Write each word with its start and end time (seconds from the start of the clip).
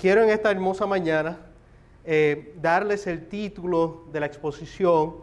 quiero 0.00 0.22
en 0.22 0.30
esta 0.30 0.50
hermosa 0.50 0.86
mañana 0.86 1.36
eh, 2.06 2.54
darles 2.62 3.06
el 3.06 3.28
título 3.28 4.04
de 4.10 4.20
la 4.20 4.26
exposición, 4.26 5.16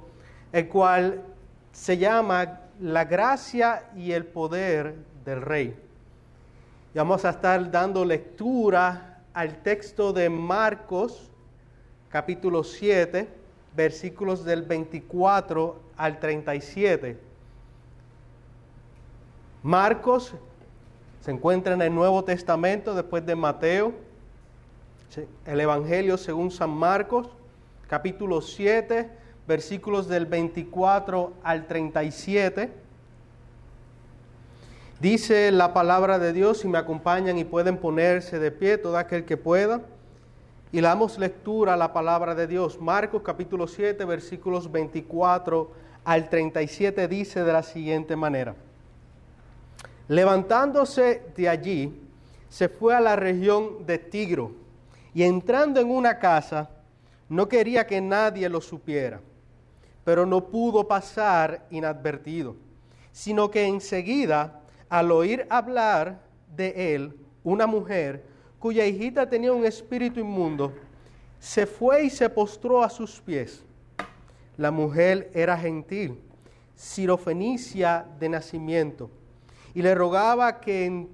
el 0.51 0.67
cual 0.67 1.23
se 1.71 1.97
llama 1.97 2.59
La 2.79 3.05
gracia 3.05 3.89
y 3.95 4.11
el 4.11 4.23
poder 4.23 4.93
del 5.25 5.41
rey. 5.41 5.75
Y 6.93 6.97
vamos 6.97 7.25
a 7.25 7.31
estar 7.31 7.71
dando 7.71 8.05
lectura 8.05 9.23
al 9.33 9.63
texto 9.63 10.13
de 10.13 10.29
Marcos, 10.29 11.31
capítulo 12.09 12.63
7, 12.63 13.27
versículos 13.75 14.45
del 14.45 14.61
24 14.61 15.81
al 15.97 16.19
37. 16.19 17.17
Marcos 19.63 20.35
se 21.21 21.31
encuentra 21.31 21.73
en 21.73 21.81
el 21.81 21.95
Nuevo 21.95 22.23
Testamento 22.23 22.93
después 22.93 23.25
de 23.25 23.35
Mateo, 23.35 24.06
el 25.45 25.59
Evangelio 25.59 26.17
según 26.17 26.51
San 26.51 26.69
Marcos, 26.69 27.27
capítulo 27.87 28.41
7, 28.41 29.09
versículos 29.47 30.07
del 30.07 30.25
24 30.25 31.33
al 31.43 31.67
37. 31.67 32.71
Dice 34.99 35.51
la 35.51 35.73
palabra 35.73 36.19
de 36.19 36.33
Dios, 36.33 36.59
si 36.59 36.67
me 36.67 36.77
acompañan 36.77 37.37
y 37.37 37.45
pueden 37.45 37.77
ponerse 37.77 38.39
de 38.39 38.51
pie, 38.51 38.77
todo 38.77 38.97
aquel 38.97 39.25
que 39.25 39.37
pueda. 39.37 39.81
Y 40.71 40.81
le 40.81 40.87
damos 40.87 41.17
lectura 41.17 41.75
a 41.75 41.77
la 41.77 41.93
palabra 41.93 42.35
de 42.35 42.47
Dios. 42.47 42.81
Marcos 42.81 43.21
capítulo 43.23 43.67
7, 43.67 44.03
versículos 44.05 44.71
24 44.71 45.71
al 46.03 46.29
37 46.29 47.07
dice 47.07 47.43
de 47.43 47.53
la 47.53 47.63
siguiente 47.63 48.15
manera. 48.15 48.55
Levantándose 50.07 51.21
de 51.35 51.49
allí, 51.49 52.01
se 52.49 52.69
fue 52.69 52.95
a 52.95 53.01
la 53.01 53.15
región 53.15 53.85
de 53.85 53.97
Tigro 53.97 54.66
y 55.17 55.23
entrando 55.23 55.81
en 55.81 55.89
una 55.89 56.19
casa, 56.19 56.69
no 57.27 57.49
quería 57.49 57.87
que 57.87 57.99
nadie 57.99 58.47
lo 58.47 58.61
supiera, 58.61 59.19
pero 60.03 60.27
no 60.27 60.45
pudo 60.45 60.87
pasar 60.87 61.65
inadvertido, 61.71 62.55
sino 63.11 63.49
que 63.49 63.65
enseguida, 63.65 64.61
al 64.89 65.11
oír 65.11 65.47
hablar 65.49 66.19
de 66.55 66.93
él, 66.93 67.17
una 67.43 67.65
mujer 67.65 68.25
cuya 68.59 68.85
hijita 68.85 69.27
tenía 69.27 69.51
un 69.53 69.65
espíritu 69.65 70.19
inmundo, 70.19 70.71
se 71.39 71.65
fue 71.65 72.03
y 72.03 72.09
se 72.11 72.29
postró 72.29 72.83
a 72.83 72.89
sus 72.91 73.19
pies. 73.19 73.63
La 74.55 74.69
mujer 74.69 75.31
era 75.33 75.57
gentil, 75.57 76.19
sirofenicia 76.75 78.05
de 78.19 78.29
nacimiento 78.29 79.09
y 79.73 79.81
le 79.81 79.95
rogaba 79.95 80.59
que, 80.59 81.07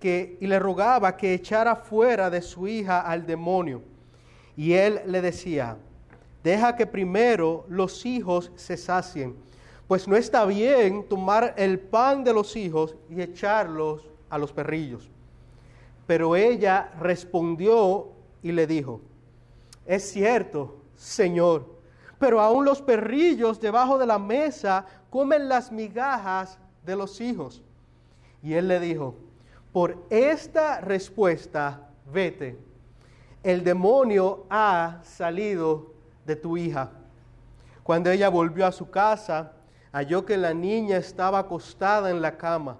que, 0.00 0.38
y 0.40 0.46
le 0.46 0.58
rogaba 0.58 1.16
que 1.16 1.34
echara 1.34 1.76
fuera 1.76 2.30
de 2.30 2.42
su 2.42 2.66
hija 2.66 3.02
al 3.02 3.26
demonio. 3.26 3.82
Y 4.56 4.72
él 4.72 5.00
le 5.06 5.20
decía, 5.20 5.76
deja 6.42 6.74
que 6.74 6.86
primero 6.86 7.64
los 7.68 8.04
hijos 8.04 8.50
se 8.56 8.76
sacien, 8.76 9.36
pues 9.86 10.08
no 10.08 10.16
está 10.16 10.44
bien 10.46 11.08
tomar 11.08 11.54
el 11.56 11.78
pan 11.78 12.24
de 12.24 12.32
los 12.32 12.56
hijos 12.56 12.96
y 13.08 13.20
echarlos 13.20 14.08
a 14.28 14.38
los 14.38 14.52
perrillos. 14.52 15.10
Pero 16.06 16.34
ella 16.34 16.92
respondió 16.98 18.08
y 18.42 18.52
le 18.52 18.66
dijo, 18.66 19.00
es 19.86 20.10
cierto, 20.10 20.76
Señor, 20.96 21.66
pero 22.18 22.40
aún 22.40 22.64
los 22.64 22.82
perrillos 22.82 23.60
debajo 23.60 23.98
de 23.98 24.06
la 24.06 24.18
mesa 24.18 24.86
comen 25.08 25.48
las 25.48 25.72
migajas 25.72 26.58
de 26.84 26.96
los 26.96 27.20
hijos. 27.20 27.62
Y 28.42 28.54
él 28.54 28.68
le 28.68 28.78
dijo, 28.78 29.14
por 29.72 29.98
esta 30.10 30.80
respuesta, 30.80 31.88
vete, 32.12 32.58
el 33.42 33.64
demonio 33.64 34.46
ha 34.50 35.00
salido 35.02 35.92
de 36.26 36.36
tu 36.36 36.56
hija. 36.56 36.90
Cuando 37.82 38.10
ella 38.10 38.28
volvió 38.28 38.66
a 38.66 38.72
su 38.72 38.90
casa, 38.90 39.52
halló 39.92 40.24
que 40.24 40.36
la 40.36 40.54
niña 40.54 40.96
estaba 40.96 41.40
acostada 41.40 42.10
en 42.10 42.20
la 42.20 42.36
cama 42.36 42.78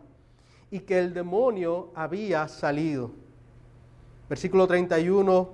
y 0.71 0.81
que 0.81 0.99
el 0.99 1.15
demonio 1.15 1.91
había 1.95 2.47
salido. 2.49 3.11
Versículo 4.29 4.67
31, 4.67 5.49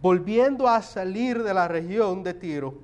volviendo 0.00 0.68
a 0.68 0.80
salir 0.82 1.42
de 1.42 1.52
la 1.52 1.68
región 1.68 2.22
de 2.22 2.34
Tiro, 2.34 2.74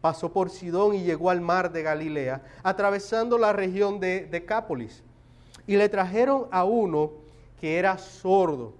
pasó 0.00 0.32
por 0.32 0.50
Sidón 0.50 0.94
y 0.94 1.02
llegó 1.02 1.30
al 1.30 1.40
mar 1.40 1.72
de 1.72 1.82
Galilea, 1.82 2.42
atravesando 2.62 3.38
la 3.38 3.52
región 3.52 4.00
de 4.00 4.26
Decápolis 4.26 5.02
y 5.66 5.76
le 5.76 5.88
trajeron 5.88 6.46
a 6.50 6.64
uno 6.64 7.12
que 7.60 7.78
era 7.78 7.98
sordo 7.98 8.74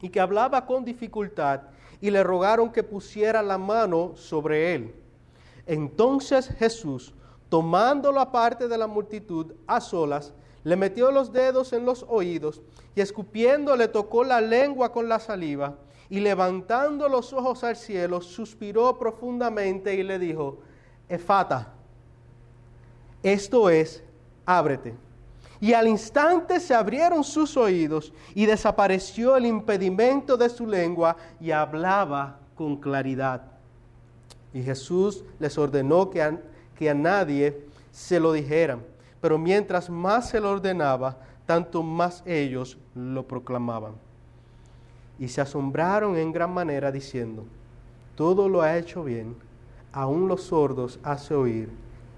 y 0.00 0.08
que 0.08 0.20
hablaba 0.20 0.66
con 0.66 0.84
dificultad 0.84 1.62
y 2.00 2.10
le 2.10 2.22
rogaron 2.22 2.70
que 2.70 2.82
pusiera 2.82 3.42
la 3.42 3.58
mano 3.58 4.12
sobre 4.16 4.74
él. 4.74 4.94
Entonces 5.66 6.48
Jesús, 6.58 7.14
tomándolo 7.48 8.20
aparte 8.20 8.68
de 8.68 8.76
la 8.76 8.86
multitud 8.86 9.52
a 9.66 9.80
solas, 9.80 10.32
le 10.64 10.76
metió 10.76 11.10
los 11.10 11.32
dedos 11.32 11.72
en 11.72 11.84
los 11.84 12.04
oídos 12.08 12.60
y 12.94 13.00
escupiendo 13.00 13.76
le 13.76 13.88
tocó 13.88 14.24
la 14.24 14.40
lengua 14.40 14.92
con 14.92 15.08
la 15.08 15.18
saliva 15.18 15.76
y 16.10 16.20
levantando 16.20 17.08
los 17.08 17.32
ojos 17.32 17.64
al 17.64 17.76
cielo, 17.76 18.20
suspiró 18.20 18.98
profundamente 18.98 19.94
y 19.94 20.02
le 20.02 20.18
dijo, 20.18 20.58
Efata, 21.08 21.72
esto 23.22 23.70
es, 23.70 24.02
ábrete 24.44 24.94
y 25.62 25.74
al 25.74 25.86
instante 25.86 26.58
se 26.58 26.74
abrieron 26.74 27.22
sus 27.22 27.56
oídos 27.56 28.12
y 28.34 28.46
desapareció 28.46 29.36
el 29.36 29.46
impedimento 29.46 30.36
de 30.36 30.48
su 30.48 30.66
lengua 30.66 31.16
y 31.40 31.52
hablaba 31.52 32.40
con 32.56 32.78
claridad. 32.78 33.42
Y 34.52 34.60
Jesús 34.60 35.22
les 35.38 35.56
ordenó 35.56 36.10
que 36.10 36.20
a, 36.20 36.94
nadie 36.94 37.64
se 37.92 38.18
lo 38.18 38.32
dijeran, 38.32 38.82
pero 39.20 39.38
mientras 39.38 39.88
más 39.88 40.30
se 40.30 40.40
lo 40.40 40.50
ordenaba, 40.50 41.18
tanto 41.46 41.84
más 41.84 42.24
ellos 42.26 42.76
lo 42.96 43.28
proclamaban. 43.28 43.92
Y 45.16 45.28
se 45.28 45.42
asombraron 45.42 46.16
en 46.16 46.32
gran 46.32 46.52
manera 46.52 46.90
diciendo, 46.90 47.44
todo 48.16 48.48
lo 48.48 48.62
ha 48.62 48.76
hecho 48.76 49.04
bien, 49.04 49.36
aún 49.92 50.26
los 50.26 50.42
sordos 50.42 50.98
hace 51.04 51.34
oír 51.36 51.68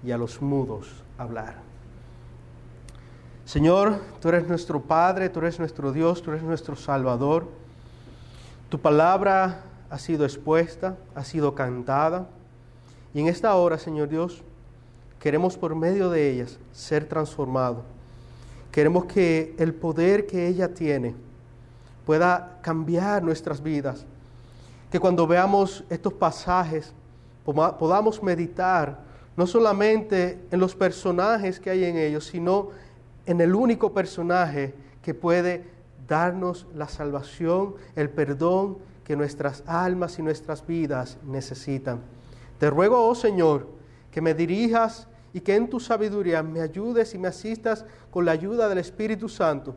y 0.03 0.09
a 0.09 0.17
los 0.17 0.41
mudos 0.41 1.03
hablar. 1.19 1.74
Señor, 3.45 4.01
tú 4.19 4.29
eres 4.29 4.47
nuestro 4.47 4.81
Padre, 4.81 5.29
tú 5.29 5.39
eres 5.39 5.59
nuestro 5.59 5.91
Dios, 5.91 6.23
tú 6.23 6.31
eres 6.31 6.41
nuestro 6.41 6.75
Salvador. 6.75 7.47
Tu 8.69 8.79
palabra 8.79 9.61
ha 9.91 9.99
sido 9.99 10.25
expuesta, 10.25 10.97
ha 11.13 11.23
sido 11.23 11.53
cantada. 11.53 12.27
Y 13.13 13.21
en 13.21 13.27
esta 13.27 13.53
hora, 13.53 13.77
Señor 13.77 14.09
Dios, 14.09 14.41
queremos 15.19 15.57
por 15.57 15.75
medio 15.75 16.09
de 16.09 16.31
ellas 16.31 16.57
ser 16.73 17.07
transformados. 17.07 17.83
Queremos 18.71 19.05
que 19.05 19.55
el 19.59 19.75
poder 19.75 20.25
que 20.25 20.47
ella 20.47 20.73
tiene 20.73 21.13
pueda 22.03 22.57
cambiar 22.63 23.21
nuestras 23.21 23.61
vidas. 23.61 24.05
Que 24.91 24.99
cuando 24.99 25.27
veamos 25.27 25.83
estos 25.89 26.13
pasajes 26.13 26.93
podamos 27.45 28.23
meditar 28.23 28.97
no 29.37 29.45
solamente 29.45 30.39
en 30.49 30.59
los 30.59 30.75
personajes 30.75 31.59
que 31.59 31.69
hay 31.69 31.83
en 31.85 31.97
ellos, 31.97 32.25
sino 32.25 32.69
en 32.69 32.84
el 33.25 33.55
único 33.55 33.93
personaje 33.93 34.73
que 35.01 35.13
puede 35.13 35.65
darnos 36.07 36.67
la 36.73 36.87
salvación, 36.87 37.75
el 37.95 38.09
perdón 38.09 38.77
que 39.03 39.15
nuestras 39.15 39.63
almas 39.65 40.19
y 40.19 40.23
nuestras 40.23 40.65
vidas 40.65 41.17
necesitan. 41.23 42.01
Te 42.59 42.69
ruego, 42.69 43.07
oh 43.07 43.15
Señor, 43.15 43.67
que 44.11 44.21
me 44.21 44.33
dirijas 44.33 45.07
y 45.33 45.41
que 45.41 45.55
en 45.55 45.69
tu 45.69 45.79
sabiduría 45.79 46.41
me 46.43 46.61
ayudes 46.61 47.13
y 47.13 47.17
me 47.17 47.27
asistas 47.27 47.85
con 48.11 48.25
la 48.25 48.31
ayuda 48.31 48.69
del 48.69 48.77
Espíritu 48.77 49.27
Santo 49.27 49.75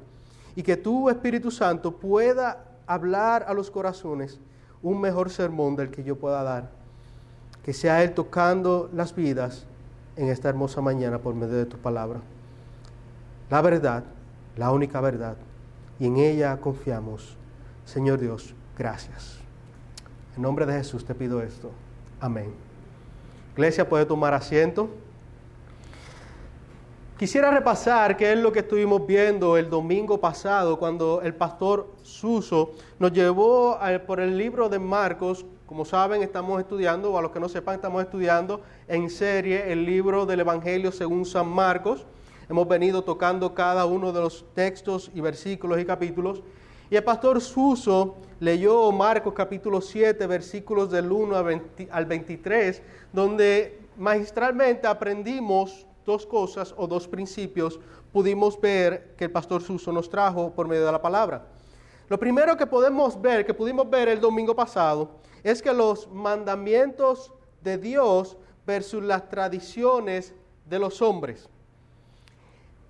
y 0.55 0.63
que 0.63 0.77
tu 0.77 1.11
Espíritu 1.11 1.51
Santo 1.51 1.97
pueda 1.97 2.65
hablar 2.87 3.45
a 3.49 3.55
los 3.55 3.71
corazones 3.71 4.39
un 4.83 5.01
mejor 5.01 5.31
sermón 5.31 5.77
del 5.77 5.91
que 5.91 6.05
yo 6.05 6.17
pueda 6.17 6.43
dar. 6.43 6.71
Que 7.63 7.73
sea 7.73 8.03
Él 8.03 8.15
tocando 8.15 8.89
las 8.95 9.15
vidas 9.15 9.67
en 10.17 10.29
esta 10.29 10.49
hermosa 10.49 10.81
mañana 10.81 11.19
por 11.19 11.35
medio 11.35 11.57
de 11.57 11.67
tu 11.67 11.77
palabra 11.77 12.21
la 13.51 13.63
verdad, 13.63 14.05
la 14.57 14.71
única 14.71 15.01
verdad, 15.01 15.37
y 15.99 16.07
en 16.07 16.17
ella 16.17 16.57
confiamos. 16.61 17.37
Señor 17.85 18.21
Dios, 18.21 18.55
gracias. 18.77 19.39
En 20.37 20.43
nombre 20.43 20.67
de 20.67 20.75
Jesús 20.75 21.05
te 21.05 21.15
pido 21.15 21.43
esto. 21.43 21.71
Amén. 22.21 22.53
Iglesia 23.55 23.89
puede 23.89 24.07
tomar 24.07 24.35
asiento. 24.35 24.89
Quisiera 27.19 27.51
repasar 27.51 28.17
qué 28.17 28.33
es 28.33 28.39
lo 28.39 28.53
que 28.53 28.61
estuvimos 28.61 29.05
viendo 29.05 29.57
el 29.57 29.69
domingo 29.69 30.21
pasado 30.21 30.79
cuando 30.79 31.21
el 31.23 31.35
pastor 31.35 31.93
Suso 32.03 32.75
nos 33.01 33.13
llevó 33.13 33.77
por 34.07 34.21
el 34.21 34.39
libro 34.39 34.69
de 34.69 34.79
Marcos. 34.79 35.45
Como 35.67 35.85
saben, 35.85 36.23
estamos 36.23 36.61
estudiando, 36.61 37.11
o 37.11 37.19
a 37.19 37.23
los 37.23 37.33
que 37.33 37.41
no 37.41 37.49
sepan, 37.49 37.75
estamos 37.75 38.05
estudiando 38.05 38.61
en 38.87 39.11
serie 39.11 39.73
el 39.73 39.85
libro 39.85 40.27
del 40.27 40.39
Evangelio 40.39 40.93
según 40.93 41.27
San 41.27 41.49
Marcos. 41.49 42.07
Hemos 42.49 42.67
venido 42.67 43.03
tocando 43.03 43.55
cada 43.55 43.85
uno 43.85 44.11
de 44.11 44.21
los 44.21 44.47
textos 44.55 45.11
y 45.15 45.21
versículos 45.21 45.79
y 45.81 45.85
capítulos. 45.85 46.43
Y 46.89 46.97
el 46.97 47.05
pastor 47.05 47.43
Suso 47.43 48.17
leyó 48.41 48.91
Marcos 48.91 49.35
capítulo 49.35 49.83
7, 49.83 50.27
versículos 50.27 50.91
del 50.91 51.13
1 51.13 51.37
al 51.91 52.07
23, 52.07 52.83
donde 53.13 53.81
magistralmente 53.99 54.87
aprendimos 54.87 55.87
dos 56.07 56.25
cosas 56.25 56.75
o 56.79 56.87
dos 56.87 57.07
principios, 57.07 57.79
pudimos 58.15 58.59
ver 58.59 59.15
que 59.19 59.25
el 59.25 59.31
pastor 59.31 59.63
Suso 59.63 59.93
nos 59.93 60.09
trajo 60.09 60.51
por 60.55 60.67
medio 60.67 60.87
de 60.87 60.93
la 60.93 61.03
palabra. 61.03 61.45
Lo 62.09 62.19
primero 62.19 62.57
que 62.57 62.67
podemos 62.67 63.21
ver, 63.21 63.45
que 63.45 63.53
pudimos 63.53 63.91
ver 63.91 64.09
el 64.09 64.21
domingo 64.21 64.57
pasado, 64.57 65.11
es 65.43 65.61
que 65.61 65.75
los 65.75 66.11
mandamientos 66.11 67.31
de 67.61 67.77
Dios 67.77 68.39
versus 68.67 69.03
las 69.03 69.29
tradiciones 69.29 70.33
de 70.65 70.79
los 70.79 71.03
hombres. 71.03 71.51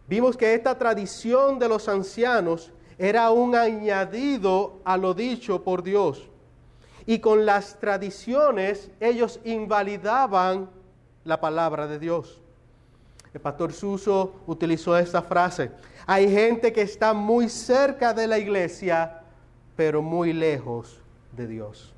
Vimos 0.09 0.37
que 0.37 0.55
esta 0.55 0.79
tradición 0.79 1.59
de 1.59 1.69
los 1.69 1.89
ancianos 1.89 2.73
era 2.97 3.31
un 3.31 3.55
añadido 3.55 4.81
a 4.85 4.97
lo 4.97 5.15
dicho 5.15 5.63
por 5.63 5.83
Dios. 5.83 6.29
Y 7.07 7.21
con 7.21 7.47
las 7.47 7.79
tradiciones 7.79 8.91
ellos 9.01 9.39
invalidaban 9.45 10.71
la 11.25 11.41
palabra 11.41 11.87
de 11.87 11.99
Dios. 11.99 12.41
El 13.35 13.41
pastor 13.41 13.73
Suso 13.73 14.41
utilizó 14.47 14.97
esta 14.97 15.23
frase. 15.23 15.71
Hay 16.07 16.31
gente 16.31 16.73
que 16.73 16.83
está 16.83 17.13
muy 17.13 17.51
cerca 17.51 18.15
de 18.15 18.27
la 18.27 18.39
iglesia, 18.39 19.21
pero 19.77 20.01
muy 20.01 20.33
lejos 20.33 21.01
de 21.33 21.47
Dios. 21.47 21.93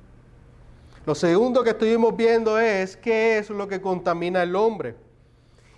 Lo 1.05 1.15
segundo 1.15 1.63
que 1.63 1.71
estuvimos 1.71 2.15
viendo 2.15 2.59
es 2.59 2.95
qué 2.97 3.37
es 3.37 3.49
lo 3.49 3.67
que 3.67 3.81
contamina 3.81 4.41
al 4.41 4.55
hombre. 4.55 4.95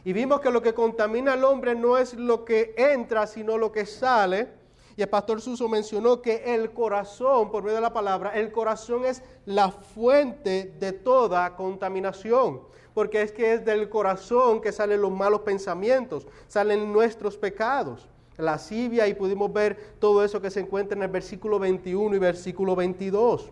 Y 0.06 0.12
vimos 0.12 0.42
que 0.42 0.52
lo 0.52 0.62
que 0.62 0.74
contamina 0.74 1.34
al 1.34 1.44
hombre 1.46 1.76
no 1.76 1.98
es 1.98 2.14
lo 2.14 2.44
que 2.44 2.74
entra, 2.78 3.26
sino 3.26 3.58
lo 3.58 3.72
que 3.72 3.86
sale. 3.86 4.50
Y 4.98 5.02
el 5.02 5.10
pastor 5.10 5.42
Suso 5.42 5.70
mencionó 5.70 6.22
que 6.22 6.54
el 6.54 6.72
corazón, 6.72 7.50
por 7.50 7.64
medio 7.64 7.76
de 7.76 7.82
la 7.82 7.94
palabra, 7.94 8.32
el 8.32 8.52
corazón 8.52 9.06
es 9.06 9.24
la 9.46 9.72
fuente 9.72 10.76
de 10.80 10.92
toda 10.92 11.56
contaminación. 11.56 12.62
Porque 12.94 13.22
es 13.22 13.32
que 13.32 13.54
es 13.54 13.66
del 13.66 13.90
corazón 13.90 14.62
que 14.62 14.72
salen 14.72 15.02
los 15.02 15.12
malos 15.12 15.42
pensamientos, 15.42 16.28
salen 16.48 16.92
nuestros 16.92 17.38
pecados. 17.38 18.08
La 18.38 18.44
lascivia 18.54 19.08
y 19.08 19.14
pudimos 19.14 19.54
ver 19.54 19.96
todo 20.00 20.24
eso 20.24 20.42
que 20.42 20.52
se 20.52 20.60
encuentra 20.60 20.98
en 20.98 21.04
el 21.04 21.10
versículo 21.10 21.60
21 21.60 22.16
y 22.16 22.20
versículo 22.20 22.76
22. 22.76 23.52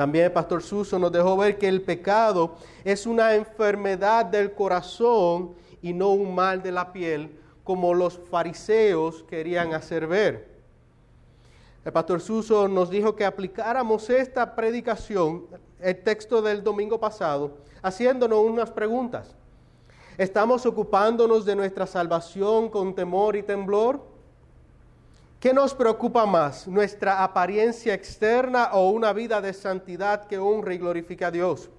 También 0.00 0.24
el 0.24 0.32
pastor 0.32 0.62
Suso 0.62 0.98
nos 0.98 1.12
dejó 1.12 1.36
ver 1.36 1.58
que 1.58 1.68
el 1.68 1.82
pecado 1.82 2.54
es 2.84 3.04
una 3.04 3.34
enfermedad 3.34 4.24
del 4.24 4.54
corazón 4.54 5.52
y 5.82 5.92
no 5.92 6.08
un 6.08 6.34
mal 6.34 6.62
de 6.62 6.72
la 6.72 6.90
piel, 6.90 7.38
como 7.64 7.92
los 7.92 8.18
fariseos 8.18 9.22
querían 9.24 9.74
hacer 9.74 10.06
ver. 10.06 10.48
El 11.84 11.92
pastor 11.92 12.22
Suso 12.22 12.66
nos 12.66 12.88
dijo 12.88 13.14
que 13.14 13.26
aplicáramos 13.26 14.08
esta 14.08 14.56
predicación, 14.56 15.44
el 15.78 16.02
texto 16.02 16.40
del 16.40 16.64
domingo 16.64 16.98
pasado, 16.98 17.58
haciéndonos 17.82 18.38
unas 18.42 18.70
preguntas. 18.70 19.36
¿Estamos 20.16 20.64
ocupándonos 20.64 21.44
de 21.44 21.56
nuestra 21.56 21.86
salvación 21.86 22.70
con 22.70 22.94
temor 22.94 23.36
y 23.36 23.42
temblor? 23.42 24.00
¿Qué 25.40 25.54
nos 25.54 25.72
preocupa 25.72 26.26
más, 26.26 26.68
nuestra 26.68 27.24
apariencia 27.24 27.94
externa 27.94 28.72
o 28.74 28.90
una 28.90 29.14
vida 29.14 29.40
de 29.40 29.54
santidad 29.54 30.26
que 30.26 30.36
honra 30.36 30.74
y 30.74 30.78
glorifica 30.78 31.28
a 31.28 31.30
Dios? 31.30 31.70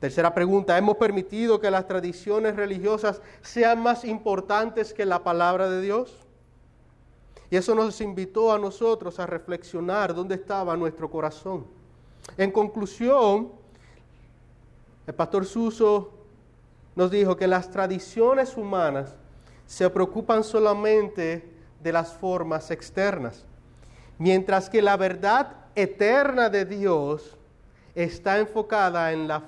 Tercera 0.00 0.32
pregunta, 0.32 0.78
¿hemos 0.78 0.96
permitido 0.96 1.60
que 1.60 1.70
las 1.70 1.86
tradiciones 1.86 2.56
religiosas 2.56 3.20
sean 3.42 3.82
más 3.82 4.02
importantes 4.02 4.94
que 4.94 5.04
la 5.04 5.22
palabra 5.22 5.68
de 5.68 5.82
Dios? 5.82 6.16
Y 7.50 7.56
eso 7.56 7.74
nos 7.74 8.00
invitó 8.00 8.50
a 8.50 8.58
nosotros 8.58 9.20
a 9.20 9.26
reflexionar 9.26 10.14
dónde 10.14 10.36
estaba 10.36 10.74
nuestro 10.74 11.10
corazón. 11.10 11.66
En 12.38 12.50
conclusión, 12.50 13.52
el 15.06 15.14
pastor 15.14 15.44
Suso 15.44 16.12
nos 16.96 17.10
dijo 17.10 17.36
que 17.36 17.46
las 17.46 17.70
tradiciones 17.70 18.56
humanas 18.56 19.14
se 19.66 19.90
preocupan 19.90 20.42
solamente 20.42 21.57
de 21.82 21.92
las 21.92 22.12
formas 22.12 22.70
externas, 22.70 23.44
mientras 24.18 24.68
que 24.68 24.82
la 24.82 24.96
verdad 24.96 25.56
eterna 25.74 26.50
de 26.50 26.64
Dios 26.64 27.36
está 27.94 28.38
enfocada 28.38 29.12
en 29.12 29.28
la, 29.28 29.44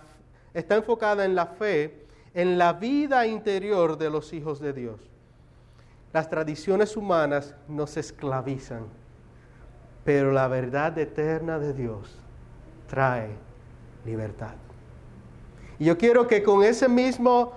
está 0.55 0.77
enfocada 0.77 1.25
en 1.25 1.35
la 1.35 1.47
fe, 1.47 2.07
en 2.35 2.59
la 2.59 2.73
vida 2.73 3.27
interior 3.27 3.99
de 3.99 4.11
los 4.11 4.33
hijos 4.33 4.61
de 4.61 4.73
Dios. 4.73 5.01
Las 6.13 6.29
tradiciones 6.29 6.97
humanas 6.97 7.55
nos 7.69 7.97
esclavizan, 7.97 8.85
pero 10.05 10.33
la 10.33 10.49
verdad 10.49 10.97
eterna 10.99 11.59
de 11.59 11.73
Dios 11.73 12.17
trae 12.89 13.31
libertad. 14.05 14.55
Y 15.79 15.85
yo 15.85 15.97
quiero 15.97 16.27
que 16.27 16.43
con 16.43 16.63
ese 16.63 16.89
mismo 16.89 17.53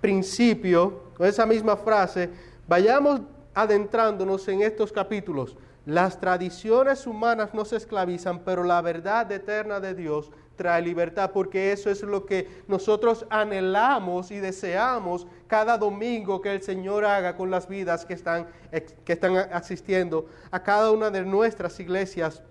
principio, 0.00 1.02
con 1.16 1.26
esa 1.26 1.46
misma 1.46 1.76
frase, 1.76 2.30
vayamos 2.68 3.20
adentrándonos 3.56 4.46
en 4.48 4.60
estos 4.60 4.92
capítulos. 4.92 5.56
Las 5.86 6.20
tradiciones 6.20 7.06
humanas 7.06 7.54
no 7.54 7.64
se 7.64 7.76
esclavizan, 7.76 8.40
pero 8.40 8.62
la 8.62 8.82
verdad 8.82 9.32
eterna 9.32 9.80
de 9.80 9.94
Dios 9.94 10.30
trae 10.56 10.82
libertad, 10.82 11.30
porque 11.32 11.72
eso 11.72 11.88
es 11.88 12.02
lo 12.02 12.26
que 12.26 12.48
nosotros 12.68 13.24
anhelamos 13.30 14.30
y 14.30 14.40
deseamos 14.40 15.26
cada 15.46 15.78
domingo 15.78 16.42
que 16.42 16.52
el 16.52 16.62
Señor 16.62 17.06
haga 17.06 17.34
con 17.34 17.50
las 17.50 17.66
vidas 17.66 18.04
que 18.04 18.12
están, 18.12 18.46
que 19.04 19.12
están 19.12 19.36
asistiendo 19.36 20.26
a 20.50 20.62
cada 20.62 20.90
una 20.90 21.10
de 21.10 21.24
nuestras 21.24 21.80
iglesias, 21.80 22.42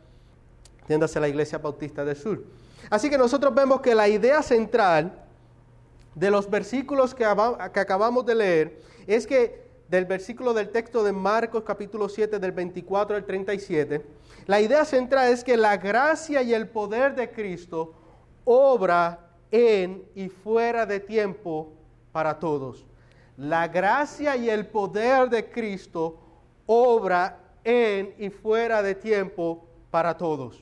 tiéndase 0.87 1.19
la 1.19 1.27
Iglesia 1.27 1.59
Bautista 1.59 2.03
del 2.03 2.15
Sur. 2.15 2.43
Así 2.89 3.11
que 3.11 3.17
nosotros 3.17 3.53
vemos 3.53 3.81
que 3.81 3.93
la 3.93 4.07
idea 4.07 4.41
central 4.41 5.23
de 6.15 6.31
los 6.31 6.49
versículos 6.49 7.13
que 7.13 7.25
acabamos 7.25 8.25
de 8.25 8.35
leer 8.35 8.81
es 9.05 9.27
que 9.27 9.64
del 9.95 10.05
versículo 10.05 10.53
del 10.53 10.71
texto 10.71 11.05
de 11.05 11.13
Marcos 11.13 11.63
capítulo 11.63 12.09
7 12.09 12.37
del 12.37 12.51
24 12.51 13.15
al 13.15 13.23
37, 13.23 14.05
la 14.45 14.59
idea 14.59 14.83
central 14.83 15.31
es 15.31 15.41
que 15.41 15.55
la 15.55 15.77
gracia 15.77 16.43
y 16.43 16.53
el 16.53 16.67
poder 16.67 17.15
de 17.15 17.31
Cristo 17.31 17.93
obra 18.43 19.29
en 19.51 20.03
y 20.13 20.27
fuera 20.27 20.85
de 20.85 20.99
tiempo 20.99 21.71
para 22.11 22.37
todos. 22.37 22.85
La 23.37 23.69
gracia 23.69 24.35
y 24.35 24.49
el 24.49 24.67
poder 24.67 25.29
de 25.29 25.49
Cristo 25.49 26.19
obra 26.65 27.39
en 27.63 28.13
y 28.17 28.29
fuera 28.29 28.83
de 28.83 28.95
tiempo 28.95 29.65
para 29.91 30.17
todos. 30.17 30.61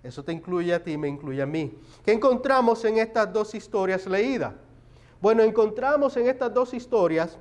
Eso 0.00 0.22
te 0.22 0.32
incluye 0.32 0.72
a 0.72 0.82
ti, 0.82 0.96
me 0.96 1.08
incluye 1.08 1.42
a 1.42 1.46
mí. 1.46 1.76
¿Qué 2.04 2.12
encontramos 2.12 2.84
en 2.84 2.98
estas 2.98 3.32
dos 3.32 3.52
historias 3.56 4.06
leídas? 4.06 4.54
Bueno, 5.20 5.42
encontramos 5.42 6.16
en 6.16 6.28
estas 6.28 6.54
dos 6.54 6.72
historias 6.72 7.36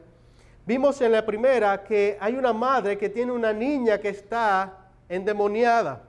Vimos 0.67 0.99
en 0.99 1.13
la 1.13 1.25
primera 1.25 1.81
que 1.81 2.17
hay 2.19 2.35
una 2.35 2.51
madre 2.51 2.97
que 2.97 3.07
tiene 3.07 3.31
una 3.31 3.53
niña 3.53 3.99
que 3.99 4.09
está 4.09 4.89
endemoniada. 5.07 6.03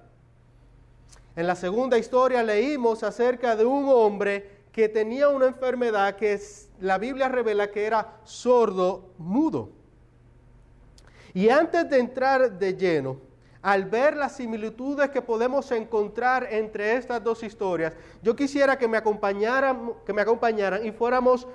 En 1.36 1.46
la 1.46 1.54
segunda 1.54 1.96
historia 1.96 2.42
leímos 2.42 3.04
acerca 3.04 3.54
de 3.54 3.64
un 3.64 3.88
hombre 3.88 4.64
que 4.72 4.88
tenía 4.88 5.28
una 5.28 5.46
enfermedad 5.46 6.16
que 6.16 6.40
la 6.80 6.98
Biblia 6.98 7.28
revela 7.28 7.70
que 7.70 7.86
era 7.86 8.16
sordo, 8.24 9.12
mudo. 9.16 9.70
Y 11.34 11.50
antes 11.50 11.88
de 11.88 12.00
entrar 12.00 12.58
de 12.58 12.74
lleno, 12.74 13.20
al 13.62 13.84
ver 13.84 14.16
las 14.16 14.34
similitudes 14.34 15.10
que 15.10 15.22
podemos 15.22 15.70
encontrar 15.70 16.48
entre 16.50 16.96
estas 16.96 17.22
dos 17.22 17.44
historias, 17.44 17.92
yo 18.24 18.34
quisiera 18.34 18.76
que 18.76 18.88
me 18.88 18.96
acompañaran, 18.96 19.92
que 20.04 20.12
me 20.12 20.22
acompañaran 20.22 20.84
y 20.84 20.90
fuéramos 20.90 21.46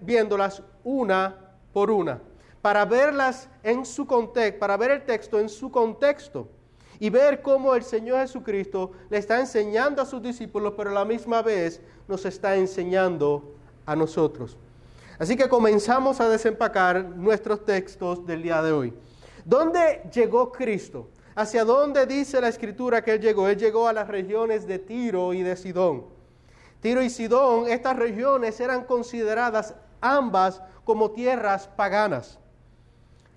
viéndolas 0.00 0.60
una 0.82 1.38
por 1.72 1.88
una 1.92 2.31
para 2.62 2.84
verlas 2.84 3.48
en 3.64 3.84
su 3.84 4.06
contexto, 4.06 4.60
para 4.60 4.76
ver 4.76 4.92
el 4.92 5.04
texto 5.04 5.38
en 5.40 5.48
su 5.48 5.70
contexto 5.70 6.48
y 7.00 7.10
ver 7.10 7.42
cómo 7.42 7.74
el 7.74 7.82
Señor 7.82 8.20
Jesucristo 8.20 8.92
le 9.10 9.18
está 9.18 9.40
enseñando 9.40 10.00
a 10.00 10.06
sus 10.06 10.22
discípulos, 10.22 10.74
pero 10.76 10.90
a 10.90 10.94
la 10.94 11.04
misma 11.04 11.42
vez 11.42 11.80
nos 12.06 12.24
está 12.24 12.54
enseñando 12.54 13.56
a 13.84 13.96
nosotros. 13.96 14.56
Así 15.18 15.36
que 15.36 15.48
comenzamos 15.48 16.20
a 16.20 16.28
desempacar 16.28 17.04
nuestros 17.04 17.64
textos 17.64 18.24
del 18.24 18.44
día 18.44 18.62
de 18.62 18.70
hoy. 18.70 18.94
¿Dónde 19.44 20.08
llegó 20.14 20.52
Cristo? 20.52 21.08
¿Hacia 21.34 21.64
dónde 21.64 22.06
dice 22.06 22.40
la 22.40 22.48
escritura 22.48 23.02
que 23.02 23.14
Él 23.14 23.20
llegó? 23.20 23.48
Él 23.48 23.58
llegó 23.58 23.88
a 23.88 23.92
las 23.92 24.06
regiones 24.06 24.68
de 24.68 24.78
Tiro 24.78 25.34
y 25.34 25.42
de 25.42 25.56
Sidón. 25.56 26.04
Tiro 26.80 27.02
y 27.02 27.10
Sidón, 27.10 27.68
estas 27.68 27.96
regiones 27.96 28.60
eran 28.60 28.84
consideradas 28.84 29.74
ambas 30.00 30.62
como 30.84 31.10
tierras 31.10 31.66
paganas 31.66 32.38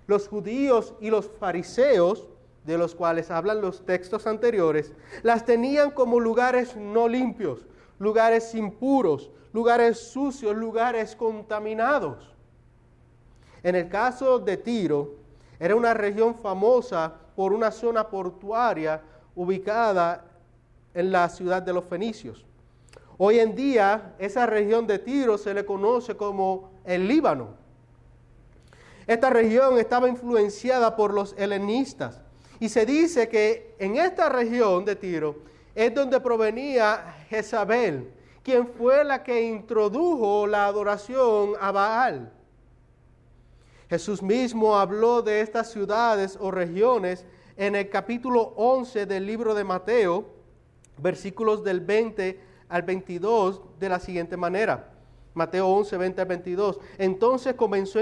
los 0.06 0.28
judíos 0.28 0.94
y 1.00 1.10
los 1.10 1.26
fariseos, 1.26 2.28
de 2.64 2.78
los 2.78 2.94
cuales 2.94 3.30
hablan 3.30 3.60
los 3.60 3.84
textos 3.86 4.26
anteriores, 4.26 4.92
las 5.22 5.44
tenían 5.44 5.90
como 5.90 6.18
lugares 6.18 6.76
no 6.76 7.08
limpios, 7.08 7.66
lugares 7.98 8.54
impuros, 8.54 9.30
lugares 9.52 9.98
sucios, 9.98 10.54
lugares 10.56 11.14
contaminados. 11.14 12.34
En 13.62 13.74
el 13.74 13.88
caso 13.88 14.38
de 14.38 14.56
Tiro, 14.56 15.14
Era 15.58 15.74
una 15.74 15.94
región 15.94 16.34
famosa 16.34 17.14
por 17.34 17.52
una 17.52 17.70
zona 17.70 18.08
portuaria 18.08 19.00
ubicada 19.34 20.24
en 20.92 21.10
la 21.10 21.28
ciudad 21.28 21.62
de 21.62 21.72
los 21.72 21.84
fenicios. 21.84 22.44
Hoy 23.18 23.38
en 23.38 23.54
día 23.54 24.14
esa 24.18 24.44
región 24.44 24.86
de 24.86 24.98
Tiro 24.98 25.38
se 25.38 25.54
le 25.54 25.64
conoce 25.64 26.14
como 26.14 26.70
el 26.84 27.08
Líbano. 27.08 27.48
Esta 29.06 29.30
región 29.30 29.78
estaba 29.78 30.08
influenciada 30.08 30.96
por 30.96 31.14
los 31.14 31.34
helenistas 31.38 32.20
y 32.58 32.68
se 32.68 32.84
dice 32.84 33.28
que 33.28 33.74
en 33.78 33.96
esta 33.96 34.28
región 34.28 34.84
de 34.84 34.96
Tiro 34.96 35.36
es 35.74 35.94
donde 35.94 36.20
provenía 36.20 37.16
Jezabel, 37.28 38.10
quien 38.42 38.66
fue 38.66 39.04
la 39.04 39.22
que 39.22 39.42
introdujo 39.42 40.46
la 40.46 40.66
adoración 40.66 41.52
a 41.60 41.70
Baal. 41.70 42.32
Jesús 43.88 44.22
mismo 44.22 44.76
habló 44.76 45.22
de 45.22 45.40
estas 45.40 45.70
ciudades 45.70 46.36
o 46.40 46.50
regiones 46.50 47.24
en 47.56 47.76
el 47.76 47.88
capítulo 47.88 48.54
11 48.56 49.06
del 49.06 49.26
libro 49.26 49.54
de 49.54 49.62
Mateo, 49.62 50.26
versículos 50.98 51.62
del 51.62 51.80
20 51.80 52.40
al 52.68 52.82
22 52.82 53.62
de 53.78 53.88
la 53.88 54.00
siguiente 54.00 54.36
manera. 54.36 54.95
Mateo 55.36 55.68
11, 55.68 55.98
20 55.98 56.20
al 56.22 56.26
22. 56.26 56.80
Entonces 56.96 57.54
comenzó 57.54 58.00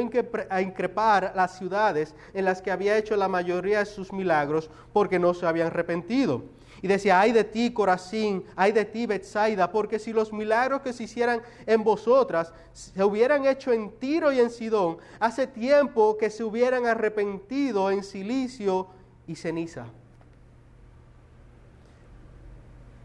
a 0.50 0.62
increpar 0.62 1.32
las 1.34 1.58
ciudades 1.58 2.14
en 2.32 2.44
las 2.44 2.62
que 2.62 2.70
había 2.70 2.96
hecho 2.96 3.16
la 3.16 3.28
mayoría 3.28 3.80
de 3.80 3.86
sus 3.86 4.12
milagros 4.12 4.70
porque 4.92 5.18
no 5.18 5.34
se 5.34 5.44
habían 5.44 5.66
arrepentido. 5.66 6.44
Y 6.80 6.86
decía, 6.86 7.18
ay 7.18 7.32
de 7.32 7.44
ti, 7.44 7.72
Corazín, 7.72 8.44
ay 8.54 8.70
de 8.70 8.84
ti, 8.84 9.06
Betsaida, 9.06 9.72
porque 9.72 9.98
si 9.98 10.12
los 10.12 10.32
milagros 10.32 10.82
que 10.82 10.92
se 10.92 11.04
hicieran 11.04 11.42
en 11.66 11.82
vosotras 11.82 12.52
se 12.72 13.02
hubieran 13.02 13.46
hecho 13.46 13.72
en 13.72 13.90
Tiro 13.98 14.32
y 14.32 14.38
en 14.38 14.50
Sidón, 14.50 14.98
hace 15.18 15.46
tiempo 15.46 16.16
que 16.16 16.30
se 16.30 16.44
hubieran 16.44 16.86
arrepentido 16.86 17.90
en 17.90 18.04
silicio 18.04 18.86
y 19.26 19.34
ceniza. 19.34 19.86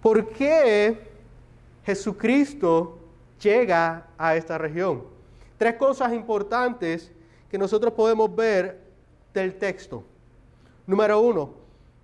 ¿Por 0.01 0.29
qué 0.29 1.09
Jesucristo 1.83 2.98
llega 3.39 4.08
a 4.17 4.36
esta 4.36 4.58
región? 4.58 5.03
Tres 5.58 5.75
cosas 5.75 6.13
importantes 6.13 7.12
que 7.50 7.58
nosotros 7.58 7.93
podemos 7.93 8.34
ver 8.36 8.79
del 9.34 9.58
texto. 9.58 10.03
Número 10.86 11.19
uno, 11.19 11.53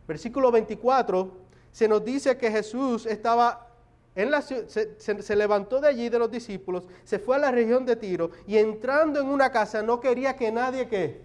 versículo 0.08 0.52
24 0.52 1.46
se 1.72 1.88
nos 1.88 2.06
dice 2.06 2.38
que 2.38 2.50
Jesús 2.50 3.06
estaba 3.06 3.68
en 4.16 4.32
la, 4.32 4.42
se, 4.42 4.70
se, 4.70 5.36
levantó 5.36 5.82
de 5.82 5.90
allí 5.90 6.08
de 6.08 6.18
los 6.18 6.32
discípulos, 6.32 6.88
se 7.04 7.20
fue 7.20 7.36
a 7.36 7.40
la 7.40 7.52
región 7.52 7.86
de 7.86 7.98
Tiro 7.98 8.32
y 8.48 8.58
entrando 8.58 9.20
en 9.20 9.28
una 9.28 9.52
casa 9.52 9.82
no 9.84 10.00
quería 10.00 10.38
que 10.38 10.54
nadie 10.54 10.88
que 10.88 11.20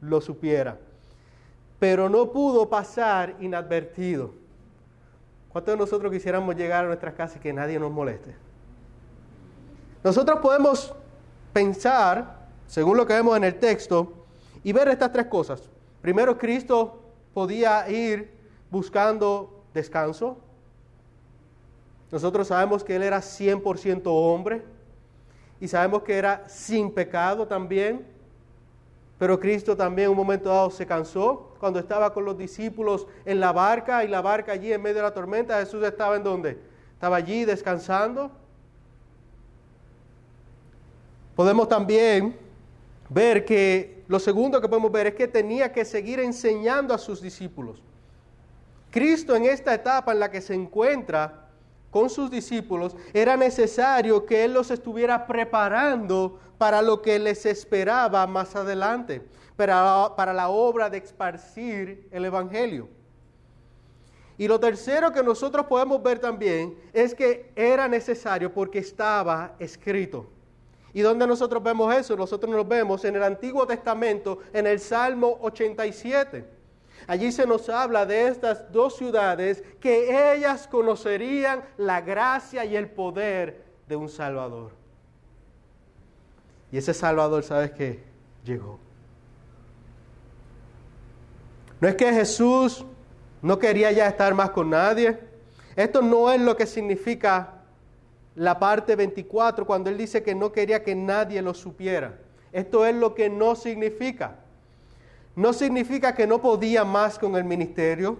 lo 0.00 0.20
supiera. 0.20 0.78
Pero 1.78 2.08
no 2.08 2.32
pudo 2.32 2.68
pasar 2.68 3.36
inadvertido. 3.38 4.32
¿Cuántos 5.50 5.74
de 5.74 5.78
nosotros 5.78 6.10
quisiéramos 6.10 6.56
llegar 6.56 6.84
a 6.84 6.88
nuestras 6.88 7.14
casas 7.14 7.36
y 7.36 7.40
que 7.40 7.52
nadie 7.52 7.78
nos 7.78 7.92
moleste? 7.92 8.34
Nosotros 10.02 10.38
podemos 10.40 10.94
pensar, 11.52 12.46
según 12.66 12.96
lo 12.96 13.06
que 13.06 13.14
vemos 13.14 13.36
en 13.36 13.44
el 13.44 13.58
texto, 13.58 14.12
y 14.62 14.72
ver 14.72 14.88
estas 14.88 15.12
tres 15.12 15.26
cosas. 15.26 15.68
Primero, 16.00 16.38
Cristo 16.38 17.00
podía 17.34 17.88
ir 17.88 18.30
buscando 18.70 19.62
descanso. 19.74 20.38
Nosotros 22.10 22.48
sabemos 22.48 22.84
que 22.84 22.96
Él 22.96 23.02
era 23.02 23.18
100% 23.18 24.02
hombre 24.06 24.62
y 25.60 25.68
sabemos 25.68 26.02
que 26.02 26.16
era 26.16 26.48
sin 26.48 26.92
pecado 26.92 27.46
también. 27.46 28.06
Pero 29.18 29.40
Cristo 29.40 29.76
también 29.76 30.06
en 30.06 30.10
un 30.12 30.16
momento 30.16 30.48
dado 30.48 30.70
se 30.70 30.86
cansó 30.86 31.52
cuando 31.58 31.80
estaba 31.80 32.12
con 32.14 32.24
los 32.24 32.38
discípulos 32.38 33.06
en 33.24 33.40
la 33.40 33.52
barca 33.52 34.04
y 34.04 34.08
la 34.08 34.20
barca 34.20 34.52
allí 34.52 34.72
en 34.72 34.80
medio 34.80 34.96
de 34.96 35.02
la 35.02 35.14
tormenta. 35.14 35.58
Jesús 35.58 35.84
estaba 35.84 36.16
en 36.16 36.22
donde? 36.22 36.58
Estaba 36.94 37.16
allí 37.16 37.44
descansando. 37.44 38.30
Podemos 41.38 41.68
también 41.68 42.36
ver 43.08 43.44
que 43.44 44.02
lo 44.08 44.18
segundo 44.18 44.60
que 44.60 44.68
podemos 44.68 44.90
ver 44.90 45.06
es 45.06 45.14
que 45.14 45.28
tenía 45.28 45.72
que 45.72 45.84
seguir 45.84 46.18
enseñando 46.18 46.92
a 46.92 46.98
sus 46.98 47.22
discípulos. 47.22 47.80
Cristo 48.90 49.36
en 49.36 49.44
esta 49.44 49.72
etapa 49.72 50.10
en 50.10 50.18
la 50.18 50.32
que 50.32 50.40
se 50.40 50.54
encuentra 50.54 51.48
con 51.92 52.10
sus 52.10 52.28
discípulos, 52.28 52.96
era 53.12 53.36
necesario 53.36 54.26
que 54.26 54.42
Él 54.42 54.52
los 54.52 54.72
estuviera 54.72 55.28
preparando 55.28 56.40
para 56.58 56.82
lo 56.82 57.02
que 57.02 57.20
les 57.20 57.46
esperaba 57.46 58.26
más 58.26 58.56
adelante, 58.56 59.22
para, 59.54 60.16
para 60.16 60.32
la 60.32 60.48
obra 60.48 60.90
de 60.90 60.98
esparcir 60.98 62.08
el 62.10 62.24
Evangelio. 62.24 62.88
Y 64.36 64.48
lo 64.48 64.58
tercero 64.58 65.12
que 65.12 65.22
nosotros 65.22 65.66
podemos 65.66 66.02
ver 66.02 66.18
también 66.18 66.76
es 66.92 67.14
que 67.14 67.52
era 67.54 67.86
necesario 67.86 68.52
porque 68.52 68.80
estaba 68.80 69.54
escrito. 69.60 70.26
¿Y 70.94 71.00
dónde 71.02 71.26
nosotros 71.26 71.62
vemos 71.62 71.94
eso? 71.94 72.16
Nosotros 72.16 72.50
nos 72.50 72.66
vemos 72.66 73.04
en 73.04 73.16
el 73.16 73.22
Antiguo 73.22 73.66
Testamento, 73.66 74.38
en 74.52 74.66
el 74.66 74.80
Salmo 74.80 75.38
87. 75.42 76.44
Allí 77.06 77.30
se 77.30 77.46
nos 77.46 77.68
habla 77.68 78.06
de 78.06 78.28
estas 78.28 78.72
dos 78.72 78.96
ciudades 78.96 79.62
que 79.80 80.34
ellas 80.34 80.66
conocerían 80.66 81.62
la 81.76 82.00
gracia 82.00 82.64
y 82.64 82.76
el 82.76 82.88
poder 82.88 83.64
de 83.86 83.96
un 83.96 84.08
Salvador. 84.08 84.72
Y 86.70 86.78
ese 86.78 86.92
Salvador, 86.92 87.44
¿sabes 87.44 87.70
qué? 87.72 88.02
Llegó. 88.44 88.78
No 91.80 91.88
es 91.88 91.94
que 91.94 92.12
Jesús 92.12 92.84
no 93.40 93.58
quería 93.58 93.92
ya 93.92 94.08
estar 94.08 94.34
más 94.34 94.50
con 94.50 94.70
nadie. 94.70 95.18
Esto 95.76 96.02
no 96.02 96.30
es 96.30 96.40
lo 96.40 96.56
que 96.56 96.66
significa 96.66 97.57
la 98.38 98.58
parte 98.58 98.96
24 98.96 99.66
cuando 99.66 99.90
él 99.90 99.98
dice 99.98 100.22
que 100.22 100.34
no 100.34 100.52
quería 100.52 100.82
que 100.82 100.94
nadie 100.94 101.42
lo 101.42 101.54
supiera. 101.54 102.18
Esto 102.52 102.86
es 102.86 102.94
lo 102.94 103.14
que 103.14 103.28
no 103.28 103.54
significa 103.54 104.38
no 105.38 105.52
significa 105.52 106.16
que 106.16 106.26
no 106.26 106.42
podía 106.42 106.84
más 106.84 107.16
con 107.16 107.36
el 107.36 107.44
ministerio. 107.44 108.18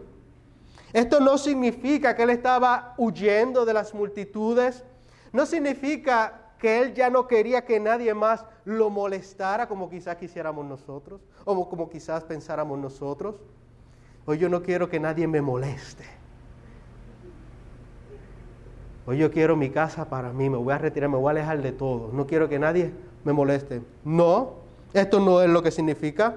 Esto 0.93 1.19
no 1.19 1.37
significa 1.37 2.15
que 2.15 2.23
él 2.23 2.31
estaba 2.31 2.95
huyendo 2.97 3.65
de 3.65 3.75
las 3.75 3.93
multitudes. 3.93 4.85
No 5.33 5.45
significa 5.45 6.53
que 6.61 6.81
él 6.81 6.95
ya 6.95 7.11
no 7.11 7.27
quería 7.27 7.65
que 7.65 7.81
nadie 7.81 8.15
más 8.15 8.45
lo 8.65 8.89
molestara 8.89 9.67
como 9.67 9.91
quizás 9.91 10.15
quisiéramos 10.15 10.65
nosotros 10.65 11.21
o 11.45 11.69
como 11.69 11.91
quizás 11.91 12.23
pensáramos 12.23 12.79
nosotros. 12.79 13.35
Hoy 14.25 14.39
yo 14.39 14.49
no 14.49 14.63
quiero 14.63 14.89
que 14.89 15.01
nadie 15.01 15.27
me 15.27 15.41
moleste. 15.41 16.18
Hoy 19.09 19.17
yo 19.17 19.31
quiero 19.31 19.57
mi 19.57 19.71
casa 19.71 20.07
para 20.11 20.35
mí, 20.35 20.51
me 20.51 20.59
voy 20.59 20.71
a 20.75 20.77
retirar, 20.77 21.09
me 21.09 21.17
voy 21.17 21.29
a 21.29 21.31
alejar 21.31 21.63
de 21.63 21.73
todo. 21.73 22.11
No 22.13 22.27
quiero 22.27 22.47
que 22.47 22.59
nadie 22.59 22.93
me 23.25 23.33
moleste. 23.33 23.81
No, 24.05 24.57
esto 24.93 25.19
no 25.19 25.41
es 25.41 25.49
lo 25.49 25.63
que 25.63 25.71
significa. 25.71 26.37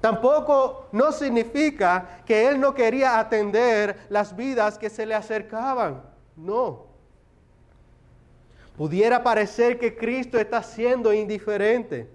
Tampoco 0.00 0.86
no 0.92 1.10
significa 1.10 2.20
que 2.24 2.48
él 2.48 2.60
no 2.60 2.72
quería 2.72 3.18
atender 3.18 3.98
las 4.10 4.36
vidas 4.36 4.78
que 4.78 4.90
se 4.90 5.06
le 5.06 5.16
acercaban. 5.16 6.02
No. 6.36 6.86
Pudiera 8.76 9.24
parecer 9.24 9.80
que 9.80 9.96
Cristo 9.96 10.38
está 10.38 10.62
siendo 10.62 11.12
indiferente. 11.12 12.08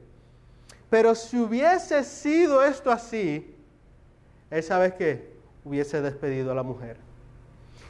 Pero 0.89 1.13
si 1.13 1.38
hubiese 1.38 2.06
sido 2.06 2.63
esto 2.63 2.89
así, 2.89 3.53
él 4.50 4.63
sabe 4.63 4.96
que 4.96 5.34
hubiese 5.65 6.01
despedido 6.01 6.53
a 6.53 6.56
la 6.56 6.63
mujer. 6.63 7.09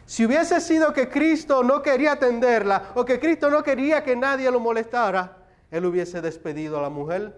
Si 0.10 0.26
hubiese 0.26 0.60
sido 0.60 0.92
que 0.92 1.08
Cristo 1.08 1.62
no 1.62 1.84
quería 1.84 2.14
atenderla 2.14 2.94
o 2.96 3.06
que 3.06 3.20
Cristo 3.20 3.52
no 3.52 3.62
quería 3.62 4.04
que 4.04 4.16
nadie 4.16 4.50
lo 4.50 4.60
molestara, 4.60 5.38
él 5.70 5.86
hubiese 5.86 6.20
despedido 6.20 6.80
a 6.80 6.82
la 6.82 6.90
mujer. 6.90 7.32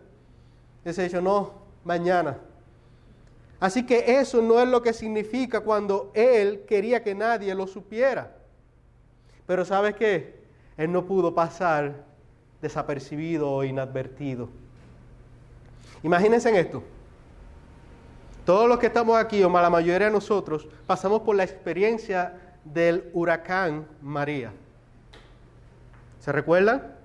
Hubiese 0.81 1.03
dicho, 1.03 1.19
no, 1.19 1.51
mañana 1.83 2.37
Así 3.59 3.85
que 3.85 4.17
eso 4.19 4.41
no 4.41 4.57
es 4.61 4.69
lo 4.69 4.81
que 4.81 4.93
significa 4.93 5.59
cuando 5.59 6.11
Él 6.13 6.63
quería 6.65 7.03
que 7.03 7.13
nadie 7.13 7.53
lo 7.53 7.67
supiera. 7.67 8.37
Pero 9.45 9.65
¿sabes 9.65 9.93
qué? 9.95 10.39
Él 10.77 10.93
no 10.93 11.05
pudo 11.05 11.35
pasar 11.35 12.05
desapercibido 12.61 13.51
o 13.51 13.65
inadvertido. 13.65 14.47
Imagínense 16.03 16.47
en 16.47 16.55
esto. 16.55 16.83
Todos 18.45 18.69
los 18.69 18.79
que 18.79 18.87
estamos 18.87 19.17
aquí, 19.17 19.43
o 19.43 19.49
la 19.49 19.69
mayoría 19.69 20.07
de 20.07 20.13
nosotros, 20.13 20.69
pasamos 20.87 21.21
por 21.21 21.35
la 21.35 21.43
experiencia 21.43 22.40
del 22.63 23.09
huracán 23.13 23.87
María. 24.01 24.51
¿Se 26.19 26.31
recuerdan? 26.31 26.95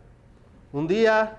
Un 0.72 0.86
día 0.86 1.38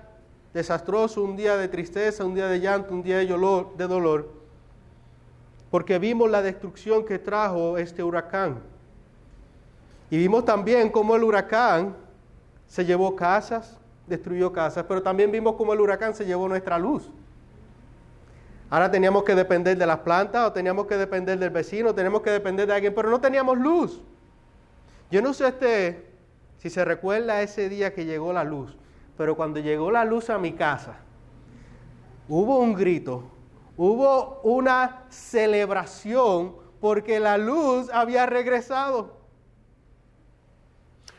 desastroso, 0.52 1.22
un 1.22 1.36
día 1.36 1.56
de 1.56 1.68
tristeza, 1.68 2.24
un 2.24 2.34
día 2.34 2.48
de 2.48 2.60
llanto, 2.60 2.92
un 2.92 3.02
día 3.02 3.18
de 3.18 3.26
dolor. 3.26 4.32
Porque 5.70 5.98
vimos 5.98 6.30
la 6.30 6.42
destrucción 6.42 7.04
que 7.04 7.18
trajo 7.18 7.78
este 7.78 8.02
huracán. 8.02 8.58
Y 10.10 10.16
vimos 10.16 10.44
también 10.44 10.90
cómo 10.90 11.14
el 11.14 11.22
huracán 11.22 11.94
se 12.66 12.84
llevó 12.84 13.14
casas, 13.14 13.78
destruyó 14.06 14.52
casas, 14.52 14.84
pero 14.88 15.02
también 15.02 15.30
vimos 15.30 15.54
cómo 15.56 15.72
el 15.72 15.80
huracán 15.80 16.14
se 16.14 16.24
llevó 16.24 16.48
nuestra 16.48 16.78
luz. 16.78 17.10
Ahora 18.70 18.90
teníamos 18.90 19.24
que 19.24 19.34
depender 19.34 19.78
de 19.78 19.86
las 19.86 20.00
plantas 20.00 20.46
o 20.46 20.52
teníamos 20.52 20.86
que 20.86 20.96
depender 20.96 21.38
del 21.38 21.50
vecino, 21.50 21.94
teníamos 21.94 22.20
que 22.20 22.30
depender 22.30 22.66
de 22.66 22.74
alguien, 22.74 22.94
pero 22.94 23.08
no 23.10 23.20
teníamos 23.20 23.56
luz. 23.58 24.00
Yo 25.10 25.22
no 25.22 25.32
sé 25.32 25.48
este, 25.48 26.06
si 26.58 26.68
se 26.68 26.84
recuerda 26.84 27.40
ese 27.40 27.70
día 27.70 27.94
que 27.94 28.04
llegó 28.04 28.32
la 28.32 28.44
luz, 28.44 28.76
pero 29.16 29.36
cuando 29.36 29.58
llegó 29.58 29.90
la 29.90 30.04
luz 30.04 30.28
a 30.28 30.38
mi 30.38 30.52
casa, 30.52 30.96
hubo 32.28 32.58
un 32.58 32.74
grito, 32.74 33.24
hubo 33.76 34.40
una 34.42 35.04
celebración 35.08 36.54
porque 36.78 37.18
la 37.20 37.38
luz 37.38 37.88
había 37.90 38.26
regresado. 38.26 39.16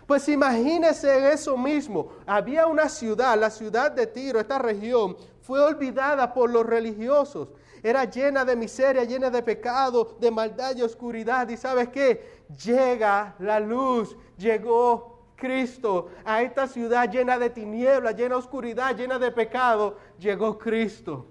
Pues 0.06 0.28
imagínense 0.30 1.32
eso 1.32 1.58
mismo. 1.58 2.10
Había 2.26 2.68
una 2.68 2.90
ciudad, 2.90 3.40
la 3.40 3.50
ciudad 3.50 3.92
de 3.92 4.08
Tiro, 4.08 4.40
esta 4.40 4.58
región, 4.58 5.16
fue 5.50 5.62
olvidada 5.62 6.32
por 6.32 6.52
los 6.52 6.64
religiosos. 6.64 7.48
Era 7.82 8.06
llena 8.06 8.46
de 8.46 8.56
miseria, 8.56 9.04
llena 9.04 9.32
de 9.32 9.42
pecado, 9.42 10.16
de 10.20 10.30
maldad 10.30 10.76
y 10.76 10.84
oscuridad. 10.84 11.50
¿Y 11.50 11.58
sabes 11.58 11.90
qué? 11.90 12.44
Llega 12.64 13.34
la 13.40 13.60
luz, 13.60 14.16
llegó 14.38 15.18
Cristo 15.36 16.10
a 16.24 16.44
esta 16.44 16.68
ciudad 16.68 17.12
llena 17.12 17.40
de 17.40 17.50
tinieblas, 17.50 18.16
llena 18.16 18.36
de 18.36 18.42
oscuridad, 18.42 18.96
llena 18.96 19.18
de 19.18 19.32
pecado. 19.32 19.98
Llegó 20.20 20.60
Cristo. 20.60 21.26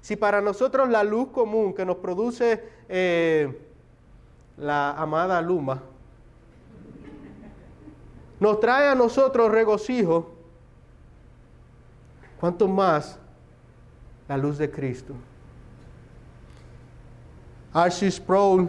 Si 0.00 0.16
para 0.16 0.40
nosotros 0.40 0.88
la 0.88 1.04
luz 1.04 1.28
común 1.28 1.72
que 1.72 1.84
nos 1.84 1.98
produce 1.98 2.64
eh, 2.88 3.56
la 4.56 4.90
amada 4.90 5.40
Luma, 5.40 5.80
nos 8.40 8.58
trae 8.58 8.88
a 8.88 8.96
nosotros 8.96 9.52
regocijo, 9.52 10.33
¿cuánto 12.44 12.68
más 12.68 13.18
la 14.28 14.36
luz 14.36 14.58
de 14.58 14.70
Cristo? 14.70 15.14
Archie 17.72 18.10
Sproul 18.10 18.68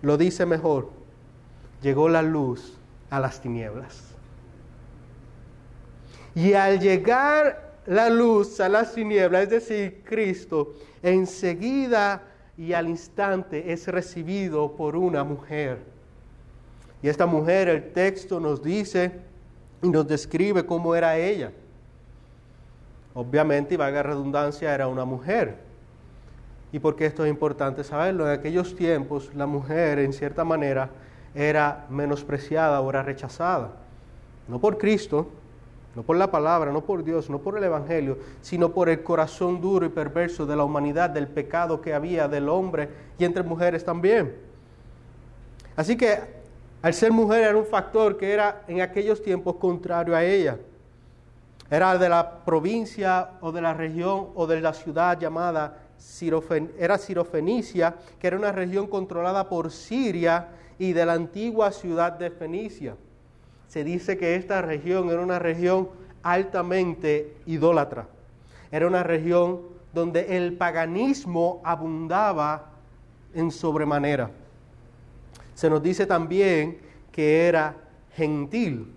lo 0.00 0.16
dice 0.16 0.46
mejor, 0.46 0.90
llegó 1.82 2.08
la 2.08 2.22
luz 2.22 2.78
a 3.10 3.18
las 3.18 3.40
tinieblas. 3.40 4.14
Y 6.36 6.52
al 6.52 6.78
llegar 6.78 7.72
la 7.84 8.08
luz 8.08 8.60
a 8.60 8.68
las 8.68 8.94
tinieblas, 8.94 9.42
es 9.42 9.50
decir, 9.50 10.04
Cristo, 10.04 10.76
enseguida 11.02 12.22
y 12.56 12.74
al 12.74 12.88
instante 12.88 13.72
es 13.72 13.88
recibido 13.88 14.76
por 14.76 14.94
una 14.94 15.24
mujer 15.24 15.80
y 17.02 17.08
esta 17.08 17.26
mujer, 17.26 17.68
el 17.68 17.92
texto 17.92 18.38
nos 18.38 18.62
dice 18.62 19.10
y 19.82 19.88
nos 19.88 20.06
describe 20.06 20.64
cómo 20.64 20.94
era 20.94 21.18
ella. 21.18 21.50
Obviamente, 23.14 23.74
y 23.74 23.76
valga 23.76 24.02
redundancia, 24.02 24.74
era 24.74 24.88
una 24.88 25.04
mujer. 25.04 25.56
¿Y 26.72 26.78
por 26.78 26.94
qué 26.94 27.06
esto 27.06 27.24
es 27.24 27.30
importante 27.30 27.82
saberlo? 27.82 28.26
En 28.26 28.38
aquellos 28.38 28.76
tiempos 28.76 29.30
la 29.34 29.46
mujer, 29.46 29.98
en 29.98 30.12
cierta 30.12 30.44
manera, 30.44 30.90
era 31.34 31.86
menospreciada 31.90 32.80
o 32.80 32.90
era 32.90 33.02
rechazada. 33.02 33.72
No 34.46 34.60
por 34.60 34.78
Cristo, 34.78 35.28
no 35.96 36.02
por 36.02 36.16
la 36.16 36.30
palabra, 36.30 36.72
no 36.72 36.82
por 36.82 37.02
Dios, 37.02 37.28
no 37.28 37.40
por 37.40 37.58
el 37.58 37.64
Evangelio, 37.64 38.18
sino 38.40 38.72
por 38.72 38.88
el 38.88 39.02
corazón 39.02 39.60
duro 39.60 39.84
y 39.86 39.88
perverso 39.88 40.46
de 40.46 40.54
la 40.54 40.62
humanidad, 40.62 41.10
del 41.10 41.26
pecado 41.26 41.80
que 41.80 41.92
había 41.92 42.28
del 42.28 42.48
hombre 42.48 42.88
y 43.18 43.24
entre 43.24 43.42
mujeres 43.42 43.84
también. 43.84 44.32
Así 45.74 45.96
que 45.96 46.18
al 46.82 46.94
ser 46.94 47.12
mujer 47.12 47.42
era 47.42 47.56
un 47.56 47.66
factor 47.66 48.16
que 48.16 48.32
era 48.32 48.62
en 48.68 48.80
aquellos 48.80 49.22
tiempos 49.22 49.56
contrario 49.56 50.14
a 50.14 50.22
ella. 50.22 50.58
Era 51.70 51.96
de 51.96 52.08
la 52.08 52.44
provincia 52.44 53.30
o 53.40 53.52
de 53.52 53.60
la 53.60 53.72
región 53.72 54.28
o 54.34 54.46
de 54.46 54.60
la 54.60 54.72
ciudad 54.74 55.18
llamada 55.18 55.76
era 56.78 56.98
Sirofenicia, 56.98 57.94
que 58.18 58.26
era 58.26 58.36
una 58.36 58.52
región 58.52 58.86
controlada 58.86 59.48
por 59.48 59.70
Siria 59.70 60.48
y 60.78 60.92
de 60.92 61.04
la 61.04 61.12
antigua 61.12 61.70
ciudad 61.72 62.12
de 62.12 62.30
Fenicia. 62.30 62.96
Se 63.68 63.84
dice 63.84 64.16
que 64.16 64.34
esta 64.34 64.62
región 64.62 65.10
era 65.10 65.20
una 65.20 65.38
región 65.38 65.90
altamente 66.22 67.36
idólatra. 67.46 68.08
Era 68.72 68.86
una 68.86 69.02
región 69.02 69.60
donde 69.92 70.36
el 70.36 70.54
paganismo 70.54 71.60
abundaba 71.64 72.70
en 73.34 73.50
sobremanera. 73.50 74.30
Se 75.54 75.68
nos 75.68 75.82
dice 75.82 76.06
también 76.06 76.78
que 77.12 77.46
era 77.46 77.76
gentil. 78.14 78.94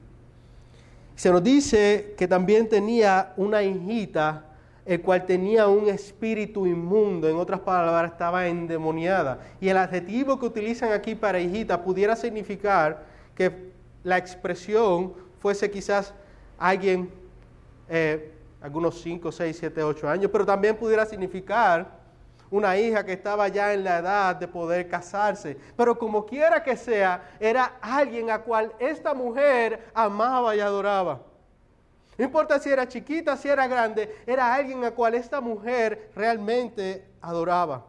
Se 1.15 1.32
nos 1.32 1.43
dice 1.43 2.15
que 2.17 2.28
también 2.28 2.67
tenía 2.67 3.34
una 3.38 3.62
hijita, 3.62 4.45
el 4.86 5.02
cual 5.02 5.26
tenía 5.26 5.67
un 5.67 5.88
espíritu 5.88 6.65
inmundo, 6.65 7.30
en 7.30 7.38
otras 7.38 7.60
palabras, 7.62 8.12
estaba 8.12 8.47
endemoniada. 8.47 9.39
Y 9.62 9.69
el 9.69 9.78
adjetivo 9.78 10.39
que 10.39 10.45
utilizan 10.45 10.91
aquí 10.91 11.15
para 11.15 11.39
hijita 11.39 11.84
pudiera 11.84 12.15
significar 12.15 13.06
que 13.36 13.71
la 14.04 14.17
expresión 14.17 15.13
fuese 15.39 15.69
quizás 15.71 16.13
alguien, 16.58 17.10
eh, 17.89 18.34
algunos 18.62 19.02
5, 19.02 19.32
6, 19.32 19.58
7, 19.58 19.84
8 19.84 20.10
años, 20.10 20.30
pero 20.32 20.45
también 20.45 20.76
pudiera 20.76 21.06
significar 21.06 22.03
una 22.54 22.78
hija 22.78 23.04
que 23.04 23.13
estaba 23.13 23.48
ya 23.48 23.74
en 23.74 23.84
la 23.84 23.98
edad 23.98 24.36
de 24.36 24.48
poder 24.48 24.88
casarse. 24.88 25.58
Pero 25.76 25.98
como 25.98 26.24
quiera 26.24 26.62
que 26.62 26.78
sea, 26.78 27.32
era 27.39 27.78
alguien 27.82 28.30
a 28.30 28.44
cual 28.44 28.72
esta 28.78 29.16
mujer 29.16 29.89
amaba 29.92 30.56
y 30.56 30.60
adoraba. 30.60 31.20
No 32.16 32.24
importa 32.24 32.60
si 32.60 32.70
era 32.70 32.88
chiquita, 32.88 33.36
si 33.38 33.50
era 33.50 33.66
grande, 33.66 34.18
era 34.28 34.54
alguien 34.54 34.84
a 34.84 34.92
cual 34.92 35.16
esta 35.16 35.42
mujer 35.42 36.12
realmente 36.16 37.04
adoraba. 37.22 37.88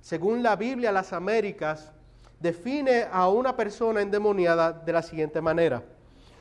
Según 0.00 0.44
la 0.44 0.54
Biblia, 0.54 0.92
las 0.92 1.12
Américas 1.12 1.92
define 2.38 3.08
a 3.10 3.28
una 3.28 3.56
persona 3.56 4.00
endemoniada 4.00 4.72
de 4.72 4.92
la 4.92 5.02
siguiente 5.02 5.40
manera. 5.40 5.82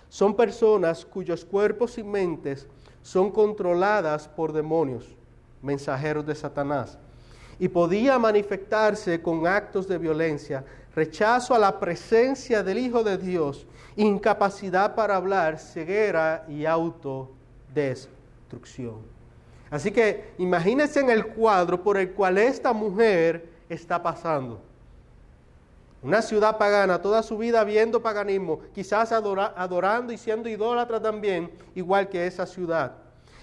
Son 0.10 0.36
personas 0.36 1.04
cuyos 1.08 1.44
cuerpos 1.44 1.98
y 1.98 2.04
mentes 2.04 2.68
son 3.02 3.32
controladas 3.32 4.28
por 4.28 4.54
demonios 4.54 5.19
mensajeros 5.62 6.26
de 6.26 6.36
Satanás, 6.36 6.98
y 7.60 7.68
podía 7.68 8.18
manifestarse 8.18 9.22
con 9.22 9.46
actos 9.46 9.88
de 9.88 9.98
violencia, 9.98 10.64
rechazo 10.96 11.54
a 11.54 11.60
la 11.60 11.80
presencia 11.80 12.64
del 12.64 12.78
Hijo 12.78 13.04
de 13.04 13.18
Dios, 13.18 13.68
incapacidad 13.96 14.96
para 14.96 15.18
hablar, 15.18 15.60
ceguera 15.60 16.46
y 16.48 16.66
autodestrucción. 16.66 19.02
Así 19.70 19.92
que 19.92 20.34
imagínense 20.38 21.00
en 21.00 21.10
el 21.10 21.28
cuadro 21.28 21.84
por 21.84 21.98
el 21.98 22.14
cual 22.14 22.38
esta 22.38 22.74
mujer 22.74 23.50
está 23.68 24.02
pasando. 24.02 24.62
Una 26.02 26.22
ciudad 26.22 26.58
pagana, 26.58 27.02
toda 27.02 27.22
su 27.22 27.38
vida 27.38 27.62
viendo 27.66 28.02
paganismo, 28.02 28.62
quizás 28.74 29.12
adorando 29.12 30.14
y 30.14 30.18
siendo 30.18 30.48
idólatra 30.48 31.02
también, 31.02 31.52
igual 31.76 32.08
que 32.08 32.26
esa 32.26 32.46
ciudad. 32.46 32.94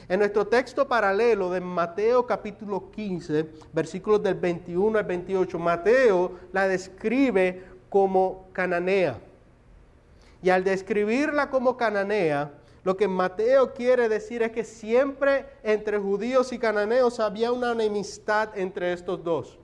En 0.09 0.21
nuestro 0.21 0.47
texto 0.47 0.87
paralelo 0.87 1.51
de 1.51 1.61
Mateo 1.61 2.25
capítulo 2.25 2.92
15, 2.92 3.51
versículos 3.73 4.23
del 4.23 4.35
21 4.35 4.99
al 4.99 5.05
28, 5.05 5.59
Mateo 5.59 6.33
la 6.53 6.69
describe 6.69 7.64
como 7.90 8.47
cananea. 8.53 9.19
Y 10.42 10.51
al 10.51 10.62
describirla 10.62 11.51
como 11.51 11.77
cananea, 11.77 12.53
lo 12.85 12.97
que 12.97 13.09
Mateo 13.09 13.75
quiere 13.75 14.09
decir 14.09 14.42
es 14.42 14.53
que 14.53 14.62
siempre 14.62 15.45
entre 15.64 15.99
judíos 15.99 16.53
y 16.53 16.59
cananeos 16.61 17.19
había 17.19 17.51
una 17.51 17.73
enemistad 17.73 18.57
entre 18.57 18.92
estos 18.92 19.25
dos. 19.25 19.59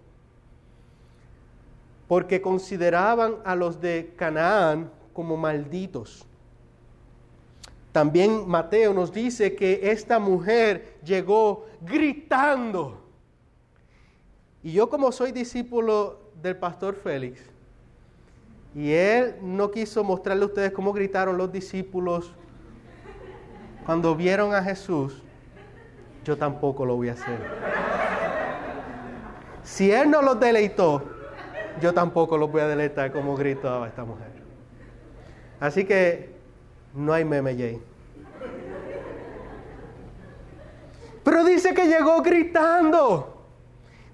Porque 2.09 2.43
consideraban 2.43 3.37
a 3.45 3.55
los 3.55 3.81
de 3.81 4.13
Canaán 4.17 4.91
como 5.13 5.37
malditos. 5.37 6.27
También 7.93 8.49
Mateo 8.49 8.95
nos 8.95 9.13
dice 9.13 9.55
que 9.55 9.81
esta 9.93 10.19
mujer 10.19 10.97
llegó 11.05 11.67
gritando. 11.83 13.03
Y 14.63 14.73
yo 14.73 14.89
como 14.89 15.13
soy 15.13 15.31
discípulo 15.31 16.21
del 16.43 16.57
pastor 16.57 16.95
Félix, 16.95 17.41
y 18.75 18.93
él 18.93 19.37
no 19.43 19.71
quiso 19.71 20.03
mostrarle 20.03 20.45
a 20.45 20.47
ustedes 20.47 20.73
cómo 20.73 20.95
gritaron 20.95 21.37
los 21.37 21.53
discípulos 21.53 22.33
cuando 23.85 24.17
vieron 24.17 24.55
a 24.55 24.63
Jesús, 24.63 25.23
yo 26.25 26.39
tampoco 26.39 26.87
lo 26.87 26.97
voy 26.97 27.11
a 27.11 27.13
hacer. 27.13 27.39
Si 29.63 29.91
él 29.91 30.11
no 30.11 30.23
los 30.23 30.41
deleitó, 30.41 31.03
yo 31.81 31.93
tampoco 31.93 32.39
los 32.39 32.51
voy 32.51 32.63
a 32.63 32.69
deleitar 32.69 33.13
como 33.13 33.37
gritaba 33.37 33.89
esta 33.89 34.05
mujer. 34.05 34.31
Así 35.61 35.85
que 35.85 36.32
no 36.95 37.13
hay 37.13 37.25
meme, 37.25 37.57
Jay. 37.57 37.81
Pero 41.25 41.45
dice 41.45 41.73
que 41.73 41.87
llegó 41.87 42.21
gritando, 42.23 43.45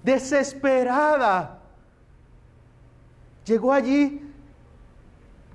desesperada. 0.03 1.59
Llegó 3.45 3.73
allí 3.73 4.21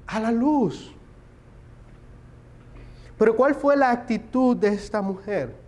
a 0.06 0.20
la 0.20 0.32
luz. 0.32 0.92
Pero 3.16 3.36
¿cuál 3.36 3.54
fue 3.54 3.76
la 3.76 3.90
actitud 3.92 4.56
de 4.56 4.68
esta 4.68 5.00
mujer? 5.00 5.64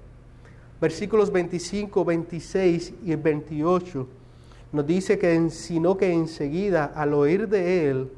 versículos 0.81 1.33
25, 1.33 2.05
26 2.05 2.95
y 3.05 3.15
28, 3.15 4.09
nos 4.73 4.87
dice 4.87 5.19
que 5.19 5.51
sino 5.51 5.97
que 5.97 6.13
enseguida 6.13 6.85
al 6.95 7.15
oír 7.15 7.49
de 7.49 7.91
él, 7.91 8.11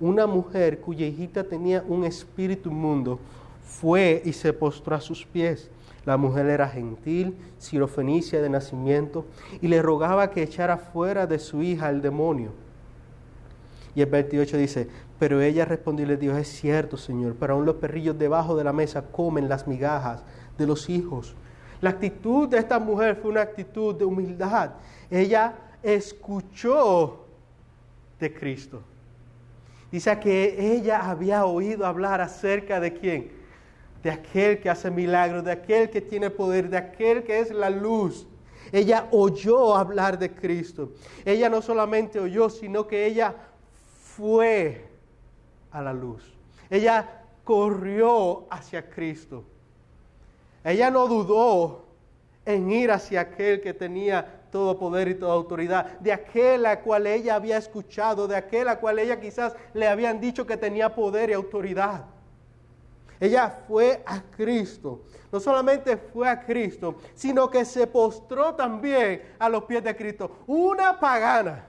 una 0.00 0.26
mujer 0.26 0.80
cuya 0.80 1.06
hijita 1.06 1.44
tenía 1.44 1.84
un 1.86 2.04
espíritu 2.04 2.70
inmundo 2.70 3.18
fue 3.64 4.22
y 4.24 4.32
se 4.32 4.52
postró 4.52 4.96
a 4.96 5.00
sus 5.00 5.24
pies. 5.24 5.70
La 6.04 6.16
mujer 6.16 6.46
era 6.46 6.68
gentil, 6.68 7.36
sirofenicia 7.58 8.40
de 8.40 8.48
nacimiento, 8.48 9.26
y 9.60 9.68
le 9.68 9.82
rogaba 9.82 10.30
que 10.30 10.42
echara 10.42 10.76
fuera 10.76 11.26
de 11.26 11.38
su 11.38 11.62
hija 11.62 11.90
el 11.90 12.00
demonio. 12.00 12.52
Y 13.94 14.02
el 14.02 14.06
28 14.10 14.56
dice, 14.56 14.88
pero 15.18 15.40
ella 15.40 15.64
respondió 15.64 16.04
y 16.04 16.16
le 16.16 16.38
es 16.38 16.48
cierto, 16.48 16.96
Señor, 16.96 17.34
pero 17.40 17.54
aún 17.54 17.64
los 17.64 17.76
perrillos 17.76 18.18
debajo 18.18 18.54
de 18.54 18.62
la 18.62 18.72
mesa 18.72 19.02
comen 19.02 19.48
las 19.48 19.66
migajas 19.66 20.22
de 20.58 20.66
los 20.66 20.88
hijos. 20.88 21.34
La 21.80 21.90
actitud 21.90 22.48
de 22.48 22.58
esta 22.58 22.78
mujer 22.78 23.16
fue 23.16 23.30
una 23.30 23.42
actitud 23.42 23.94
de 23.94 24.04
humildad. 24.04 24.72
Ella 25.10 25.54
escuchó 25.82 27.24
de 28.20 28.32
Cristo. 28.32 28.82
Dice 29.90 30.18
que 30.18 30.74
ella 30.74 31.08
había 31.08 31.44
oído 31.44 31.86
hablar 31.86 32.20
acerca 32.20 32.80
de 32.80 32.92
quién? 32.92 33.32
De 34.02 34.10
aquel 34.10 34.60
que 34.60 34.68
hace 34.68 34.90
milagros, 34.90 35.44
de 35.44 35.52
aquel 35.52 35.90
que 35.90 36.00
tiene 36.00 36.30
poder, 36.30 36.68
de 36.68 36.76
aquel 36.76 37.22
que 37.22 37.40
es 37.40 37.50
la 37.50 37.70
luz. 37.70 38.26
Ella 38.72 39.06
oyó 39.12 39.76
hablar 39.76 40.18
de 40.18 40.34
Cristo. 40.34 40.92
Ella 41.24 41.48
no 41.48 41.62
solamente 41.62 42.18
oyó, 42.18 42.50
sino 42.50 42.86
que 42.86 43.06
ella 43.06 43.34
fue 44.16 44.84
a 45.70 45.82
la 45.82 45.92
luz. 45.92 46.22
Ella 46.68 47.22
corrió 47.44 48.46
hacia 48.50 48.88
Cristo. 48.90 49.44
Ella 50.64 50.90
no 50.90 51.06
dudó 51.06 51.84
en 52.44 52.70
ir 52.70 52.90
hacia 52.90 53.20
aquel 53.20 53.60
que 53.60 53.72
tenía 53.72 54.35
todo 54.56 54.78
poder 54.78 55.06
y 55.08 55.14
toda 55.14 55.34
autoridad, 55.34 55.98
de 56.00 56.14
aquel 56.14 56.64
a 56.64 56.80
cual 56.80 57.06
ella 57.06 57.34
había 57.34 57.58
escuchado, 57.58 58.26
de 58.26 58.36
aquel 58.36 58.70
a 58.70 58.80
cual 58.80 58.98
ella 58.98 59.20
quizás 59.20 59.54
le 59.74 59.86
habían 59.86 60.18
dicho 60.18 60.46
que 60.46 60.56
tenía 60.56 60.94
poder 60.94 61.28
y 61.28 61.34
autoridad. 61.34 62.06
Ella 63.20 63.64
fue 63.68 64.02
a 64.06 64.22
Cristo. 64.22 65.02
No 65.30 65.40
solamente 65.40 65.98
fue 65.98 66.26
a 66.26 66.40
Cristo, 66.40 66.96
sino 67.14 67.50
que 67.50 67.66
se 67.66 67.86
postró 67.86 68.54
también 68.54 69.34
a 69.38 69.50
los 69.50 69.64
pies 69.64 69.84
de 69.84 69.94
Cristo. 69.94 70.38
Una 70.46 70.98
pagana 70.98 71.66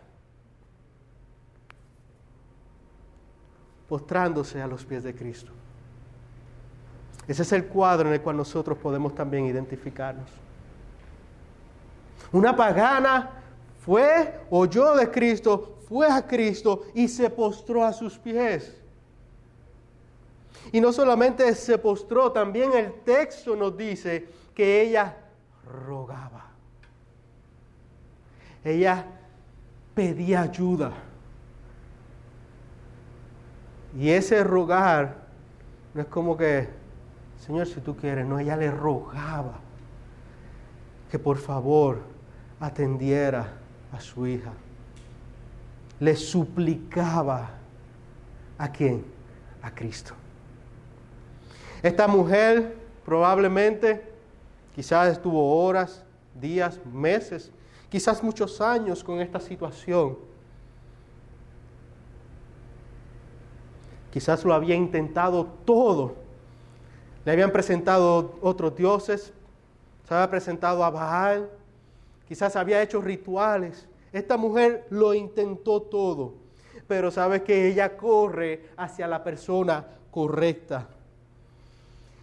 postrándose 3.90 4.62
a 4.62 4.68
los 4.68 4.86
pies 4.86 5.04
de 5.04 5.14
Cristo. 5.14 5.52
Ese 7.28 7.42
es 7.42 7.52
el 7.52 7.66
cuadro 7.66 8.08
en 8.08 8.14
el 8.14 8.22
cual 8.22 8.38
nosotros 8.38 8.78
podemos 8.78 9.14
también 9.14 9.46
identificarnos. 9.46 10.47
Una 12.32 12.56
pagana 12.56 13.32
fue, 13.80 14.42
oyó 14.50 14.96
de 14.96 15.10
Cristo, 15.10 15.78
fue 15.88 16.08
a 16.08 16.26
Cristo 16.26 16.84
y 16.94 17.08
se 17.08 17.30
postró 17.30 17.84
a 17.84 17.94
sus 17.94 18.18
pies. 18.18 18.76
Y 20.72 20.82
no 20.82 20.92
solamente 20.92 21.56
se 21.56 21.78
postró, 21.78 22.32
también 22.32 22.74
el 22.74 22.94
texto 23.02 23.56
nos 23.56 23.78
dice 23.78 24.28
que 24.54 24.82
ella 24.82 25.16
rogaba. 25.86 26.48
Ella 28.64 29.06
pedía 29.96 30.42
ayuda. 30.42 30.92
Y 33.98 34.10
ese 34.10 34.44
rogar 34.44 35.28
no 35.94 36.02
es 36.02 36.08
como 36.08 36.36
que, 36.36 36.68
Señor, 37.40 37.68
si 37.68 37.80
tú 37.80 37.96
quieres, 37.96 38.26
no, 38.26 38.38
ella 38.38 38.58
le 38.58 38.70
rogaba 38.70 39.62
que 41.10 41.20
por 41.20 41.38
favor 41.38 42.02
atendiera 42.60 43.54
a 43.92 44.00
su 44.00 44.28
hija. 44.28 44.52
Le 46.00 46.16
suplicaba 46.16 47.50
a 48.58 48.72
quién? 48.72 49.06
A 49.62 49.72
Cristo. 49.72 50.14
Esta 51.82 52.08
mujer 52.08 52.76
probablemente 53.06 54.04
quizás 54.76 55.14
estuvo 55.14 55.64
horas, 55.64 56.04
días, 56.40 56.80
meses, 56.86 57.52
quizás 57.90 58.22
muchos 58.22 58.62
años 58.62 59.04
con 59.04 59.20
esta 59.22 59.40
situación. 59.40 60.18
Quizás 64.12 64.44
lo 64.44 64.54
había 64.54 64.76
intentado 64.76 65.46
todo. 65.66 66.16
Le 67.26 67.32
habían 67.32 67.52
presentado 67.52 68.38
otros 68.42 68.76
dioses, 68.76 69.34
se 70.08 70.14
había 70.14 70.30
presentado 70.30 70.86
a 70.86 70.90
Baal, 70.90 71.50
quizás 72.28 72.56
había 72.56 72.82
hecho 72.82 73.02
rituales. 73.02 73.88
Esta 74.14 74.38
mujer 74.38 74.88
lo 74.90 75.14
intentó 75.14 75.82
todo, 75.82 76.36
pero 76.88 77.12
sabe 77.12 77.44
que 77.44 77.68
ella 77.68 77.98
corre 77.98 78.70
hacia 78.78 79.06
la 79.06 79.22
persona 79.22 79.86
correcta. 80.10 80.88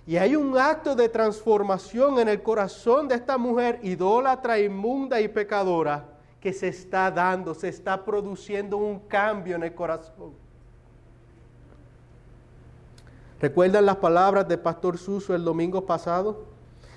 Y 0.07 0.17
hay 0.17 0.35
un 0.35 0.57
acto 0.57 0.95
de 0.95 1.11
transformación 1.11 2.19
en 2.19 2.29
el 2.29 2.43
corazón 2.43 3.07
de 3.07 3.17
esta 3.17 3.37
mujer 3.37 3.81
idólatra, 3.83 4.59
inmunda 4.59 5.21
y 5.21 5.29
pecadora 5.29 6.07
que 6.41 6.55
se 6.55 6.69
está 6.69 7.11
dando, 7.11 7.55
se 7.55 7.69
está 7.69 8.03
produciendo 8.03 8.79
un 8.79 9.01
cambio 9.01 9.57
en 9.57 9.63
el 9.63 9.75
corazón. 9.75 10.33
¿Recuerdan 13.41 13.85
las 13.85 13.97
palabras 13.97 14.49
del 14.49 14.61
pastor 14.61 14.97
Suso 14.97 15.35
el 15.35 15.45
domingo 15.45 15.85
pasado? 15.85 16.54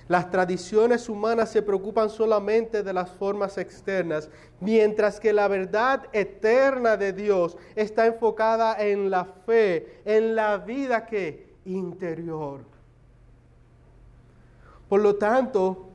Las 0.07 0.29
tradiciones 0.31 1.09
humanas 1.09 1.49
se 1.49 1.61
preocupan 1.61 2.09
solamente 2.09 2.81
de 2.81 2.93
las 2.93 3.09
formas 3.09 3.57
externas, 3.57 4.29
mientras 4.61 5.19
que 5.19 5.33
la 5.33 5.49
verdad 5.49 6.03
eterna 6.13 6.95
de 6.95 7.11
Dios 7.11 7.57
está 7.75 8.05
enfocada 8.05 8.75
en 8.79 9.09
la 9.09 9.25
fe, 9.25 10.01
en 10.05 10.35
la 10.35 10.57
vida 10.57 11.05
que 11.05 11.47
interior. 11.65 12.61
Por 14.87 15.01
lo 15.01 15.15
tanto, 15.17 15.87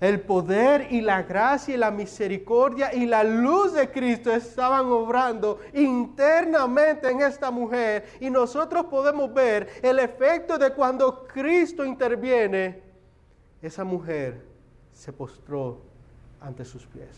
el 0.00 0.20
poder 0.20 0.88
y 0.90 1.00
la 1.00 1.22
gracia 1.22 1.74
y 1.74 1.78
la 1.78 1.90
misericordia 1.90 2.92
y 2.94 3.06
la 3.06 3.22
luz 3.22 3.72
de 3.74 3.90
Cristo 3.90 4.32
estaban 4.32 4.86
obrando 4.86 5.60
internamente 5.74 7.10
en 7.10 7.20
esta 7.20 7.50
mujer 7.50 8.04
y 8.20 8.30
nosotros 8.30 8.86
podemos 8.86 9.32
ver 9.32 9.68
el 9.82 9.98
efecto 9.98 10.56
de 10.56 10.72
cuando 10.72 11.26
Cristo 11.26 11.84
interviene, 11.84 12.89
esa 13.62 13.84
mujer 13.84 14.42
se 14.92 15.12
postró 15.12 15.78
ante 16.40 16.64
sus 16.64 16.86
pies. 16.86 17.08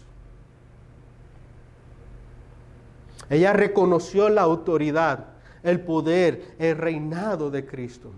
Ella 3.31 3.53
reconoció 3.53 4.29
la 4.29 4.43
autoridad, 4.43 5.27
el 5.63 5.81
poder, 5.81 6.55
el 6.59 6.77
reinado 6.77 7.51
de 7.51 7.65
Cristo. 7.65 8.11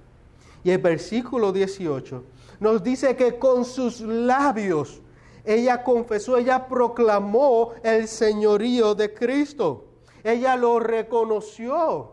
Y 0.62 0.70
el 0.70 0.78
versículo 0.78 1.52
18 1.52 2.24
nos 2.60 2.82
dice 2.82 3.14
que 3.16 3.38
con 3.38 3.64
sus 3.64 4.00
labios 4.00 5.02
ella 5.44 5.84
confesó, 5.84 6.38
ella 6.38 6.66
proclamó 6.66 7.74
el 7.82 8.08
señorío 8.08 8.94
de 8.94 9.12
Cristo. 9.12 9.84
Ella 10.22 10.56
lo 10.56 10.80
reconoció. 10.80 12.12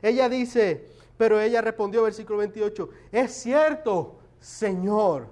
Ella 0.00 0.28
dice, 0.28 0.88
pero 1.16 1.40
ella 1.40 1.60
respondió, 1.60 2.04
versículo 2.04 2.38
28, 2.38 2.88
es 3.10 3.32
cierto, 3.32 4.16
Señor. 4.42 5.28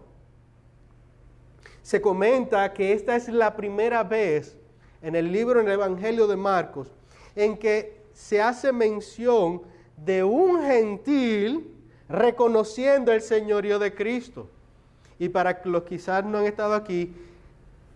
Se 1.83 2.01
comenta 2.01 2.73
que 2.73 2.93
esta 2.93 3.17
es 3.17 3.29
la 3.29 3.57
primera 3.57 4.05
vez 4.05 4.57
en 5.03 5.17
el 5.17 5.33
libro, 5.33 5.61
en 5.61 5.67
el 5.67 5.73
Evangelio 5.73 6.27
de 6.27 6.37
Marcos, 6.37 6.93
en 7.35 7.59
que 7.59 8.01
se 8.15 8.41
hace 8.41 8.73
mención 8.73 9.63
de 9.97 10.23
un 10.23 10.63
gentil 10.63 11.75
reconociendo 12.09 13.13
el 13.13 13.21
señorío 13.21 13.79
de 13.79 13.95
Cristo. 13.95 14.49
Y 15.19 15.29
para 15.29 15.61
los 15.65 15.83
que 15.83 15.97
quizás 15.97 16.25
no 16.25 16.39
han 16.39 16.45
estado 16.45 16.75
aquí, 16.75 17.13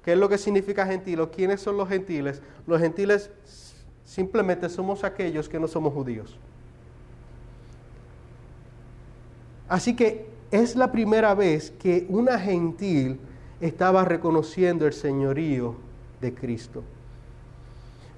¿qué 0.04 0.12
es 0.12 0.18
lo 0.18 0.28
que 0.28 0.38
significa 0.38 0.84
gentil 0.84 1.20
o 1.20 1.30
quiénes 1.30 1.60
son 1.60 1.76
los 1.76 1.88
gentiles? 1.88 2.42
Los 2.66 2.80
gentiles 2.80 3.30
simplemente 4.04 4.68
somos 4.68 5.04
aquellos 5.04 5.48
que 5.48 5.60
no 5.60 5.68
somos 5.68 5.94
judíos. 5.94 6.36
Así 9.68 9.94
que 9.94 10.33
es 10.62 10.76
la 10.76 10.90
primera 10.90 11.34
vez 11.34 11.70
que 11.70 12.06
una 12.08 12.38
gentil 12.38 13.18
estaba 13.60 14.04
reconociendo 14.04 14.86
el 14.86 14.92
señorío 14.92 15.76
de 16.20 16.34
Cristo. 16.34 16.82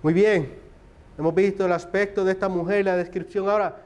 Muy 0.03 0.13
bien, 0.13 0.53
hemos 1.19 1.35
visto 1.35 1.67
el 1.67 1.73
aspecto 1.73 2.25
de 2.25 2.33
esta 2.33 2.49
mujer, 2.49 2.85
la 2.85 2.97
descripción. 2.97 3.49
Ahora, 3.49 3.77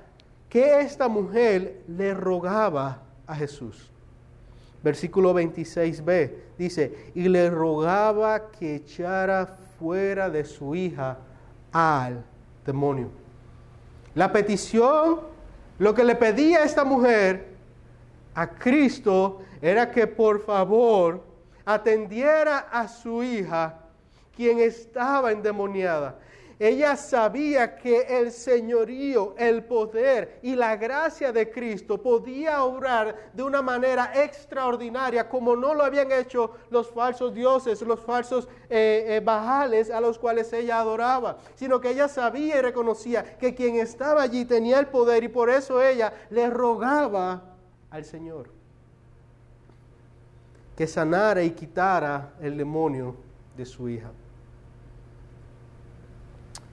¿Qué 0.50 0.80
esta 0.80 1.06
mujer 1.06 1.84
le 1.86 2.12
rogaba 2.12 3.02
a 3.24 3.36
Jesús? 3.36 3.88
Versículo 4.82 5.32
26b 5.32 6.32
dice, 6.58 7.12
y 7.14 7.28
le 7.28 7.48
rogaba 7.48 8.50
que 8.50 8.74
echara 8.74 9.46
fuera 9.78 10.28
de 10.28 10.44
su 10.44 10.74
hija 10.74 11.18
al 11.70 12.24
demonio. 12.66 13.10
La 14.16 14.32
petición, 14.32 15.20
lo 15.78 15.94
que 15.94 16.02
le 16.02 16.16
pedía 16.16 16.58
a 16.58 16.64
esta 16.64 16.82
mujer, 16.82 17.49
a 18.34 18.48
Cristo 18.48 19.42
era 19.60 19.90
que 19.90 20.06
por 20.06 20.40
favor 20.40 21.22
atendiera 21.64 22.68
a 22.70 22.88
su 22.88 23.22
hija, 23.22 23.78
quien 24.34 24.58
estaba 24.58 25.32
endemoniada. 25.32 26.18
Ella 26.58 26.94
sabía 26.94 27.74
que 27.74 28.02
el 28.02 28.30
señorío, 28.30 29.34
el 29.38 29.64
poder 29.64 30.40
y 30.42 30.54
la 30.54 30.76
gracia 30.76 31.32
de 31.32 31.50
Cristo 31.50 31.96
podía 31.96 32.62
obrar 32.64 33.30
de 33.32 33.42
una 33.42 33.62
manera 33.62 34.12
extraordinaria, 34.14 35.26
como 35.26 35.56
no 35.56 35.72
lo 35.72 35.82
habían 35.82 36.12
hecho 36.12 36.50
los 36.68 36.90
falsos 36.90 37.32
dioses, 37.32 37.80
los 37.80 38.00
falsos 38.00 38.46
eh, 38.68 39.06
eh, 39.08 39.20
bajales 39.24 39.90
a 39.90 40.02
los 40.02 40.18
cuales 40.18 40.52
ella 40.52 40.80
adoraba, 40.80 41.38
sino 41.54 41.80
que 41.80 41.92
ella 41.92 42.08
sabía 42.08 42.58
y 42.58 42.60
reconocía 42.60 43.38
que 43.38 43.54
quien 43.54 43.76
estaba 43.76 44.20
allí 44.20 44.44
tenía 44.44 44.78
el 44.80 44.88
poder 44.88 45.24
y 45.24 45.28
por 45.28 45.48
eso 45.48 45.80
ella 45.80 46.12
le 46.28 46.50
rogaba 46.50 47.49
al 47.90 48.05
Señor 48.05 48.61
que 50.81 50.87
sanara 50.87 51.42
y 51.42 51.50
quitara 51.50 52.33
el 52.40 52.57
demonio 52.57 53.14
de 53.55 53.66
su 53.66 53.90
hija. 53.90 54.12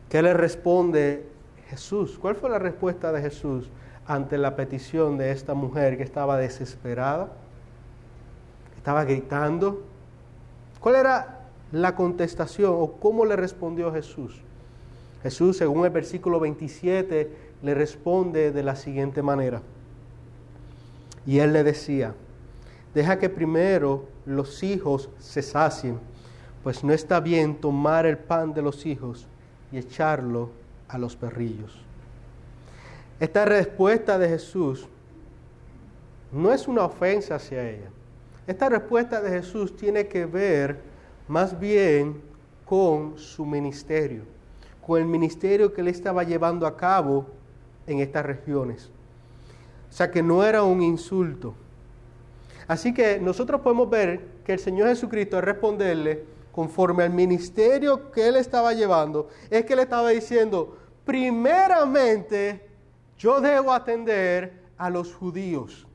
¿Qué 0.07 0.21
le 0.21 0.33
responde 0.33 1.27
Jesús? 1.67 2.17
¿Cuál 2.17 2.37
fue 2.37 2.49
la 2.49 2.57
respuesta 2.57 3.11
de 3.11 3.21
Jesús 3.21 3.69
ante 4.05 4.37
la 4.37 4.55
petición 4.55 5.17
de 5.17 5.31
esta 5.31 5.53
mujer 5.55 5.97
que 5.97 6.03
estaba 6.03 6.37
desesperada? 6.37 7.33
Estaba 8.77 9.03
gritando. 9.03 9.83
¿Cuál 10.79 10.95
era 10.95 11.41
la 11.73 11.93
contestación 11.93 12.71
o 12.77 12.93
cómo 12.93 13.25
le 13.25 13.35
respondió 13.35 13.91
Jesús? 13.91 14.39
Jesús, 15.21 15.57
según 15.57 15.83
el 15.83 15.91
versículo 15.91 16.39
27, 16.39 17.29
le 17.61 17.73
responde 17.73 18.53
de 18.53 18.63
la 18.63 18.77
siguiente 18.77 19.21
manera. 19.21 19.61
Y 21.27 21.39
él 21.39 21.51
le 21.51 21.63
decía, 21.63 22.15
deja 22.95 23.19
que 23.19 23.29
primero 23.29 24.05
los 24.25 24.63
hijos 24.63 25.09
se 25.19 25.41
sacien, 25.41 25.99
pues 26.63 26.85
no 26.85 26.93
está 26.93 27.19
bien 27.19 27.55
tomar 27.55 28.05
el 28.05 28.17
pan 28.17 28.53
de 28.53 28.61
los 28.61 28.85
hijos 28.85 29.27
y 29.71 29.77
echarlo 29.77 30.49
a 30.87 30.97
los 30.97 31.17
perrillos. 31.17 31.81
Esta 33.19 33.43
respuesta 33.43 34.17
de 34.17 34.29
Jesús 34.29 34.87
no 36.31 36.53
es 36.53 36.67
una 36.67 36.85
ofensa 36.85 37.35
hacia 37.35 37.69
ella. 37.69 37.89
Esta 38.47 38.69
respuesta 38.69 39.21
de 39.21 39.29
Jesús 39.29 39.75
tiene 39.75 40.07
que 40.07 40.25
ver 40.25 40.79
más 41.27 41.59
bien 41.59 42.21
con 42.63 43.17
su 43.17 43.45
ministerio, 43.45 44.23
con 44.85 45.01
el 45.01 45.07
ministerio 45.07 45.73
que 45.73 45.81
él 45.81 45.89
estaba 45.89 46.23
llevando 46.23 46.65
a 46.65 46.77
cabo 46.77 47.25
en 47.85 47.99
estas 47.99 48.25
regiones. 48.25 48.91
Sea 49.97 50.11
que 50.11 50.21
no 50.21 50.43
era 50.43 50.61
un 50.61 50.83
insulto. 50.83 51.55
Así 52.67 52.93
que 52.93 53.19
nosotros 53.19 53.61
podemos 53.61 53.89
ver 53.89 54.27
que 54.45 54.53
el 54.53 54.59
Señor 54.59 54.89
Jesucristo 54.89 55.37
al 55.37 55.41
responderle, 55.41 56.23
conforme 56.51 57.01
al 57.01 57.09
ministerio 57.09 58.11
que 58.11 58.27
él 58.27 58.35
estaba 58.35 58.73
llevando, 58.73 59.27
es 59.49 59.65
que 59.65 59.75
le 59.75 59.81
estaba 59.81 60.09
diciendo, 60.09 60.77
primeramente 61.03 62.69
yo 63.17 63.41
debo 63.41 63.73
atender 63.73 64.61
a 64.77 64.91
los 64.91 65.15
judíos. 65.15 65.87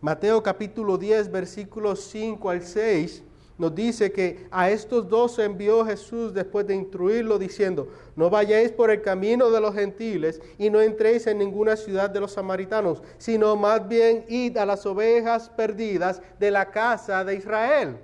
Mateo 0.00 0.42
capítulo 0.42 0.98
10, 0.98 1.30
versículos 1.30 2.00
5 2.00 2.50
al 2.50 2.62
6 2.62 3.22
nos 3.58 3.74
dice 3.74 4.12
que 4.12 4.46
a 4.52 4.70
estos 4.70 5.08
dos 5.08 5.36
envió 5.40 5.84
Jesús 5.84 6.32
después 6.32 6.64
de 6.64 6.76
instruirlo 6.76 7.40
diciendo, 7.40 7.88
no 8.14 8.30
vayáis 8.30 8.70
por 8.70 8.88
el 8.90 9.02
camino 9.02 9.50
de 9.50 9.60
los 9.60 9.74
gentiles 9.74 10.40
y 10.58 10.70
no 10.70 10.80
entréis 10.80 11.26
en 11.26 11.38
ninguna 11.38 11.76
ciudad 11.76 12.08
de 12.08 12.20
los 12.20 12.32
samaritanos, 12.32 13.02
sino 13.18 13.56
más 13.56 13.86
bien 13.88 14.24
id 14.28 14.56
a 14.56 14.64
las 14.64 14.86
ovejas 14.86 15.48
perdidas 15.48 16.22
de 16.38 16.52
la 16.52 16.70
casa 16.70 17.24
de 17.24 17.34
Israel. 17.34 17.98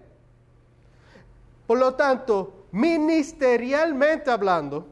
Por 1.69 1.79
lo 1.79 1.95
tanto, 1.95 2.67
ministerialmente 2.73 4.33
hablando, 4.33 4.89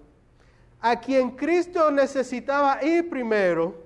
a 0.81 1.01
quien 1.01 1.33
Cristo 1.33 1.91
necesitaba 1.91 2.83
ir 2.85 3.11
primero 3.11 3.83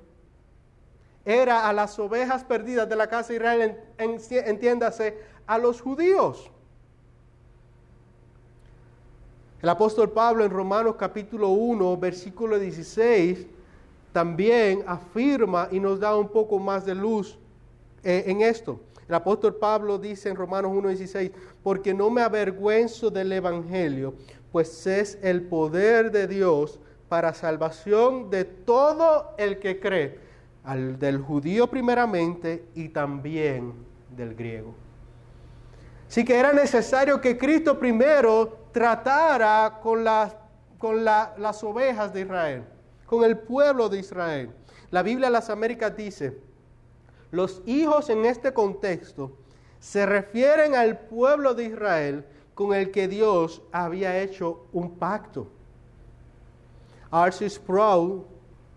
era 1.24 1.66
a 1.68 1.72
las 1.72 1.98
ovejas 1.98 2.44
perdidas 2.44 2.86
de 2.88 2.96
la 2.96 3.08
casa 3.08 3.30
de 3.30 3.36
Israel, 3.36 3.80
entiéndase, 3.98 5.18
a 5.46 5.58
los 5.58 5.80
judíos. 5.80 6.50
El 9.66 9.70
apóstol 9.70 10.12
Pablo 10.12 10.44
en 10.44 10.52
Romanos 10.52 10.94
capítulo 10.96 11.48
1, 11.48 11.96
versículo 11.96 12.56
16, 12.56 13.48
también 14.12 14.84
afirma 14.86 15.66
y 15.72 15.80
nos 15.80 15.98
da 15.98 16.14
un 16.14 16.28
poco 16.28 16.60
más 16.60 16.86
de 16.86 16.94
luz 16.94 17.36
eh, 18.04 18.22
en 18.28 18.42
esto. 18.42 18.78
El 19.08 19.16
apóstol 19.16 19.56
Pablo 19.56 19.98
dice 19.98 20.28
en 20.28 20.36
Romanos 20.36 20.70
1.16, 20.70 21.32
porque 21.64 21.92
no 21.92 22.10
me 22.10 22.22
avergüenzo 22.22 23.10
del 23.10 23.32
Evangelio, 23.32 24.14
pues 24.52 24.86
es 24.86 25.18
el 25.20 25.42
poder 25.42 26.12
de 26.12 26.28
Dios 26.28 26.78
para 27.08 27.34
salvación 27.34 28.30
de 28.30 28.44
todo 28.44 29.34
el 29.36 29.58
que 29.58 29.80
cree, 29.80 30.20
al 30.62 30.96
del 31.00 31.18
judío 31.18 31.66
primeramente 31.66 32.66
y 32.76 32.90
también 32.90 33.72
del 34.16 34.36
griego. 34.36 34.76
Así 36.08 36.24
que 36.24 36.38
era 36.38 36.52
necesario 36.52 37.20
que 37.20 37.36
Cristo 37.36 37.80
primero 37.80 38.65
tratara 38.76 39.78
con, 39.82 40.04
las, 40.04 40.36
con 40.76 41.02
las 41.02 41.64
ovejas 41.64 42.12
de 42.12 42.20
Israel, 42.20 42.62
con 43.06 43.24
el 43.24 43.38
pueblo 43.38 43.88
de 43.88 44.00
Israel. 44.00 44.50
La 44.90 45.02
Biblia 45.02 45.28
de 45.28 45.32
las 45.32 45.48
Américas 45.48 45.96
dice, 45.96 46.38
los 47.30 47.62
hijos 47.64 48.10
en 48.10 48.26
este 48.26 48.52
contexto 48.52 49.32
se 49.80 50.04
refieren 50.04 50.74
al 50.74 50.98
pueblo 50.98 51.54
de 51.54 51.64
Israel 51.64 52.26
con 52.52 52.74
el 52.74 52.90
que 52.90 53.08
Dios 53.08 53.62
había 53.72 54.20
hecho 54.20 54.66
un 54.74 54.90
pacto. 54.98 55.48
Arcis 57.10 57.54
Sproul 57.54 58.26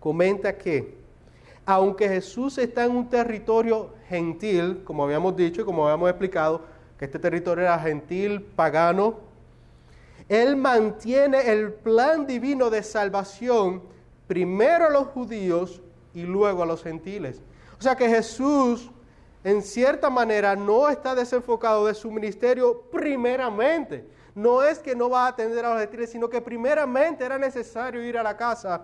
comenta 0.00 0.56
que, 0.56 0.96
aunque 1.66 2.08
Jesús 2.08 2.56
está 2.56 2.86
en 2.86 2.92
un 2.92 3.06
territorio 3.10 3.90
gentil, 4.08 4.82
como 4.82 5.04
habíamos 5.04 5.36
dicho 5.36 5.60
y 5.60 5.64
como 5.66 5.84
habíamos 5.84 6.08
explicado, 6.08 6.62
que 6.98 7.04
este 7.04 7.18
territorio 7.18 7.64
era 7.64 7.78
gentil, 7.78 8.40
pagano, 8.40 9.28
Él 10.30 10.54
mantiene 10.54 11.50
el 11.50 11.72
plan 11.72 12.24
divino 12.24 12.70
de 12.70 12.84
salvación 12.84 13.82
primero 14.28 14.86
a 14.86 14.90
los 14.90 15.08
judíos 15.08 15.82
y 16.14 16.22
luego 16.22 16.62
a 16.62 16.66
los 16.66 16.84
gentiles. 16.84 17.42
O 17.76 17.82
sea 17.82 17.96
que 17.96 18.08
Jesús, 18.08 18.92
en 19.42 19.60
cierta 19.60 20.08
manera, 20.08 20.54
no 20.54 20.88
está 20.88 21.16
desenfocado 21.16 21.84
de 21.84 21.94
su 21.94 22.12
ministerio 22.12 22.80
primeramente. 22.92 24.06
No 24.32 24.62
es 24.62 24.78
que 24.78 24.94
no 24.94 25.10
va 25.10 25.24
a 25.24 25.30
atender 25.30 25.64
a 25.64 25.70
los 25.70 25.80
gentiles, 25.80 26.10
sino 26.10 26.30
que 26.30 26.40
primeramente 26.40 27.24
era 27.24 27.36
necesario 27.36 28.00
ir 28.00 28.16
a 28.16 28.22
la 28.22 28.36
casa 28.36 28.82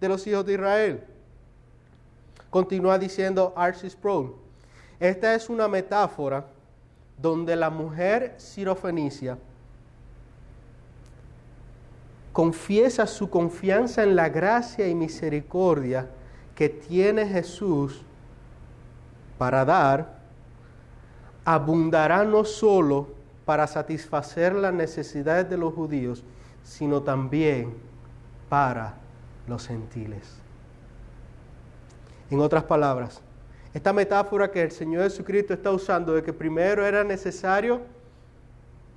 de 0.00 0.08
los 0.08 0.26
hijos 0.26 0.46
de 0.46 0.54
Israel. 0.54 1.04
Continúa 2.48 2.98
diciendo 2.98 3.52
Arcis 3.54 3.94
Pro. 3.94 4.38
Esta 4.98 5.34
es 5.34 5.50
una 5.50 5.68
metáfora 5.68 6.46
donde 7.18 7.54
la 7.54 7.68
mujer 7.68 8.32
sirofenicia 8.38 9.36
confiesa 12.36 13.06
su 13.06 13.30
confianza 13.30 14.02
en 14.02 14.14
la 14.14 14.28
gracia 14.28 14.86
y 14.86 14.94
misericordia 14.94 16.10
que 16.54 16.68
tiene 16.68 17.26
Jesús 17.26 18.02
para 19.38 19.64
dar, 19.64 20.18
abundará 21.46 22.26
no 22.26 22.44
solo 22.44 23.08
para 23.46 23.66
satisfacer 23.66 24.54
las 24.54 24.74
necesidades 24.74 25.48
de 25.48 25.56
los 25.56 25.72
judíos, 25.72 26.24
sino 26.62 27.00
también 27.02 27.72
para 28.50 28.96
los 29.48 29.66
gentiles. 29.66 30.36
En 32.30 32.40
otras 32.40 32.64
palabras, 32.64 33.22
esta 33.72 33.94
metáfora 33.94 34.50
que 34.50 34.60
el 34.60 34.72
Señor 34.72 35.04
Jesucristo 35.04 35.54
está 35.54 35.70
usando 35.70 36.12
de 36.12 36.22
que 36.22 36.34
primero 36.34 36.84
era 36.84 37.02
necesario 37.02 37.80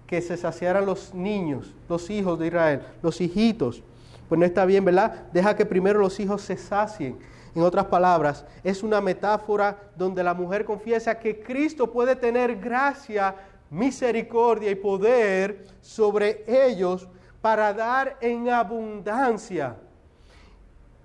que 0.10 0.22
se 0.24 0.38
saciaran 0.38 0.88
los 0.88 1.14
niños, 1.14 1.76
los 1.88 2.10
hijos 2.10 2.40
de 2.40 2.48
Israel, 2.48 2.82
los 3.04 3.22
hijitos, 3.22 3.84
pues 4.28 4.40
no 4.40 4.46
está 4.46 4.66
bien, 4.66 4.84
¿verdad? 4.84 5.28
Deja 5.32 5.56
que 5.56 5.68
primero 5.68 6.00
los 6.00 6.20
hijos 6.20 6.42
se 6.42 6.58
sacien 6.58 7.20
en 7.54 7.62
otras 7.62 7.86
palabras, 7.86 8.44
es 8.64 8.82
una 8.82 9.02
metáfora 9.02 9.78
donde 9.96 10.24
la 10.24 10.34
mujer 10.34 10.66
confiesa 10.66 11.20
que 11.20 11.40
Cristo 11.40 11.92
puede 11.92 12.16
tener 12.16 12.60
gracia, 12.60 13.36
misericordia 13.70 14.72
y 14.72 14.76
poder 14.76 15.68
sobre 15.80 16.44
ellos 16.48 17.08
para 17.40 17.72
dar 17.72 18.18
en 18.20 18.50
abundancia. 18.50 19.76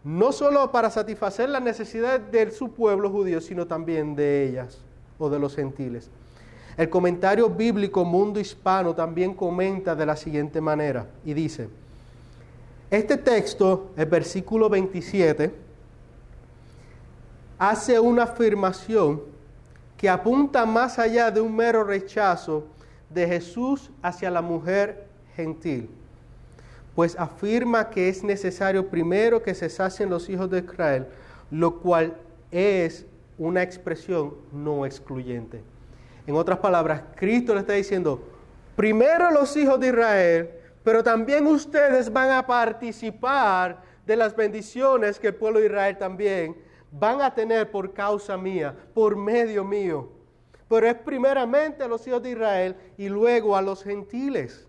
No 0.03 0.33
solo 0.33 0.73
para 0.73 0.88
satisfacer 0.88 1.51
las 1.51 1.61
necesidades 1.61 2.31
de 2.33 2.51
su 2.51 2.73
pueblo 2.73 3.11
judío, 3.11 3.43
sino 3.43 3.67
también 3.67 4.17
de 4.17 4.49
ellas 4.49 4.79
o 5.19 5.29
de 5.29 5.38
los 5.38 5.55
gentiles. 5.55 6.11
El 6.77 6.91
comentario 6.91 7.49
bíblico 7.49 8.05
Mundo 8.05 8.41
Hispano 8.41 8.95
también 8.95 9.35
comenta 9.35 9.95
de 9.95 10.07
la 10.07 10.17
siguiente 10.17 10.61
manera 10.61 11.07
y 11.25 11.33
dice, 11.33 11.69
este 12.91 13.17
texto, 13.17 13.91
el 13.97 14.07
versículo 14.07 14.69
27, 14.69 15.53
hace 17.59 17.99
una 17.99 18.25
afirmación 18.25 19.23
que 19.97 20.09
apunta 20.09 20.67
más 20.67 20.99
allá 20.99 21.31
de 21.31 21.41
un 21.41 21.55
mero 21.55 21.85
rechazo 21.85 22.67
de 23.09 23.27
Jesús 23.27 23.91
hacia 24.03 24.31
la 24.31 24.43
mujer 24.43 25.07
gentil, 25.37 25.89
pues 26.95 27.17
afirma 27.19 27.89
que 27.89 28.09
es 28.09 28.23
necesario 28.25 28.89
primero 28.89 29.43
que 29.43 29.55
se 29.55 29.69
sacien 29.69 30.11
los 30.11 30.29
hijos 30.29 30.51
de 30.51 30.59
Israel, 30.59 31.07
lo 31.51 31.81
cual 31.81 32.17
es 32.51 33.07
una 33.39 33.63
expresión 33.63 34.35
no 34.53 34.85
excluyente. 34.85 35.74
En 36.27 36.35
otras 36.37 36.59
palabras, 36.59 37.03
Cristo 37.17 37.55
le 37.55 37.61
está 37.61 37.75
diciendo, 37.75 38.23
primero 38.77 39.31
los 39.31 39.57
hijos 39.57 39.79
de 39.79 39.89
Israel, 39.89 40.51
pero 40.83 41.03
también 41.03 41.47
ustedes 41.47 42.13
van 42.13 42.31
a 42.31 42.47
participar 42.47 43.83
de 44.07 44.17
las 44.17 44.35
bendiciones 44.37 45.19
que 45.19 45.29
el 45.29 45.35
pueblo 45.35 45.61
de 45.61 45.67
Israel 45.67 45.97
también 45.99 46.57
van 46.91 47.21
a 47.21 47.35
tener 47.35 47.71
por 47.71 47.93
causa 47.93 48.37
mía, 48.37 48.75
por 48.95 49.17
medio 49.17 49.65
mío. 49.65 50.11
Pero 50.69 50.87
es 50.87 50.95
primeramente 50.95 51.83
a 51.83 51.89
los 51.89 52.07
hijos 52.07 52.23
de 52.23 52.31
Israel 52.31 52.77
y 52.97 53.09
luego 53.09 53.57
a 53.57 53.63
los 53.63 53.83
gentiles. 53.83 54.67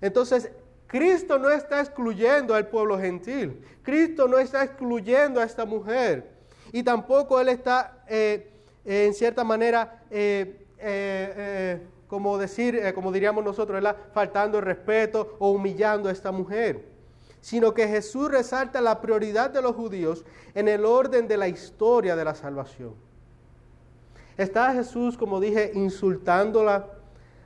Entonces, 0.00 0.50
Cristo 0.86 1.38
no 1.38 1.50
está 1.50 1.80
excluyendo 1.80 2.54
al 2.54 2.68
pueblo 2.68 2.98
gentil. 2.98 3.64
Cristo 3.82 4.28
no 4.28 4.38
está 4.38 4.62
excluyendo 4.62 5.40
a 5.40 5.44
esta 5.44 5.64
mujer. 5.64 6.30
Y 6.70 6.82
tampoco 6.82 7.40
Él 7.40 7.48
está, 7.48 8.04
eh, 8.08 8.51
en 8.84 9.14
cierta 9.14 9.44
manera, 9.44 10.02
eh, 10.10 10.66
eh, 10.78 11.86
como 12.08 12.38
decir, 12.38 12.80
como 12.94 13.12
diríamos 13.12 13.44
nosotros, 13.44 13.82
faltando 14.12 14.58
el 14.58 14.64
respeto 14.64 15.36
o 15.38 15.50
humillando 15.50 16.08
a 16.08 16.12
esta 16.12 16.32
mujer 16.32 16.92
sino 17.42 17.74
que 17.74 17.88
Jesús 17.88 18.30
resalta 18.30 18.80
la 18.80 19.00
prioridad 19.00 19.50
de 19.50 19.60
los 19.60 19.74
judíos 19.74 20.24
en 20.54 20.68
el 20.68 20.86
orden 20.86 21.26
de 21.26 21.36
la 21.36 21.48
historia 21.48 22.14
de 22.14 22.24
la 22.24 22.36
salvación. 22.36 22.94
¿Está 24.38 24.72
Jesús, 24.72 25.18
como 25.18 25.40
dije, 25.40 25.72
insultándola 25.74 26.86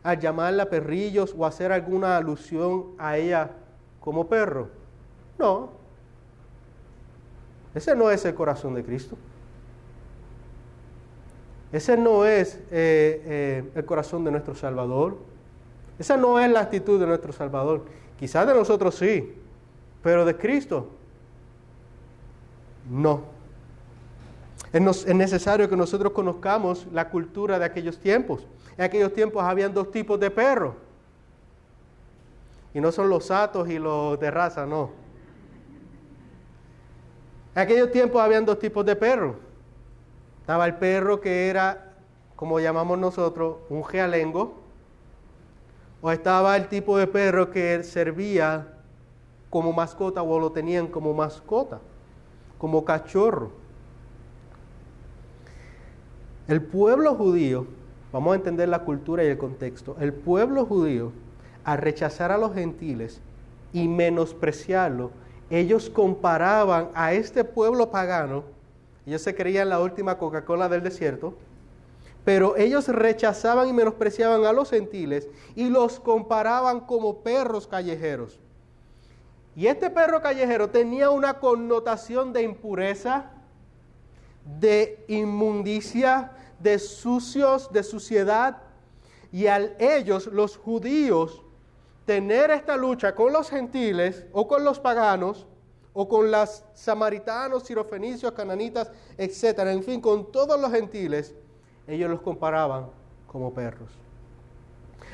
al 0.02 0.20
llamarla 0.20 0.68
perrillos 0.68 1.34
o 1.36 1.46
hacer 1.46 1.72
alguna 1.72 2.18
alusión 2.18 2.94
a 2.98 3.16
ella 3.16 3.50
como 3.98 4.28
perro? 4.28 4.68
No. 5.38 5.70
Ese 7.74 7.96
no 7.96 8.10
es 8.10 8.22
el 8.26 8.34
corazón 8.34 8.74
de 8.74 8.84
Cristo. 8.84 9.16
Ese 11.76 11.94
no 11.98 12.24
es 12.24 12.54
eh, 12.70 13.20
eh, 13.26 13.64
el 13.74 13.84
corazón 13.84 14.24
de 14.24 14.30
nuestro 14.30 14.54
Salvador. 14.54 15.18
Esa 15.98 16.16
no 16.16 16.40
es 16.40 16.50
la 16.50 16.60
actitud 16.60 16.98
de 16.98 17.06
nuestro 17.06 17.34
Salvador. 17.34 17.84
Quizás 18.18 18.46
de 18.46 18.54
nosotros 18.54 18.94
sí, 18.94 19.34
pero 20.02 20.24
de 20.24 20.34
Cristo, 20.38 20.88
no. 22.88 23.24
Es 24.72 25.14
necesario 25.14 25.68
que 25.68 25.76
nosotros 25.76 26.14
conozcamos 26.14 26.86
la 26.94 27.10
cultura 27.10 27.58
de 27.58 27.66
aquellos 27.66 27.98
tiempos. 27.98 28.46
En 28.78 28.84
aquellos 28.84 29.12
tiempos 29.12 29.42
habían 29.42 29.74
dos 29.74 29.90
tipos 29.90 30.18
de 30.18 30.30
perros. 30.30 30.76
Y 32.72 32.80
no 32.80 32.90
son 32.90 33.10
los 33.10 33.26
satos 33.26 33.68
y 33.68 33.78
los 33.78 34.18
de 34.18 34.30
raza, 34.30 34.64
no. 34.64 34.92
En 37.54 37.60
aquellos 37.60 37.92
tiempos 37.92 38.22
habían 38.22 38.46
dos 38.46 38.58
tipos 38.58 38.86
de 38.86 38.96
perros. 38.96 39.36
Estaba 40.46 40.66
el 40.66 40.76
perro 40.76 41.20
que 41.20 41.48
era, 41.48 41.94
como 42.36 42.60
llamamos 42.60 42.96
nosotros, 43.00 43.56
un 43.68 43.84
gealengo. 43.84 44.54
O 46.00 46.12
estaba 46.12 46.56
el 46.56 46.68
tipo 46.68 46.96
de 46.96 47.08
perro 47.08 47.50
que 47.50 47.82
servía 47.82 48.68
como 49.50 49.72
mascota 49.72 50.22
o 50.22 50.38
lo 50.38 50.52
tenían 50.52 50.86
como 50.86 51.12
mascota, 51.14 51.80
como 52.58 52.84
cachorro. 52.84 53.50
El 56.46 56.62
pueblo 56.62 57.16
judío, 57.16 57.66
vamos 58.12 58.34
a 58.34 58.36
entender 58.36 58.68
la 58.68 58.84
cultura 58.84 59.24
y 59.24 59.26
el 59.26 59.38
contexto, 59.38 59.96
el 59.98 60.12
pueblo 60.12 60.64
judío, 60.64 61.10
al 61.64 61.78
rechazar 61.78 62.30
a 62.30 62.38
los 62.38 62.54
gentiles 62.54 63.20
y 63.72 63.88
menospreciarlo, 63.88 65.10
ellos 65.50 65.90
comparaban 65.90 66.90
a 66.94 67.14
este 67.14 67.42
pueblo 67.42 67.90
pagano, 67.90 68.54
ellos 69.06 69.22
se 69.22 69.34
creían 69.34 69.68
la 69.68 69.80
última 69.80 70.18
Coca-Cola 70.18 70.68
del 70.68 70.82
desierto, 70.82 71.34
pero 72.24 72.56
ellos 72.56 72.88
rechazaban 72.88 73.68
y 73.68 73.72
menospreciaban 73.72 74.44
a 74.44 74.52
los 74.52 74.70
gentiles 74.70 75.28
y 75.54 75.68
los 75.68 76.00
comparaban 76.00 76.80
como 76.80 77.22
perros 77.22 77.68
callejeros. 77.68 78.40
Y 79.54 79.68
este 79.68 79.90
perro 79.90 80.20
callejero 80.20 80.70
tenía 80.70 81.10
una 81.10 81.34
connotación 81.38 82.32
de 82.32 82.42
impureza, 82.42 83.30
de 84.58 85.04
inmundicia, 85.06 86.32
de 86.58 86.78
sucios, 86.80 87.72
de 87.72 87.84
suciedad. 87.84 88.58
Y 89.30 89.46
al 89.46 89.76
ellos, 89.78 90.26
los 90.26 90.56
judíos, 90.56 91.42
tener 92.06 92.50
esta 92.50 92.76
lucha 92.76 93.14
con 93.14 93.32
los 93.32 93.50
gentiles 93.50 94.26
o 94.32 94.48
con 94.48 94.64
los 94.64 94.80
paganos 94.80 95.46
o 95.98 96.06
con 96.06 96.30
los 96.30 96.62
samaritanos, 96.74 97.62
sirofenicios, 97.62 98.30
cananitas, 98.32 98.90
etcétera, 99.16 99.72
en 99.72 99.82
fin, 99.82 99.98
con 99.98 100.30
todos 100.30 100.60
los 100.60 100.70
gentiles, 100.70 101.34
ellos 101.86 102.10
los 102.10 102.20
comparaban 102.20 102.88
como 103.26 103.54
perros. 103.54 103.88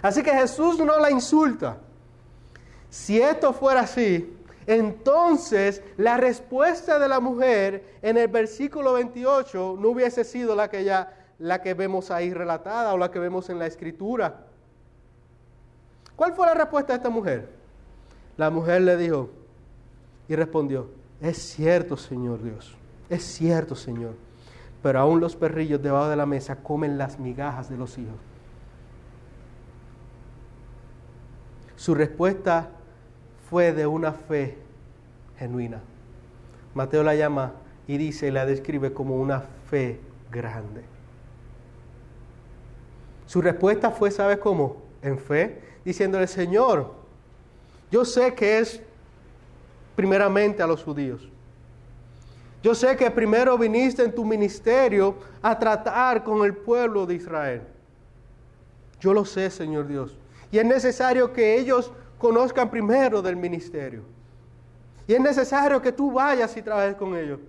Así 0.02 0.24
que 0.24 0.32
Jesús 0.32 0.80
no 0.80 0.98
la 0.98 1.08
insulta. 1.08 1.78
Si 2.90 3.22
esto 3.22 3.52
fuera 3.52 3.82
así, 3.82 4.36
entonces 4.66 5.84
la 5.98 6.16
respuesta 6.16 6.98
de 6.98 7.06
la 7.06 7.20
mujer 7.20 7.98
en 8.02 8.16
el 8.16 8.26
versículo 8.26 8.94
28 8.94 9.76
no 9.78 9.88
hubiese 9.90 10.24
sido 10.24 10.56
la 10.56 10.68
que, 10.68 10.82
ya, 10.82 11.16
la 11.38 11.62
que 11.62 11.74
vemos 11.74 12.10
ahí 12.10 12.34
relatada 12.34 12.92
o 12.92 12.98
la 12.98 13.08
que 13.08 13.20
vemos 13.20 13.48
en 13.50 13.60
la 13.60 13.66
escritura. 13.68 14.46
¿Cuál 16.16 16.32
fue 16.32 16.44
la 16.44 16.54
respuesta 16.54 16.92
de 16.92 16.96
esta 16.96 17.08
mujer? 17.08 17.48
La 18.36 18.50
mujer 18.50 18.82
le 18.82 18.96
dijo 18.96 19.41
y 20.32 20.36
respondió, 20.36 20.88
es 21.20 21.36
cierto, 21.36 21.94
Señor 21.94 22.42
Dios, 22.42 22.74
es 23.10 23.22
cierto, 23.22 23.74
Señor, 23.74 24.14
pero 24.82 24.98
aún 24.98 25.20
los 25.20 25.36
perrillos 25.36 25.82
debajo 25.82 26.08
de 26.08 26.16
la 26.16 26.24
mesa 26.24 26.56
comen 26.56 26.96
las 26.96 27.18
migajas 27.18 27.68
de 27.68 27.76
los 27.76 27.98
hijos. 27.98 28.16
Su 31.76 31.94
respuesta 31.94 32.70
fue 33.50 33.74
de 33.74 33.86
una 33.86 34.12
fe 34.12 34.56
genuina. 35.36 35.82
Mateo 36.72 37.02
la 37.02 37.14
llama 37.14 37.52
y 37.86 37.98
dice 37.98 38.28
y 38.28 38.30
la 38.30 38.46
describe 38.46 38.94
como 38.94 39.16
una 39.16 39.40
fe 39.68 40.00
grande. 40.30 40.82
Su 43.26 43.42
respuesta 43.42 43.90
fue, 43.90 44.10
¿sabes 44.10 44.38
cómo? 44.38 44.78
En 45.02 45.18
fe, 45.18 45.60
diciéndole, 45.84 46.26
Señor, 46.26 46.94
yo 47.90 48.06
sé 48.06 48.34
que 48.34 48.60
es 48.60 48.80
primeramente 49.94 50.62
a 50.62 50.66
los 50.66 50.82
judíos. 50.82 51.28
Yo 52.62 52.74
sé 52.74 52.96
que 52.96 53.10
primero 53.10 53.58
viniste 53.58 54.04
en 54.04 54.14
tu 54.14 54.24
ministerio 54.24 55.16
a 55.42 55.58
tratar 55.58 56.22
con 56.22 56.44
el 56.44 56.54
pueblo 56.54 57.06
de 57.06 57.14
Israel. 57.14 57.62
Yo 59.00 59.12
lo 59.12 59.24
sé, 59.24 59.50
Señor 59.50 59.88
Dios. 59.88 60.16
Y 60.52 60.58
es 60.58 60.64
necesario 60.64 61.32
que 61.32 61.58
ellos 61.58 61.92
conozcan 62.18 62.70
primero 62.70 63.20
del 63.20 63.36
ministerio. 63.36 64.04
Y 65.08 65.14
es 65.14 65.20
necesario 65.20 65.82
que 65.82 65.90
tú 65.90 66.12
vayas 66.12 66.56
y 66.56 66.62
trabajes 66.62 66.94
con 66.94 67.16
ellos. 67.16 67.40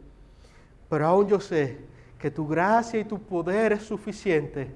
Pero 0.90 1.06
aún 1.06 1.28
yo 1.28 1.40
sé 1.40 1.78
que 2.18 2.32
tu 2.32 2.48
gracia 2.48 3.00
y 3.00 3.06
tu 3.06 3.20
poder 3.20 3.74
es 3.74 3.84
suficiente 3.84 4.72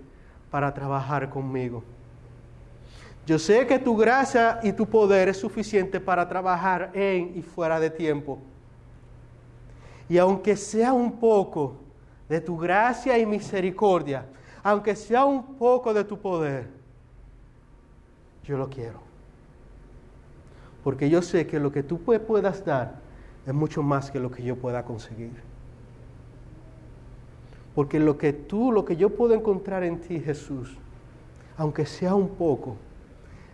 para 0.52 0.72
trabajar 0.72 1.30
conmigo. 1.30 1.84
Yo 3.28 3.38
sé 3.38 3.68
que 3.68 3.78
tu 3.78 3.96
gracia 3.96 4.60
y 4.64 4.72
tu 4.72 4.88
poder 4.88 5.30
es 5.30 5.38
suficiente 5.38 6.00
para 6.00 6.28
trabajar 6.28 6.90
en 6.96 7.38
y 7.38 7.44
fuera 7.44 7.80
de 7.80 7.92
tiempo. 7.92 8.40
Y 10.10 10.18
aunque 10.18 10.56
sea 10.56 10.94
un 10.94 11.20
poco 11.20 11.76
de 12.28 12.42
tu 12.42 12.58
gracia 12.58 13.20
y 13.20 13.26
misericordia, 13.28 14.26
aunque 14.64 14.96
sea 14.96 15.26
un 15.26 15.56
poco 15.58 15.94
de 15.94 16.04
tu 16.04 16.18
poder, 16.18 16.68
yo 18.44 18.58
lo 18.58 18.68
quiero 18.68 19.08
porque 20.88 21.10
yo 21.10 21.22
sé 21.22 21.46
que 21.46 21.60
lo 21.60 21.70
que 21.70 21.84
tú 21.84 22.00
puedas 22.00 22.64
dar 22.64 22.96
es 23.46 23.54
mucho 23.54 23.84
más 23.84 24.10
que 24.10 24.22
lo 24.22 24.32
que 24.32 24.42
yo 24.42 24.56
pueda 24.56 24.86
conseguir. 24.86 25.34
Porque 27.76 28.00
lo 28.00 28.18
que 28.18 28.32
tú, 28.32 28.72
lo 28.72 28.86
que 28.86 28.96
yo 28.96 29.10
puedo 29.10 29.34
encontrar 29.34 29.84
en 29.84 30.00
ti, 30.00 30.18
Jesús, 30.22 30.78
aunque 31.58 31.86
sea 31.86 32.16
un 32.16 32.30
poco, 32.30 32.78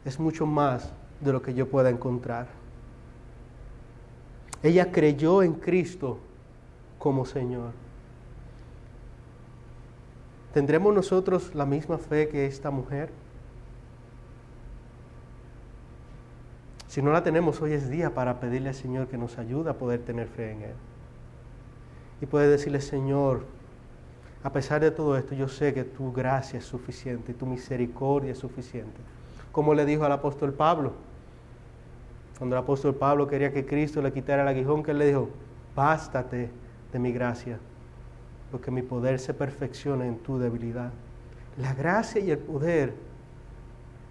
es 0.06 0.20
mucho 0.20 0.45
más 0.45 0.91
de 1.22 1.32
lo 1.32 1.41
que 1.41 1.54
yo 1.54 1.70
pueda 1.70 1.89
encontrar. 1.89 2.47
Ella 4.62 4.91
creyó 4.91 5.43
en 5.43 5.54
Cristo 5.54 6.20
como 6.99 7.26
Señor. 7.26 7.72
¿Tendremos 10.54 10.93
nosotros 10.93 11.54
la 11.56 11.66
misma 11.66 11.97
fe 11.97 12.30
que 12.30 12.45
esta 12.45 12.70
mujer? 12.72 13.10
Si 16.88 17.01
no 17.01 17.12
la 17.12 17.24
tenemos, 17.24 17.60
hoy 17.60 17.74
es 17.74 17.89
día 17.89 18.14
para 18.14 18.39
pedirle 18.39 18.70
al 18.70 18.76
Señor 18.76 19.08
que 19.08 19.18
nos 19.18 19.39
ayude 19.39 19.72
a 19.72 19.74
poder 19.74 20.01
tener 20.01 20.28
fe 20.28 20.51
en 20.51 20.62
Él. 20.62 20.76
Y 22.22 22.28
puede 22.28 22.47
decirle, 22.47 22.82
Señor, 22.82 23.45
a 24.43 24.51
pesar 24.51 24.80
de 24.82 24.91
todo 24.91 25.18
esto, 25.18 25.34
yo 25.34 25.47
sé 25.47 25.74
que 25.74 25.84
tu 25.84 26.14
gracia 26.14 26.60
es 26.60 26.66
suficiente 26.66 27.34
tu 27.34 27.45
misericordia 27.45 28.32
es 28.32 28.38
suficiente. 28.38 29.01
Como 29.54 29.74
le 29.74 29.86
dijo 29.86 30.04
al 30.04 30.12
apóstol 30.12 30.51
Pablo, 30.51 30.91
cuando 32.38 32.58
el 32.58 32.64
apóstol 32.64 32.95
Pablo 32.95 33.28
quería 33.28 33.54
que 33.54 33.66
Cristo 33.66 34.01
le 34.01 34.12
quitara 34.12 34.41
el 34.41 34.47
aguijón, 34.49 34.84
que 34.84 34.93
le 34.93 35.06
dijo, 35.06 35.30
bástate 35.76 36.49
de 36.91 36.99
mi 36.99 37.14
gracia, 37.14 37.60
porque 38.51 38.72
mi 38.72 38.82
poder 38.82 39.20
se 39.20 39.34
perfecciona 39.34 40.08
en 40.08 40.18
tu 40.18 40.39
debilidad. 40.39 40.91
La 41.58 41.74
gracia 41.76 42.20
y 42.20 42.32
el 42.32 42.39
poder 42.39 42.95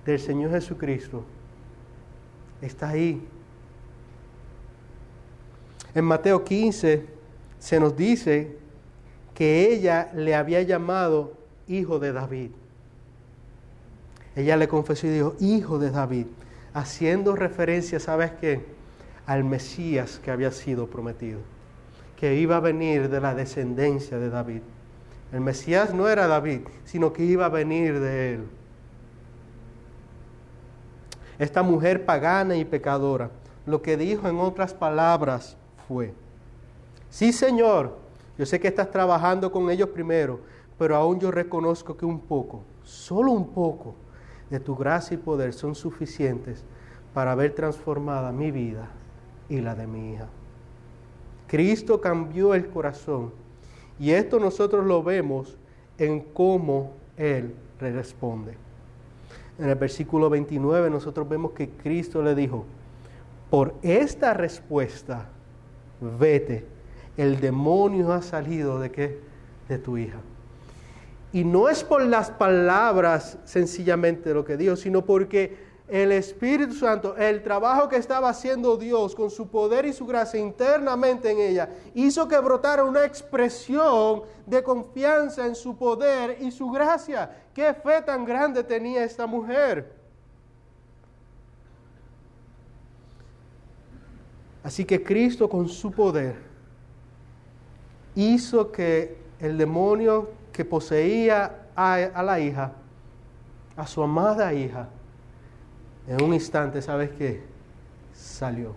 del 0.07 0.21
Señor 0.21 0.53
Jesucristo 0.53 1.25
está 2.61 2.91
ahí. 2.91 3.27
En 5.93 6.05
Mateo 6.05 6.45
15 6.45 7.05
se 7.59 7.81
nos 7.81 7.97
dice 7.97 8.57
que 9.35 9.73
ella 9.73 10.13
le 10.15 10.37
había 10.37 10.63
llamado 10.63 11.33
hijo 11.67 11.99
de 11.99 12.13
David. 12.13 12.53
Ella 14.35 14.57
le 14.57 14.69
confesó 14.69 15.07
y 15.07 15.11
dijo, 15.11 15.35
hijo 15.41 15.79
de 15.79 15.91
David, 15.91 16.27
haciendo 16.73 17.37
referencia, 17.37 18.01
¿sabes 18.01 18.33
qué? 18.41 18.65
Al 19.27 19.45
Mesías 19.45 20.21
que 20.25 20.31
había 20.31 20.51
sido 20.51 20.87
prometido, 20.87 21.41
que 22.17 22.37
iba 22.37 22.57
a 22.57 22.61
venir 22.61 23.11
de 23.11 23.21
la 23.21 23.35
descendencia 23.35 24.19
de 24.19 24.31
David. 24.31 24.63
El 25.33 25.41
Mesías 25.41 25.95
no 25.95 26.09
era 26.09 26.27
David, 26.27 26.61
sino 26.85 27.13
que 27.13 27.25
iba 27.25 27.47
a 27.47 27.51
venir 27.51 28.01
de 28.01 28.35
él. 28.35 28.45
Esta 31.39 31.63
mujer 31.63 32.05
pagana 32.05 32.57
y 32.57 32.65
pecadora, 32.65 33.31
lo 33.67 33.83
que 33.83 33.97
dijo 33.97 34.29
en 34.29 34.39
otras 34.39 34.73
palabras 34.73 35.57
fue, 35.89 36.15
sí 37.11 37.33
Señor, 37.33 37.99
yo 38.39 38.47
sé 38.47 38.59
que 38.59 38.69
estás 38.69 38.91
trabajando 38.91 39.53
con 39.53 39.71
ellos 39.71 39.91
primero, 39.91 40.41
pero 40.79 40.97
aún 40.97 41.21
yo 41.21 41.31
reconozco 41.31 41.97
que 41.97 42.07
un 42.07 42.21
poco, 42.21 42.63
solo 42.83 43.33
un 43.33 43.49
poco 43.51 43.95
de 44.53 44.61
tu 44.61 44.77
gracia 44.77 45.15
y 45.15 45.19
poder 45.19 45.55
son 45.55 45.75
suficientes 45.75 46.63
para 47.15 47.35
ver 47.35 47.55
transformada 47.55 48.33
mi 48.33 48.51
vida 48.51 48.91
y 49.49 49.63
la 49.63 49.75
de 49.75 49.87
mi 49.87 50.13
hija. 50.13 50.29
Cristo 51.47 52.03
cambió 52.03 52.55
el 52.55 52.69
corazón 52.69 53.33
y 53.99 54.11
esto 54.11 54.39
nosotros 54.39 54.85
lo 54.85 55.03
vemos 55.03 55.57
en 55.97 56.21
cómo 56.21 56.93
Él 57.17 57.55
responde. 57.81 58.55
En 59.59 59.71
el 59.71 59.75
versículo 59.75 60.29
29 60.29 60.91
nosotros 60.91 61.27
vemos 61.27 61.53
que 61.53 61.71
Cristo 61.71 62.23
le 62.23 62.35
dijo, 62.35 62.67
por 63.49 63.75
esta 63.81 64.35
respuesta, 64.35 65.29
vete, 66.19 66.67
el 67.17 67.41
demonio 67.41 68.13
ha 68.13 68.21
salido 68.21 68.79
de 68.79 68.91
qué? 68.91 69.19
De 69.67 69.79
tu 69.79 69.97
hija. 69.97 70.19
Y 71.33 71.45
no 71.45 71.69
es 71.69 71.83
por 71.83 72.03
las 72.03 72.31
palabras 72.31 73.39
sencillamente 73.45 74.35
lo 74.35 74.45
que 74.45 74.57
dijo, 74.57 74.77
sino 74.77 75.05
porque 75.05 75.73
el 75.89 76.13
Espíritu 76.13 76.75
Santo, 76.75 77.17
el 77.17 77.43
trabajo 77.43 77.89
que 77.89 77.97
estaba 77.97 78.29
haciendo 78.29 78.77
Dios 78.77 79.15
con 79.15 79.31
su 79.31 79.49
poder 79.49 79.85
y 79.87 79.93
su 79.93 80.07
gracia 80.07 80.41
internamente 80.41 81.31
en 81.31 81.39
ella, 81.39 81.71
hizo 81.95 82.29
que 82.29 82.39
brotara 82.39 82.85
una 82.85 83.05
expresión 83.05 84.23
de 84.47 84.63
confianza 84.63 85.47
en 85.47 85.55
su 85.55 85.77
poder 85.77 86.39
y 86.41 86.51
su 86.51 86.71
gracia. 86.71 87.31
¿Qué 87.55 87.75
fe 87.75 88.03
tan 88.03 88.25
grande 88.25 88.63
tenía 88.65 89.05
esta 89.05 89.27
mujer? 89.27 89.93
Así 94.63 94.85
que 94.85 95.03
Cristo 95.03 95.49
con 95.49 95.69
su 95.69 95.91
poder 95.91 96.37
hizo 98.15 98.71
que 98.71 99.17
el 99.41 99.59
demonio 99.59 100.31
que 100.53 100.65
poseía 100.65 101.67
a, 101.75 102.23
la 102.23 102.41
hija, 102.41 102.73
a 103.77 103.87
su 103.87 104.03
amada 104.03 104.53
hija, 104.53 104.89
en 106.07 106.23
un 106.23 106.35
instante, 106.35 106.83
¿sabes 106.83 107.11
qué? 107.11 107.43
Salió. 108.13 108.75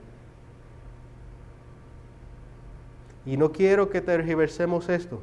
Y 3.26 3.38
no 3.38 3.52
quiero 3.52 3.90
que 3.90 4.02
tergiversemos 4.02 4.88
esto. 4.90 5.22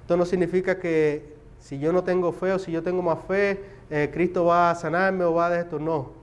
Esto 0.00 0.16
no 0.16 0.24
significa 0.24 0.78
que 0.78 1.36
si 1.60 1.78
yo 1.78 1.92
no 1.92 2.02
tengo 2.02 2.32
fe 2.32 2.52
o 2.52 2.58
si 2.58 2.72
yo 2.72 2.82
tengo 2.82 3.02
más 3.02 3.18
fe, 3.26 3.62
eh, 3.90 4.10
Cristo 4.12 4.46
va 4.46 4.70
a 4.70 4.74
sanarme 4.74 5.24
o 5.24 5.34
va 5.34 5.50
de 5.50 5.60
esto. 5.60 5.78
No. 5.78 6.17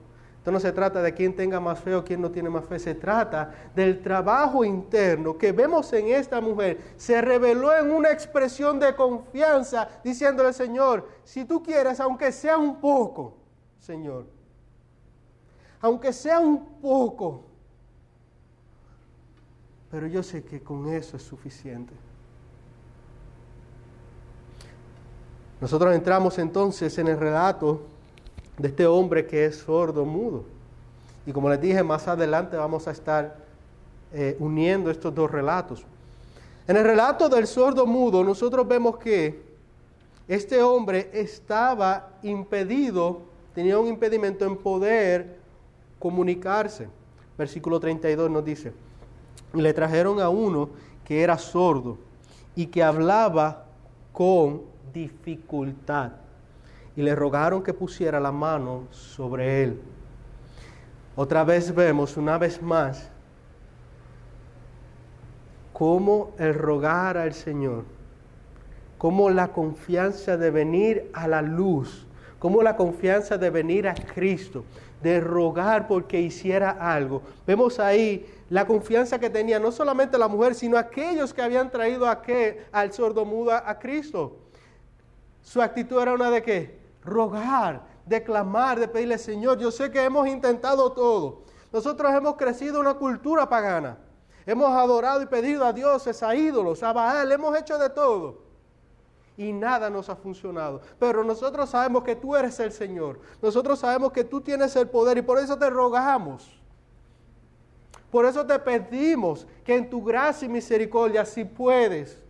Esto 0.46 0.52
no 0.52 0.60
se 0.60 0.70
trata 0.70 1.02
de 1.02 1.12
quién 1.12 1.34
tenga 1.34 1.58
más 1.58 1.80
fe 1.80 1.92
o 1.96 2.04
quién 2.04 2.20
no 2.20 2.30
tiene 2.30 2.48
más 2.48 2.64
fe. 2.66 2.78
Se 2.78 2.94
trata 2.94 3.52
del 3.74 4.00
trabajo 4.00 4.64
interno 4.64 5.36
que 5.36 5.50
vemos 5.50 5.92
en 5.92 6.06
esta 6.06 6.40
mujer. 6.40 6.78
Se 6.96 7.20
reveló 7.20 7.76
en 7.76 7.90
una 7.90 8.12
expresión 8.12 8.78
de 8.78 8.94
confianza 8.94 9.88
diciéndole, 10.04 10.52
Señor, 10.52 11.08
si 11.24 11.44
tú 11.46 11.64
quieres, 11.64 11.98
aunque 11.98 12.30
sea 12.30 12.58
un 12.58 12.80
poco, 12.80 13.34
Señor. 13.80 14.26
Aunque 15.80 16.12
sea 16.12 16.38
un 16.38 16.78
poco. 16.80 17.42
Pero 19.90 20.06
yo 20.06 20.22
sé 20.22 20.44
que 20.44 20.62
con 20.62 20.86
eso 20.86 21.16
es 21.16 21.24
suficiente. 21.24 21.92
Nosotros 25.60 25.92
entramos 25.92 26.38
entonces 26.38 26.96
en 26.98 27.08
el 27.08 27.18
relato 27.18 27.95
de 28.58 28.68
este 28.68 28.86
hombre 28.86 29.26
que 29.26 29.46
es 29.46 29.56
sordo, 29.56 30.04
mudo. 30.04 30.44
Y 31.26 31.32
como 31.32 31.48
les 31.48 31.60
dije, 31.60 31.82
más 31.82 32.08
adelante 32.08 32.56
vamos 32.56 32.86
a 32.88 32.92
estar 32.92 33.36
eh, 34.12 34.36
uniendo 34.38 34.90
estos 34.90 35.14
dos 35.14 35.30
relatos. 35.30 35.84
En 36.68 36.76
el 36.76 36.84
relato 36.84 37.28
del 37.28 37.46
sordo 37.46 37.86
mudo, 37.86 38.24
nosotros 38.24 38.66
vemos 38.66 38.96
que 38.98 39.44
este 40.28 40.62
hombre 40.62 41.10
estaba 41.12 42.10
impedido 42.22 43.22
tenía 43.56 43.78
un 43.78 43.86
impedimento 43.86 44.44
en 44.44 44.54
poder 44.54 45.38
comunicarse. 45.98 46.88
Versículo 47.38 47.80
32 47.80 48.30
nos 48.30 48.44
dice, 48.44 48.74
le 49.54 49.72
trajeron 49.72 50.20
a 50.20 50.28
uno 50.28 50.68
que 51.06 51.22
era 51.22 51.38
sordo 51.38 51.96
y 52.54 52.66
que 52.66 52.82
hablaba 52.82 53.64
con 54.12 54.60
dificultad 54.92 56.12
y 56.96 57.02
le 57.02 57.14
rogaron 57.14 57.62
que 57.62 57.74
pusiera 57.74 58.18
la 58.18 58.32
mano 58.32 58.84
sobre 58.90 59.62
él. 59.62 59.80
Otra 61.14 61.44
vez 61.44 61.74
vemos, 61.74 62.16
una 62.16 62.38
vez 62.38 62.60
más, 62.60 63.10
cómo 65.72 66.34
el 66.38 66.54
rogar 66.54 67.16
al 67.16 67.34
Señor, 67.34 67.84
cómo 68.98 69.30
la 69.30 69.48
confianza 69.48 70.36
de 70.36 70.50
venir 70.50 71.10
a 71.12 71.28
la 71.28 71.42
luz 71.42 72.06
como 72.38 72.62
la 72.62 72.76
confianza 72.76 73.38
de 73.38 73.50
venir 73.50 73.88
a 73.88 73.94
Cristo, 73.94 74.64
de 75.02 75.20
rogar 75.20 75.88
porque 75.88 76.20
hiciera 76.20 76.70
algo. 76.70 77.22
Vemos 77.46 77.80
ahí 77.80 78.26
la 78.50 78.66
confianza 78.66 79.18
que 79.18 79.30
tenía 79.30 79.58
no 79.58 79.72
solamente 79.72 80.18
la 80.18 80.28
mujer, 80.28 80.54
sino 80.54 80.76
aquellos 80.76 81.32
que 81.32 81.42
habían 81.42 81.70
traído 81.70 82.06
a 82.06 82.22
qué, 82.22 82.66
al 82.72 82.92
sordo 82.92 83.24
muda 83.24 83.64
a 83.66 83.78
Cristo. 83.78 84.36
Su 85.42 85.62
actitud 85.62 86.00
era 86.00 86.14
una 86.14 86.30
de 86.30 86.42
qué? 86.42 86.85
Rogar, 87.06 87.86
de 88.04 88.22
clamar, 88.22 88.78
de 88.78 88.88
pedirle, 88.88 89.16
Señor, 89.16 89.58
yo 89.58 89.70
sé 89.70 89.90
que 89.90 90.04
hemos 90.04 90.28
intentado 90.28 90.92
todo. 90.92 91.42
Nosotros 91.72 92.12
hemos 92.12 92.36
crecido 92.36 92.80
una 92.80 92.94
cultura 92.94 93.48
pagana. 93.48 93.98
Hemos 94.44 94.70
adorado 94.70 95.22
y 95.22 95.26
pedido 95.26 95.64
a 95.64 95.72
dioses, 95.72 96.22
a 96.22 96.34
ídolos, 96.34 96.82
a 96.82 96.92
Baal, 96.92 97.32
hemos 97.32 97.56
hecho 97.58 97.78
de 97.78 97.90
todo 97.90 98.46
y 99.36 99.52
nada 99.52 99.90
nos 99.90 100.08
ha 100.08 100.16
funcionado. 100.16 100.80
Pero 100.98 101.22
nosotros 101.22 101.70
sabemos 101.70 102.02
que 102.02 102.16
tú 102.16 102.34
eres 102.36 102.58
el 102.60 102.72
Señor. 102.72 103.20
Nosotros 103.42 103.78
sabemos 103.78 104.12
que 104.12 104.24
tú 104.24 104.40
tienes 104.40 104.74
el 104.76 104.88
poder 104.88 105.18
y 105.18 105.22
por 105.22 105.38
eso 105.38 105.58
te 105.58 105.68
rogamos. 105.68 106.58
Por 108.10 108.24
eso 108.24 108.46
te 108.46 108.58
pedimos 108.58 109.46
que 109.64 109.76
en 109.76 109.90
tu 109.90 110.02
gracia 110.02 110.46
y 110.46 110.48
misericordia, 110.48 111.24
si 111.24 111.44
puedes, 111.44 112.22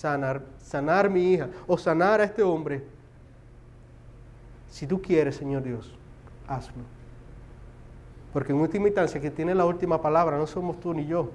sanar, 0.00 0.42
sanar 0.62 1.10
mi 1.10 1.32
hija 1.32 1.48
o 1.66 1.76
sanar 1.76 2.20
a 2.20 2.24
este 2.24 2.42
hombre. 2.42 2.82
Si 4.70 4.86
tú 4.86 5.02
quieres, 5.02 5.36
Señor 5.36 5.62
Dios, 5.62 5.94
hazlo. 6.48 6.82
Porque 8.32 8.52
en 8.52 8.60
última 8.60 8.86
instancia, 8.86 9.20
que 9.20 9.30
tiene 9.30 9.54
la 9.54 9.66
última 9.66 10.00
palabra 10.00 10.38
no 10.38 10.46
somos 10.46 10.80
tú 10.80 10.94
ni 10.94 11.04
yo. 11.06 11.30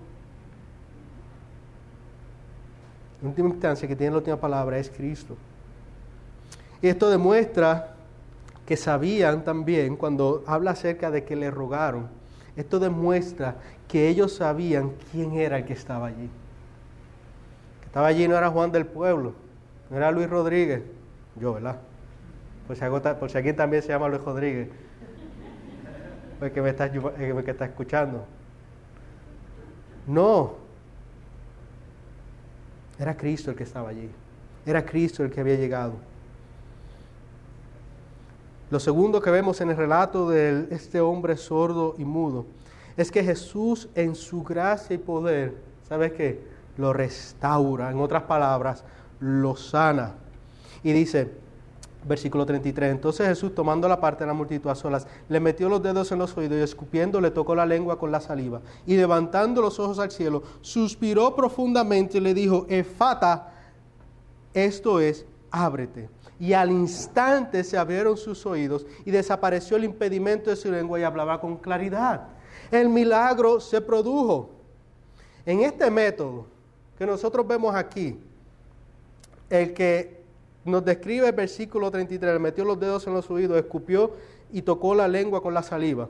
En 3.21 3.27
última 3.27 3.49
instancia, 3.49 3.87
que 3.87 3.95
tiene 3.95 4.11
la 4.11 4.17
última 4.17 4.37
palabra 4.37 4.79
es 4.79 4.89
Cristo. 4.89 5.35
Y 6.81 6.87
esto 6.87 7.09
demuestra 7.09 7.95
que 8.65 8.77
sabían 8.77 9.43
también, 9.43 9.95
cuando 9.95 10.43
habla 10.47 10.71
acerca 10.71 11.11
de 11.11 11.23
que 11.23 11.35
le 11.35 11.51
rogaron, 11.51 12.07
esto 12.55 12.79
demuestra 12.79 13.57
que 13.87 14.07
ellos 14.07 14.33
sabían 14.33 14.93
quién 15.11 15.33
era 15.33 15.59
el 15.59 15.65
que 15.65 15.73
estaba 15.73 16.07
allí. 16.07 16.29
Que 17.95 17.99
estaba 17.99 18.07
allí 18.09 18.27
no 18.27 18.37
era 18.37 18.49
Juan 18.49 18.73
del 18.73 18.85
Pueblo, 18.85 19.33
no 19.89 19.95
era 19.95 20.11
Luis 20.11 20.29
Rodríguez, 20.29 20.83
yo, 21.37 21.53
¿verdad? 21.53 21.77
Por 22.67 22.75
si, 22.75 22.83
por 23.17 23.31
si 23.31 23.53
también 23.53 23.81
se 23.81 23.87
llama 23.87 24.09
Luis 24.09 24.21
Rodríguez, 24.21 24.67
porque 26.37 26.61
me 26.61 26.71
está, 26.71 26.91
que 26.91 27.43
está 27.47 27.63
escuchando. 27.63 28.25
No, 30.05 30.55
Era 32.99 33.15
Cristo 33.15 33.51
el 33.51 33.55
que 33.55 33.63
estaba 33.63 33.91
allí. 33.91 34.09
Era 34.65 34.85
Cristo 34.85 35.23
el 35.23 35.31
que 35.31 35.39
había 35.39 35.55
llegado. 35.55 35.93
Lo 38.71 38.81
segundo 38.81 39.21
que 39.21 39.31
vemos 39.31 39.61
en 39.61 39.69
el 39.69 39.77
relato 39.77 40.29
de 40.29 40.67
este 40.69 40.99
hombre 40.99 41.37
sordo 41.37 41.95
y 41.97 42.03
mudo 42.03 42.45
es 42.97 43.09
que 43.09 43.23
Jesús 43.23 43.87
en 43.95 44.15
su 44.15 44.43
gracia 44.43 44.95
y 44.95 44.97
poder, 44.97 45.55
¿sabes 45.87 46.11
qué? 46.11 46.54
Lo 46.77 46.93
restaura, 46.93 47.91
en 47.91 47.99
otras 47.99 48.23
palabras, 48.23 48.83
lo 49.19 49.55
sana. 49.55 50.13
Y 50.83 50.91
dice, 50.91 51.31
versículo 52.07 52.45
33, 52.45 52.91
entonces 52.91 53.27
Jesús 53.27 53.55
tomando 53.55 53.87
la 53.87 53.99
parte 53.99 54.23
de 54.23 54.27
la 54.27 54.33
multitud 54.33 54.69
a 54.69 54.75
solas, 54.75 55.07
le 55.27 55.39
metió 55.39 55.69
los 55.69 55.81
dedos 55.81 56.11
en 56.11 56.19
los 56.19 56.37
oídos 56.37 56.57
y 56.57 56.61
escupiendo 56.61 57.19
le 57.19 57.31
tocó 57.31 57.55
la 57.55 57.65
lengua 57.65 57.97
con 57.97 58.11
la 58.11 58.21
saliva. 58.21 58.61
Y 58.85 58.95
levantando 58.95 59.61
los 59.61 59.79
ojos 59.79 59.99
al 59.99 60.11
cielo, 60.11 60.43
suspiró 60.61 61.35
profundamente 61.35 62.19
y 62.19 62.21
le 62.21 62.33
dijo, 62.33 62.65
Efata, 62.69 63.51
esto 64.53 64.99
es, 64.99 65.25
ábrete. 65.49 66.09
Y 66.39 66.53
al 66.53 66.69
instante 66.69 67.63
se 67.63 67.77
abrieron 67.77 68.17
sus 68.17 68.45
oídos 68.45 68.85
y 69.05 69.11
desapareció 69.11 69.77
el 69.77 69.85
impedimento 69.85 70.49
de 70.49 70.55
su 70.55 70.71
lengua 70.71 70.99
y 70.99 71.03
hablaba 71.03 71.39
con 71.39 71.57
claridad. 71.57 72.27
El 72.71 72.89
milagro 72.89 73.59
se 73.59 73.81
produjo. 73.81 74.49
En 75.45 75.61
este 75.61 75.89
método 75.89 76.54
que 76.97 77.05
nosotros 77.05 77.47
vemos 77.47 77.75
aquí, 77.75 78.17
el 79.49 79.73
que 79.73 80.21
nos 80.63 80.83
describe 80.83 81.27
el 81.27 81.35
versículo 81.35 81.91
33, 81.91 82.33
le 82.33 82.39
metió 82.39 82.65
los 82.65 82.79
dedos 82.79 83.05
en 83.07 83.13
los 83.13 83.29
oídos, 83.29 83.57
escupió 83.57 84.13
y 84.51 84.61
tocó 84.61 84.95
la 84.95 85.07
lengua 85.07 85.41
con 85.41 85.53
la 85.53 85.61
saliva. 85.61 86.09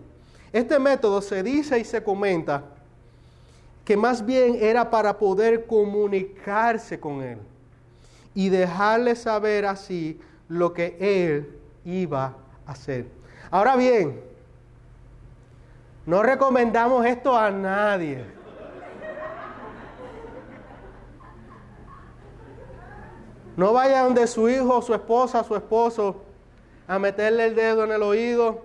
Este 0.54 0.80
método 0.80 1.22
se 1.22 1.44
dice 1.44 1.78
y 1.80 1.84
se 1.84 2.04
comenta 2.04 2.64
que 3.84 3.98
más 3.98 4.26
bien 4.26 4.58
era 4.62 4.90
para 4.90 5.18
poder 5.18 5.66
comunicarse 5.66 7.00
con 7.00 7.22
él 7.22 7.38
y 8.34 8.50
dejarle 8.50 9.16
saber 9.16 9.66
así 9.66 10.20
lo 10.48 10.74
que 10.74 10.96
él 11.00 11.60
iba 11.84 12.36
a 12.66 12.72
hacer. 12.72 13.08
Ahora 13.52 13.76
bien, 13.76 14.22
no 16.06 16.24
recomendamos 16.24 17.06
esto 17.06 17.38
a 17.38 17.52
nadie. 17.52 18.24
No 23.58 23.72
vaya 23.72 24.04
donde 24.04 24.28
su 24.28 24.50
hijo, 24.50 24.82
su 24.82 24.94
esposa, 24.94 25.44
su 25.44 25.56
esposo 25.56 26.18
a 26.88 27.00
meterle 27.00 27.46
el 27.46 27.56
dedo 27.56 27.84
en 27.86 27.92
el 27.92 28.04
oído 28.04 28.62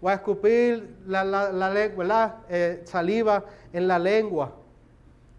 o 0.00 0.08
a 0.08 0.14
escupir 0.14 0.96
la, 1.06 2.42
eh, 2.48 2.82
saliva 2.84 3.44
en 3.72 3.86
la 3.86 3.98
lengua. 3.98 4.52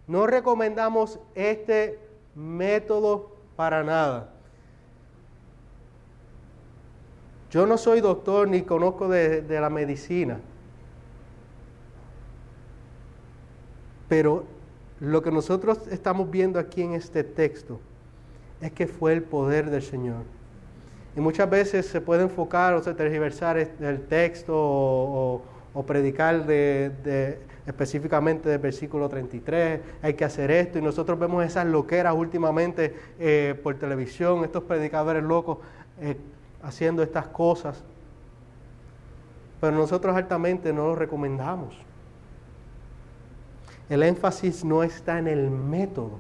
No 0.06 0.28
recomendamos 0.28 1.20
este 1.34 2.00
método 2.36 3.32
para 3.56 3.84
nada. 3.84 4.30
Yo 7.50 7.66
no 7.66 7.78
soy 7.78 8.02
doctor 8.02 8.48
ni 8.48 8.62
conozco 8.62 9.10
de 9.10 9.60
la 9.60 9.70
medicina, 9.70 10.40
pero 14.08 14.46
lo 15.00 15.22
que 15.22 15.32
nosotros 15.32 15.88
estamos 15.90 16.30
viendo 16.30 16.60
aquí 16.60 16.82
en 16.82 16.94
este 16.94 17.24
texto 17.24 17.80
es 18.62 18.72
que 18.72 18.88
fue 18.88 19.14
el 19.14 19.24
poder 19.24 19.70
del 19.70 19.82
Señor. 19.82 20.24
Y 21.16 21.20
muchas 21.20 21.50
veces 21.50 21.86
se 21.88 22.00
puede 22.00 22.24
enfocar 22.24 22.74
o 22.74 22.82
se 22.82 22.94
tergiversar 22.94 23.58
el 23.58 24.02
texto 24.08 24.54
o, 24.56 25.42
predicar 25.86 26.46
específicamente 27.66 28.50
del 28.50 28.60
versículo 28.60 29.10
33, 29.10 29.80
hay 30.02 30.14
que 30.14 30.26
hacer 30.26 30.52
esto, 30.52 30.80
y 30.80 30.82
nosotros 30.82 31.18
vemos 31.18 31.46
esas 31.46 31.66
loqueras 31.66 32.14
últimamente 32.16 32.96
eh, 33.20 33.60
por 33.62 33.76
televisión, 33.76 34.44
estos 34.44 34.64
predicadores 34.64 35.24
locos 35.24 35.60
eh, 36.02 36.18
haciendo 36.64 37.04
estas 37.04 37.28
cosas, 37.28 37.84
pero 39.60 39.76
nosotros 39.78 40.16
altamente 40.16 40.74
no 40.74 40.88
lo 40.88 40.96
recomendamos. 40.96 41.78
El 43.90 44.04
énfasis 44.04 44.64
no 44.64 44.84
está 44.84 45.20
en 45.20 45.28
el 45.28 45.50
método, 45.52 46.20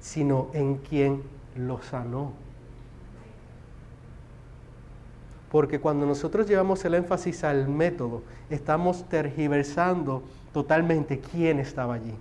sino 0.00 0.48
en 0.52 0.76
quien 0.76 1.22
lo 1.56 1.82
sanó. 1.82 2.32
Porque 5.50 5.80
cuando 5.80 6.06
nosotros 6.06 6.46
llevamos 6.46 6.84
el 6.84 6.94
énfasis 6.94 7.44
al 7.44 7.68
método, 7.68 8.22
estamos 8.50 9.08
tergiversando 9.08 10.22
totalmente 10.52 11.20
quién 11.20 11.58
estaba 11.60 11.94
allí. 11.94 12.14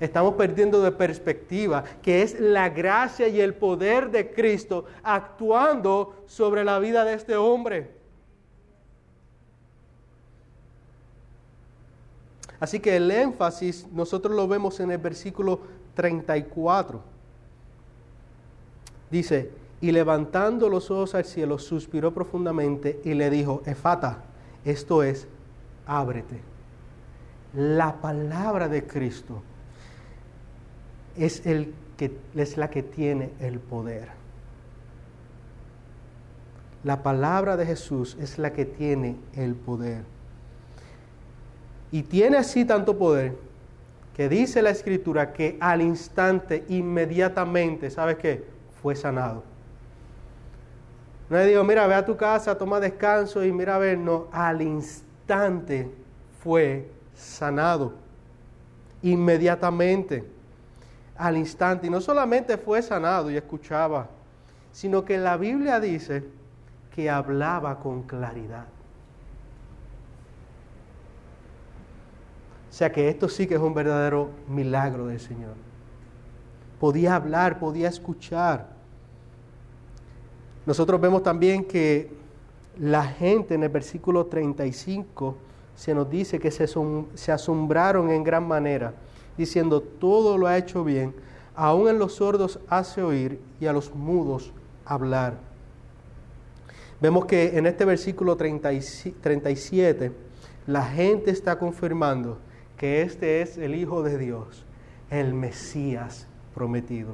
Estamos 0.00 0.34
perdiendo 0.34 0.82
de 0.82 0.92
perspectiva 0.92 1.84
que 2.02 2.22
es 2.22 2.40
la 2.40 2.70
gracia 2.70 3.28
y 3.28 3.40
el 3.40 3.54
poder 3.54 4.10
de 4.10 4.32
Cristo 4.32 4.86
actuando 5.02 6.24
sobre 6.26 6.64
la 6.64 6.78
vida 6.78 7.04
de 7.04 7.14
este 7.14 7.36
hombre. 7.36 7.90
Así 12.58 12.80
que 12.80 12.96
el 12.96 13.10
énfasis 13.10 13.86
nosotros 13.92 14.34
lo 14.34 14.48
vemos 14.48 14.80
en 14.80 14.90
el 14.90 14.98
versículo 14.98 15.60
34. 15.94 17.00
Dice, 19.10 19.50
y 19.80 19.92
levantando 19.92 20.68
los 20.68 20.90
ojos 20.90 21.14
al 21.14 21.24
cielo, 21.24 21.58
suspiró 21.58 22.12
profundamente 22.12 23.00
y 23.04 23.14
le 23.14 23.30
dijo, 23.30 23.62
Efata, 23.64 24.18
esto 24.64 25.02
es, 25.02 25.26
ábrete. 25.86 26.40
La 27.54 28.00
palabra 28.00 28.68
de 28.68 28.86
Cristo 28.86 29.42
es, 31.16 31.44
el 31.46 31.74
que, 31.96 32.16
es 32.34 32.56
la 32.56 32.70
que 32.70 32.82
tiene 32.82 33.30
el 33.40 33.58
poder. 33.58 34.08
La 36.84 37.02
palabra 37.02 37.56
de 37.56 37.66
Jesús 37.66 38.16
es 38.20 38.38
la 38.38 38.52
que 38.52 38.64
tiene 38.64 39.16
el 39.34 39.54
poder. 39.54 40.04
Y 41.90 42.02
tiene 42.02 42.36
así 42.36 42.64
tanto 42.64 42.96
poder 42.96 43.36
que 44.20 44.28
dice 44.28 44.60
la 44.60 44.68
escritura 44.68 45.32
que 45.32 45.56
al 45.60 45.80
instante, 45.80 46.66
inmediatamente, 46.68 47.88
¿sabes 47.88 48.18
qué? 48.18 48.44
Fue 48.82 48.94
sanado. 48.94 49.42
No 51.30 51.38
le 51.38 51.46
digo, 51.46 51.64
mira, 51.64 51.86
ve 51.86 51.94
a 51.94 52.04
tu 52.04 52.18
casa, 52.18 52.58
toma 52.58 52.80
descanso 52.80 53.42
y 53.42 53.50
mira 53.50 53.76
a 53.76 53.78
ver, 53.78 53.96
no, 53.96 54.26
al 54.30 54.60
instante 54.60 55.90
fue 56.44 56.90
sanado. 57.14 57.94
Inmediatamente, 59.00 60.22
al 61.16 61.38
instante. 61.38 61.86
Y 61.86 61.90
no 61.90 62.02
solamente 62.02 62.58
fue 62.58 62.82
sanado 62.82 63.30
y 63.30 63.38
escuchaba, 63.38 64.06
sino 64.70 65.02
que 65.02 65.16
la 65.16 65.38
Biblia 65.38 65.80
dice 65.80 66.24
que 66.94 67.08
hablaba 67.08 67.78
con 67.78 68.02
claridad. 68.02 68.66
O 72.70 72.72
sea 72.72 72.92
que 72.92 73.08
esto 73.08 73.28
sí 73.28 73.48
que 73.48 73.54
es 73.54 73.60
un 73.60 73.74
verdadero 73.74 74.30
milagro 74.48 75.08
del 75.08 75.18
Señor. 75.18 75.54
Podía 76.78 77.16
hablar, 77.16 77.58
podía 77.58 77.88
escuchar. 77.88 78.68
Nosotros 80.64 81.00
vemos 81.00 81.24
también 81.24 81.64
que 81.64 82.12
la 82.78 83.02
gente 83.04 83.54
en 83.54 83.64
el 83.64 83.70
versículo 83.70 84.26
35 84.26 85.36
se 85.74 85.94
nos 85.94 86.08
dice 86.08 86.38
que 86.38 86.50
se, 86.52 87.32
asombraron 87.32 88.10
en 88.10 88.22
gran 88.22 88.46
manera, 88.46 88.94
diciendo, 89.36 89.80
todo 89.80 90.38
lo 90.38 90.46
ha 90.46 90.56
hecho 90.56 90.84
bien, 90.84 91.14
aún 91.56 91.88
en 91.88 91.98
los 91.98 92.14
sordos 92.14 92.60
hace 92.68 93.02
oír 93.02 93.40
y 93.58 93.66
a 93.66 93.72
los 93.72 93.92
mudos 93.94 94.52
hablar. 94.84 95.38
Vemos 97.00 97.24
que 97.24 97.56
en 97.58 97.66
este 97.66 97.84
versículo 97.84 98.36
37 98.36 100.12
la 100.66 100.84
gente 100.84 101.30
está 101.30 101.58
confirmando 101.58 102.38
que 102.80 103.02
este 103.02 103.42
es 103.42 103.58
el 103.58 103.74
Hijo 103.74 104.02
de 104.02 104.16
Dios, 104.16 104.64
el 105.10 105.34
Mesías 105.34 106.26
prometido. 106.54 107.10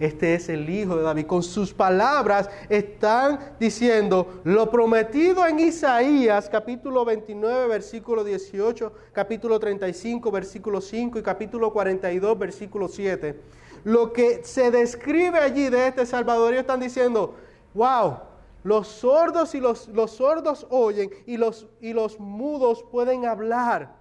Este 0.00 0.32
es 0.32 0.48
el 0.48 0.70
Hijo 0.70 0.96
de 0.96 1.02
David. 1.02 1.26
Con 1.26 1.42
sus 1.42 1.74
palabras 1.74 2.48
están 2.70 3.38
diciendo 3.60 4.40
lo 4.44 4.70
prometido 4.70 5.46
en 5.46 5.58
Isaías 5.58 6.48
capítulo 6.48 7.04
29 7.04 7.68
versículo 7.68 8.24
18, 8.24 8.90
capítulo 9.12 9.60
35 9.60 10.30
versículo 10.30 10.80
5 10.80 11.18
y 11.18 11.22
capítulo 11.22 11.70
42 11.70 12.38
versículo 12.38 12.88
7. 12.88 13.38
Lo 13.84 14.10
que 14.14 14.42
se 14.42 14.70
describe 14.70 15.38
allí 15.38 15.68
de 15.68 15.88
este 15.88 16.06
Salvador, 16.06 16.54
ellos 16.54 16.62
están 16.62 16.80
diciendo, 16.80 17.34
wow, 17.74 18.20
los 18.64 18.88
sordos 18.88 19.54
y 19.54 19.60
los, 19.60 19.88
los 19.88 20.12
sordos 20.12 20.66
oyen 20.70 21.10
y 21.26 21.36
los, 21.36 21.66
y 21.82 21.92
los 21.92 22.18
mudos 22.18 22.82
pueden 22.90 23.26
hablar 23.26 23.97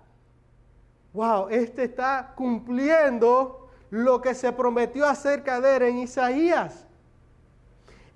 wow, 1.17 1.49
este 1.49 1.85
está 1.85 2.33
cumpliendo 2.35 3.69
lo 3.89 4.21
que 4.21 4.35
se 4.35 4.51
prometió 4.51 5.07
acerca 5.07 5.59
de 5.59 5.77
él 5.77 5.81
en 5.81 5.97
Isaías. 5.97 6.85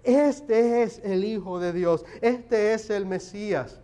Este 0.04 0.84
es 0.84 1.02
el 1.04 1.24
Hijo 1.24 1.60
de 1.60 1.74
Dios, 1.74 2.06
este 2.22 2.76
es 2.76 2.91
el 2.91 3.08
Mesías. 3.08 3.80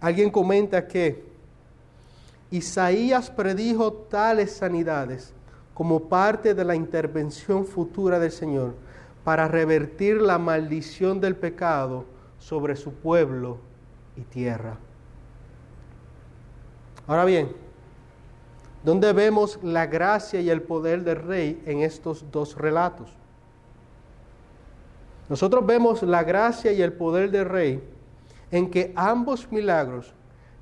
Alguien 0.00 0.30
comenta 0.30 0.88
que 0.88 1.22
Isaías 2.50 3.30
predijo 3.30 3.92
tales 3.92 4.52
sanidades 4.52 5.34
como 5.74 6.08
parte 6.08 6.54
de 6.54 6.64
la 6.64 6.74
intervención 6.74 7.66
futura 7.66 8.18
del 8.18 8.32
Señor 8.32 8.74
para 9.22 9.48
revertir 9.48 10.22
la 10.22 10.38
maldición 10.38 11.20
del 11.20 11.36
pecado 11.36 12.06
sobre 12.38 12.74
su 12.74 12.94
pueblo 12.94 13.58
y 14.16 14.22
tierra. 14.22 14.78
Ahora 17.10 17.24
bien, 17.24 17.50
¿dónde 18.84 19.12
vemos 19.12 19.58
la 19.64 19.86
gracia 19.86 20.40
y 20.40 20.48
el 20.48 20.62
poder 20.62 21.02
del 21.02 21.16
rey 21.16 21.60
en 21.66 21.80
estos 21.80 22.30
dos 22.30 22.56
relatos? 22.56 23.10
Nosotros 25.28 25.66
vemos 25.66 26.04
la 26.04 26.22
gracia 26.22 26.70
y 26.70 26.80
el 26.80 26.92
poder 26.92 27.32
del 27.32 27.46
rey 27.46 27.82
en 28.52 28.70
que 28.70 28.92
ambos 28.94 29.50
milagros 29.50 30.14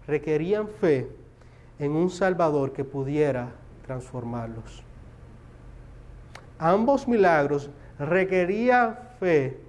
requerían 0.07 0.69
fe 0.69 1.11
en 1.79 1.93
un 1.93 2.09
Salvador 2.09 2.73
que 2.73 2.83
pudiera 2.83 3.51
transformarlos. 3.85 4.83
Ambos 6.59 7.07
milagros 7.07 7.69
requerían 7.99 8.99
fe 9.21 9.61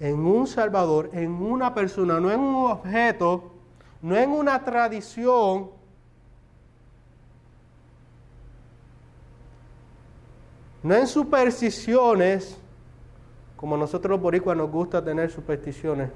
en 0.00 0.18
un 0.18 0.48
Salvador, 0.48 1.10
en 1.12 1.30
una 1.30 1.72
persona, 1.72 2.18
no 2.18 2.28
en 2.28 2.40
un 2.40 2.72
objeto, 2.72 3.52
no 4.02 4.16
en 4.16 4.30
una 4.30 4.64
tradición, 4.64 5.70
no 10.82 10.94
en 10.94 11.06
supersticiones, 11.06 12.56
como 13.56 13.76
nosotros 13.76 14.12
los 14.12 14.20
boricuas 14.20 14.56
nos 14.56 14.70
gusta 14.70 15.04
tener 15.04 15.30
supersticiones 15.30 16.10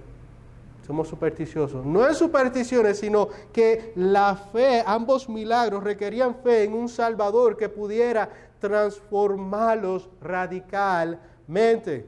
somos 0.86 1.08
supersticiosos. 1.08 1.84
No 1.84 2.06
es 2.06 2.18
supersticiones, 2.18 2.98
sino 2.98 3.28
que 3.52 3.92
la 3.96 4.36
fe, 4.36 4.82
ambos 4.86 5.28
milagros 5.28 5.82
requerían 5.82 6.36
fe 6.36 6.64
en 6.64 6.74
un 6.74 6.88
Salvador 6.88 7.56
que 7.56 7.68
pudiera 7.68 8.28
transformarlos 8.60 10.08
radicalmente. 10.20 12.06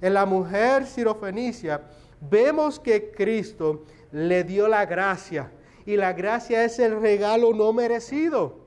En 0.00 0.14
la 0.14 0.26
mujer 0.26 0.86
sirofenicia 0.86 1.80
vemos 2.20 2.78
que 2.78 3.10
Cristo 3.10 3.84
le 4.14 4.44
dio 4.44 4.66
la 4.66 4.86
gracia 4.86 5.50
y 5.84 5.96
la 5.96 6.14
gracia 6.14 6.64
es 6.64 6.78
el 6.78 6.98
regalo 7.00 7.52
no 7.52 7.72
merecido. 7.74 8.64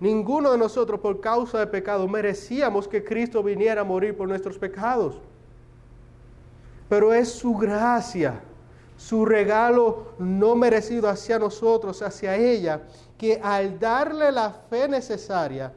Ninguno 0.00 0.52
de 0.52 0.58
nosotros 0.58 1.00
por 1.00 1.20
causa 1.20 1.60
de 1.60 1.66
pecado 1.68 2.06
merecíamos 2.06 2.86
que 2.86 3.02
Cristo 3.02 3.42
viniera 3.42 3.80
a 3.80 3.84
morir 3.84 4.14
por 4.14 4.28
nuestros 4.28 4.58
pecados 4.58 5.16
pero 6.92 7.14
es 7.14 7.32
su 7.32 7.54
gracia, 7.54 8.42
su 8.98 9.24
regalo 9.24 10.12
no 10.18 10.54
merecido 10.54 11.08
hacia 11.08 11.38
nosotros, 11.38 12.02
hacia 12.02 12.36
ella, 12.36 12.82
que 13.16 13.40
al 13.42 13.78
darle 13.78 14.30
la 14.30 14.50
fe 14.50 14.86
necesaria, 14.88 15.72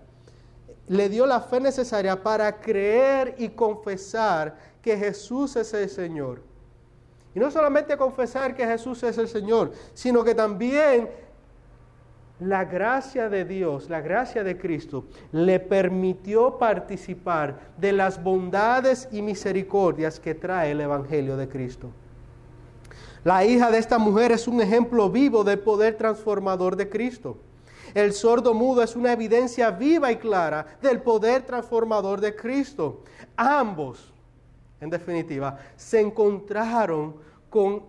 le 0.89 1.07
dio 1.07 1.25
la 1.25 1.39
fe 1.39 1.61
necesaria 1.61 2.21
para 2.21 2.59
creer 2.59 3.35
y 3.37 3.47
confesar 3.47 4.57
que 4.85 4.95
Jesús 4.95 5.55
es 5.55 5.73
el 5.73 5.89
Señor. 5.89 6.43
Y 7.33 7.39
no 7.39 7.49
solamente 7.49 7.97
confesar 7.97 8.55
que 8.55 8.67
Jesús 8.67 9.01
es 9.01 9.17
el 9.17 9.27
Señor, 9.27 9.71
sino 9.95 10.23
que 10.23 10.35
también 10.35 11.09
la 12.39 12.65
gracia 12.65 13.27
de 13.27 13.45
Dios, 13.45 13.89
la 13.89 14.01
gracia 14.01 14.43
de 14.43 14.59
Cristo, 14.59 15.05
le 15.31 15.59
permitió 15.59 16.59
participar 16.59 17.71
de 17.77 17.93
las 17.93 18.21
bondades 18.21 19.09
y 19.11 19.23
misericordias 19.23 20.19
que 20.19 20.35
trae 20.35 20.69
el 20.69 20.81
Evangelio 20.81 21.35
de 21.35 21.49
Cristo. 21.49 21.89
La 23.23 23.43
hija 23.43 23.71
de 23.71 23.79
esta 23.79 23.97
mujer 23.97 24.33
es 24.33 24.47
un 24.47 24.61
ejemplo 24.61 25.09
vivo 25.09 25.43
del 25.43 25.57
poder 25.57 25.97
transformador 25.97 26.75
de 26.75 26.89
Cristo. 26.89 27.37
El 27.95 28.13
sordo 28.13 28.53
mudo 28.53 28.83
es 28.83 28.95
una 28.95 29.13
evidencia 29.13 29.71
viva 29.71 30.11
y 30.11 30.17
clara 30.17 30.77
del 30.79 31.01
poder 31.01 31.41
transformador 31.41 32.21
de 32.21 32.35
Cristo. 32.35 33.01
Ambos, 33.35 34.13
en 34.85 34.91
definitiva, 34.91 35.57
se 35.75 35.99
encontraron 35.99 37.15
con 37.49 37.83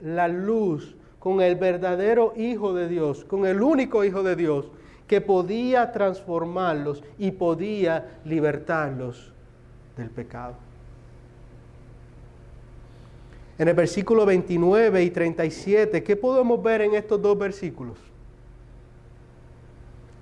la 0.00 0.28
luz 0.28 0.96
con 1.18 1.40
el 1.40 1.56
verdadero 1.56 2.34
Hijo 2.36 2.72
de 2.72 2.88
Dios, 2.88 3.24
con 3.24 3.46
el 3.46 3.60
único 3.60 4.04
Hijo 4.04 4.22
de 4.22 4.36
Dios, 4.36 4.70
que 5.08 5.20
podía 5.20 5.90
transformarlos 5.90 7.02
y 7.18 7.32
podía 7.32 8.20
libertarlos 8.24 9.32
del 9.96 10.10
pecado. 10.10 10.54
En 13.58 13.66
el 13.66 13.74
versículo 13.74 14.24
29 14.24 15.02
y 15.02 15.10
37, 15.10 16.04
¿qué 16.04 16.14
podemos 16.14 16.62
ver 16.62 16.82
en 16.82 16.94
estos 16.94 17.20
dos 17.20 17.36
versículos? 17.36 17.98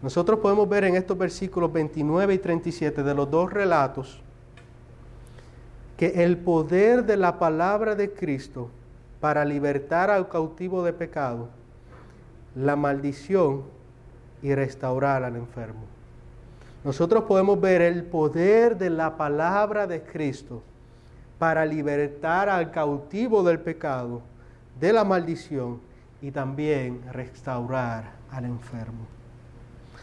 Nosotros 0.00 0.38
podemos 0.40 0.66
ver 0.68 0.84
en 0.84 0.96
estos 0.96 1.18
versículos 1.18 1.70
29 1.70 2.32
y 2.32 2.38
37 2.38 3.02
de 3.02 3.14
los 3.14 3.30
dos 3.30 3.52
relatos 3.52 4.23
que 5.96 6.24
el 6.24 6.38
poder 6.38 7.04
de 7.04 7.16
la 7.16 7.38
palabra 7.38 7.94
de 7.94 8.12
Cristo 8.12 8.70
para 9.20 9.44
libertar 9.44 10.10
al 10.10 10.28
cautivo 10.28 10.82
de 10.84 10.92
pecado, 10.92 11.48
la 12.54 12.76
maldición 12.76 13.62
y 14.42 14.54
restaurar 14.54 15.24
al 15.24 15.36
enfermo. 15.36 15.84
Nosotros 16.84 17.24
podemos 17.24 17.60
ver 17.60 17.80
el 17.80 18.04
poder 18.04 18.76
de 18.76 18.90
la 18.90 19.16
palabra 19.16 19.86
de 19.86 20.02
Cristo 20.02 20.62
para 21.38 21.64
libertar 21.64 22.48
al 22.48 22.70
cautivo 22.70 23.42
del 23.42 23.60
pecado, 23.60 24.20
de 24.78 24.92
la 24.92 25.04
maldición 25.04 25.80
y 26.20 26.30
también 26.30 27.00
restaurar 27.12 28.12
al 28.30 28.44
enfermo. 28.44 29.06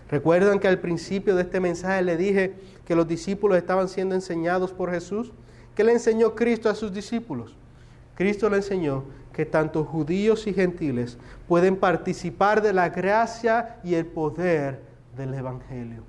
¿Recuerdan 0.10 0.60
que 0.60 0.68
al 0.68 0.80
principio 0.80 1.36
de 1.36 1.44
este 1.44 1.60
mensaje 1.60 2.02
le 2.02 2.18
dije 2.18 2.54
que 2.86 2.96
los 2.96 3.08
discípulos 3.08 3.58
estaban 3.58 3.88
siendo 3.88 4.16
enseñados 4.16 4.74
por 4.74 4.92
Jesús? 4.92 5.32
¿Qué 5.76 5.84
le 5.84 5.94
enseñó 5.94 6.36
Cristo 6.36 6.70
a 6.70 6.76
sus 6.76 6.94
discípulos? 6.94 7.56
Cristo 8.16 8.50
le 8.50 8.58
enseñó 8.58 9.04
que 9.34 9.46
tanto 9.46 9.84
judíos 9.86 10.46
y 10.48 10.54
gentiles 10.54 11.18
pueden 11.48 11.78
participar 11.78 12.62
de 12.62 12.74
la 12.74 12.90
gracia 12.90 13.78
y 13.84 13.96
el 13.96 14.06
poder 14.06 14.82
del 15.16 15.34
Evangelio. 15.34 16.04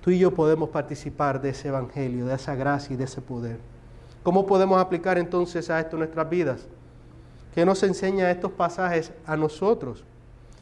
Tú 0.00 0.10
y 0.10 0.18
yo 0.18 0.32
podemos 0.32 0.68
participar 0.68 1.40
de 1.40 1.50
ese 1.50 1.68
Evangelio, 1.68 2.26
de 2.26 2.34
esa 2.34 2.54
gracia 2.54 2.94
y 2.94 2.96
de 2.96 3.04
ese 3.04 3.20
poder. 3.20 3.58
¿Cómo 4.22 4.46
podemos 4.46 4.80
aplicar 4.80 5.18
entonces 5.18 5.70
a 5.70 5.80
esto 5.80 5.96
nuestras 5.96 6.28
vidas? 6.28 6.66
¿Qué 7.54 7.64
nos 7.64 7.82
enseña 7.82 8.30
estos 8.30 8.52
pasajes 8.52 9.12
a 9.24 9.36
nosotros? 9.36 10.04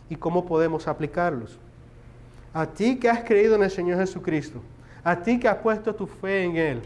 ¿Y 0.09 0.17
cómo 0.17 0.47
podemos 0.47 0.87
aplicarlos? 0.87 1.59
A 2.53 2.67
ti 2.67 2.97
que 2.99 3.11
has 3.11 3.25
creído 3.25 3.57
en 3.57 3.65
el 3.65 3.71
Señor 3.71 3.99
Jesucristo, 3.99 4.61
a 5.05 5.23
ti 5.23 5.39
que 5.39 5.47
has 5.47 5.59
puesto 5.59 5.95
tu 5.95 6.07
fe 6.07 6.45
en 6.45 6.57
Él, 6.57 6.83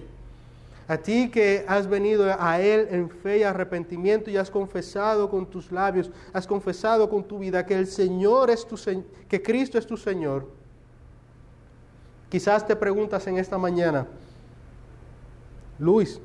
a 0.89 0.97
ti 0.97 1.31
que 1.31 1.65
has 1.69 1.87
venido 1.87 2.27
a 2.39 2.61
Él 2.61 2.89
en 2.91 3.09
fe 3.09 3.39
y 3.39 3.43
arrepentimiento 3.45 4.31
y 4.31 4.37
has 4.37 4.51
confesado 4.51 5.31
con 5.31 5.47
tus 5.47 5.71
labios, 5.71 6.11
has 6.33 6.47
confesado 6.47 7.09
con 7.09 7.23
tu 7.23 7.39
vida 7.39 7.65
que 7.65 7.75
el 7.75 7.87
Señor 7.87 8.51
es 8.51 8.67
tu 8.67 8.77
que 9.29 9.43
Cristo 9.43 9.79
es 9.79 9.87
tu 9.87 9.97
Señor. 9.97 10.49
Quizás 12.29 12.67
te 12.67 12.75
preguntas 12.75 13.27
en 13.27 13.39
esta 13.39 13.57
mañana, 13.57 14.07
Luis, 15.79 16.21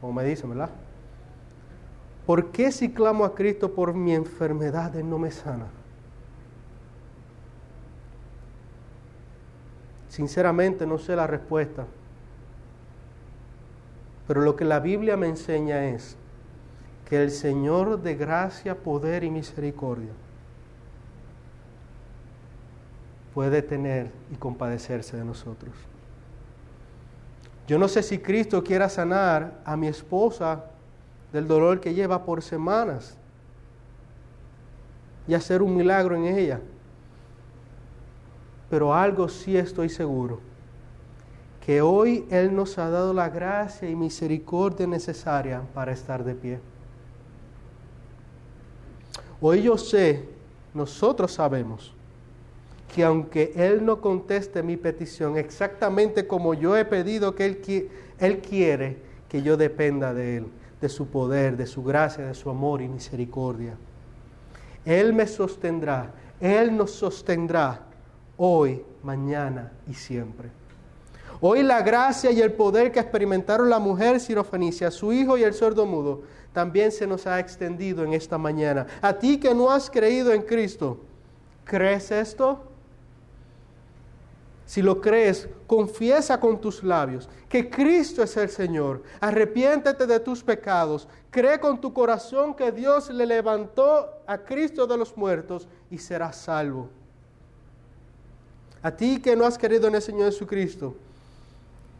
como 0.00 0.12
me 0.12 0.24
dicen, 0.24 0.50
¿verdad? 0.50 0.70
¿Por 2.24 2.50
qué 2.52 2.70
si 2.70 2.90
clamo 2.90 3.24
a 3.24 3.34
Cristo 3.34 3.74
por 3.74 3.94
mi 3.94 4.14
enfermedad 4.14 4.94
Él 4.96 5.08
no 5.08 5.18
me 5.18 5.30
sana? 5.30 5.66
Sinceramente 10.18 10.84
no 10.84 10.98
sé 10.98 11.14
la 11.14 11.28
respuesta. 11.28 11.86
Pero 14.26 14.40
lo 14.40 14.56
que 14.56 14.64
la 14.64 14.80
Biblia 14.80 15.16
me 15.16 15.28
enseña 15.28 15.84
es 15.90 16.16
que 17.08 17.22
el 17.22 17.30
Señor 17.30 18.02
de 18.02 18.16
gracia, 18.16 18.74
poder 18.74 19.22
y 19.22 19.30
misericordia 19.30 20.10
puede 23.32 23.62
tener 23.62 24.10
y 24.32 24.34
compadecerse 24.34 25.16
de 25.16 25.24
nosotros. 25.24 25.72
Yo 27.68 27.78
no 27.78 27.86
sé 27.86 28.02
si 28.02 28.18
Cristo 28.18 28.64
quiera 28.64 28.88
sanar 28.88 29.60
a 29.64 29.76
mi 29.76 29.86
esposa 29.86 30.64
del 31.32 31.46
dolor 31.46 31.78
que 31.78 31.94
lleva 31.94 32.24
por 32.24 32.42
semanas 32.42 33.16
y 35.28 35.34
hacer 35.34 35.62
un 35.62 35.76
milagro 35.76 36.16
en 36.16 36.24
ella. 36.24 36.60
Pero 38.70 38.94
algo 38.94 39.28
sí 39.28 39.56
estoy 39.56 39.88
seguro 39.88 40.40
que 41.68 41.82
hoy 41.82 42.24
Él 42.30 42.56
nos 42.56 42.78
ha 42.78 42.88
dado 42.88 43.12
la 43.12 43.28
gracia 43.28 43.90
y 43.90 43.94
misericordia 43.94 44.86
necesaria 44.86 45.60
para 45.74 45.92
estar 45.92 46.24
de 46.24 46.34
pie. 46.34 46.60
Hoy 49.38 49.64
yo 49.64 49.76
sé, 49.76 50.24
nosotros 50.72 51.32
sabemos, 51.32 51.92
que 52.94 53.04
aunque 53.04 53.52
Él 53.54 53.84
no 53.84 54.00
conteste 54.00 54.62
mi 54.62 54.78
petición 54.78 55.36
exactamente 55.36 56.26
como 56.26 56.54
yo 56.54 56.74
he 56.74 56.86
pedido 56.86 57.34
que 57.34 57.44
Él, 57.44 57.90
él 58.18 58.38
quiere 58.38 58.96
que 59.28 59.42
yo 59.42 59.58
dependa 59.58 60.14
de 60.14 60.38
Él, 60.38 60.46
de 60.80 60.88
su 60.88 61.08
poder, 61.08 61.58
de 61.58 61.66
su 61.66 61.84
gracia, 61.84 62.24
de 62.24 62.34
su 62.34 62.48
amor 62.48 62.80
y 62.80 62.88
misericordia. 62.88 63.76
Él 64.86 65.12
me 65.12 65.26
sostendrá, 65.26 66.14
Él 66.40 66.74
nos 66.74 66.92
sostendrá 66.92 67.87
hoy, 68.38 68.82
mañana 69.02 69.72
y 69.86 69.92
siempre. 69.92 70.48
Hoy 71.40 71.62
la 71.62 71.82
gracia 71.82 72.30
y 72.30 72.40
el 72.40 72.54
poder 72.54 72.90
que 72.90 73.00
experimentaron 73.00 73.68
la 73.68 73.78
mujer 73.78 74.18
sirofenicia, 74.18 74.90
su 74.90 75.12
hijo 75.12 75.36
y 75.36 75.42
el 75.42 75.52
sordo 75.52 75.84
mudo, 75.84 76.22
también 76.52 76.90
se 76.90 77.06
nos 77.06 77.26
ha 77.26 77.38
extendido 77.38 78.02
en 78.02 78.14
esta 78.14 78.38
mañana. 78.38 78.86
A 79.02 79.12
ti 79.12 79.38
que 79.38 79.54
no 79.54 79.70
has 79.70 79.90
creído 79.90 80.32
en 80.32 80.42
Cristo, 80.42 80.98
¿crees 81.64 82.10
esto? 82.10 82.64
Si 84.64 84.82
lo 84.82 85.00
crees, 85.00 85.48
confiesa 85.66 86.40
con 86.40 86.60
tus 86.60 86.82
labios 86.82 87.28
que 87.48 87.70
Cristo 87.70 88.22
es 88.22 88.36
el 88.36 88.50
Señor. 88.50 89.02
Arrepiéntete 89.20 90.06
de 90.06 90.20
tus 90.20 90.42
pecados. 90.42 91.08
Cree 91.30 91.58
con 91.58 91.80
tu 91.80 91.92
corazón 91.92 92.54
que 92.54 92.70
Dios 92.72 93.08
le 93.10 93.26
levantó 93.26 94.22
a 94.26 94.38
Cristo 94.38 94.86
de 94.86 94.98
los 94.98 95.16
muertos 95.16 95.68
y 95.90 95.98
serás 95.98 96.36
salvo. 96.36 96.90
A 98.82 98.90
ti 98.90 99.20
que 99.20 99.34
no 99.34 99.44
has 99.44 99.58
querido 99.58 99.88
en 99.88 99.96
el 99.96 100.02
Señor 100.02 100.26
Jesucristo, 100.26 100.94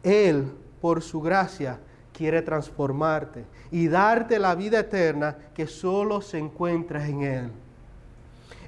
Él, 0.03 0.51
por 0.81 1.01
su 1.01 1.21
gracia, 1.21 1.79
quiere 2.13 2.41
transformarte 2.41 3.45
y 3.71 3.87
darte 3.87 4.39
la 4.39 4.55
vida 4.55 4.79
eterna 4.79 5.37
que 5.53 5.67
solo 5.67 6.21
se 6.21 6.37
encuentra 6.37 7.05
en 7.07 7.21
Él. 7.23 7.51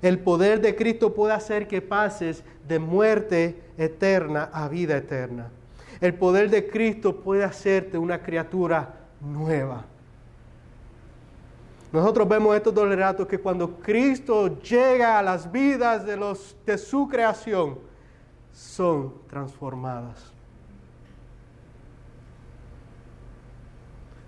El 0.01 0.20
poder 0.20 0.62
de 0.62 0.76
Cristo 0.76 1.14
puede 1.14 1.34
hacer 1.34 1.68
que 1.68 1.82
pases 1.82 2.43
de 2.68 2.80
muerte 2.80 3.62
eterna 3.78 4.49
a 4.51 4.68
vida 4.68 4.97
eterna. 4.97 5.49
El 5.99 6.16
poder 6.16 6.49
de 6.49 6.68
Cristo 6.68 7.18
puede 7.18 7.43
hacerte 7.43 7.97
una 7.97 8.22
criatura 8.22 8.95
nueva. 9.22 9.86
Nosotros 11.91 12.28
vemos 12.28 12.55
estos 12.55 12.74
dos 12.74 12.88
relatos 12.88 13.28
que 13.28 13.39
cuando 13.39 13.80
Cristo 13.80 14.59
llega 14.62 15.20
a 15.20 15.22
las 15.22 15.51
vidas 15.51 16.05
de, 16.05 16.16
los, 16.16 16.55
de 16.66 16.78
su 16.78 17.07
creación, 17.07 17.78
son 18.54 19.14
transformadas. 19.28 20.32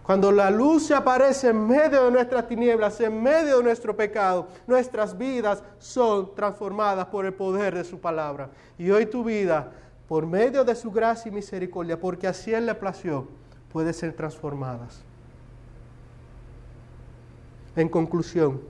Cuando 0.03 0.33
la 0.33 0.51
luz 0.51 0.87
se 0.87 0.93
aparece 0.93 1.49
en 1.49 1.65
medio 1.65 2.03
de 2.03 2.11
nuestras 2.11 2.45
tinieblas, 2.47 2.99
en 2.99 3.23
medio 3.23 3.57
de 3.57 3.63
nuestro 3.63 3.95
pecado, 3.95 4.47
nuestras 4.67 5.17
vidas 5.17 5.63
son 5.79 6.35
transformadas 6.35 7.05
por 7.07 7.25
el 7.25 7.33
poder 7.33 7.73
de 7.73 7.85
su 7.85 7.99
palabra. 7.99 8.49
Y 8.77 8.91
hoy 8.91 9.05
tu 9.05 9.23
vida, 9.23 9.71
por 10.09 10.27
medio 10.27 10.65
de 10.65 10.75
su 10.75 10.91
gracia 10.91 11.29
y 11.29 11.33
misericordia, 11.33 11.97
porque 11.97 12.27
así 12.27 12.53
Él 12.53 12.65
le 12.65 12.75
plació, 12.75 13.29
puede 13.71 13.93
ser 13.93 14.13
transformadas. 14.13 15.01
En 17.77 17.87
conclusión, 17.87 18.61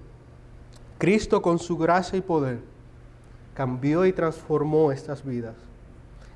Cristo 1.00 1.42
con 1.42 1.58
su 1.58 1.78
gracia 1.78 2.16
y 2.16 2.22
poder 2.22 2.73
cambió 3.54 4.06
y 4.06 4.14
transformó 4.14 4.92
estas 4.92 5.24
vidas. 5.24 5.56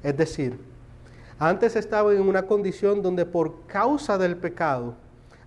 Es 0.04 0.16
decir, 0.16 0.60
antes 1.40 1.76
estaba 1.76 2.14
en 2.14 2.22
una 2.22 2.44
condición 2.44 3.02
donde 3.02 3.26
por 3.26 3.66
causa 3.68 4.18
del 4.18 4.38
pecado, 4.38 4.96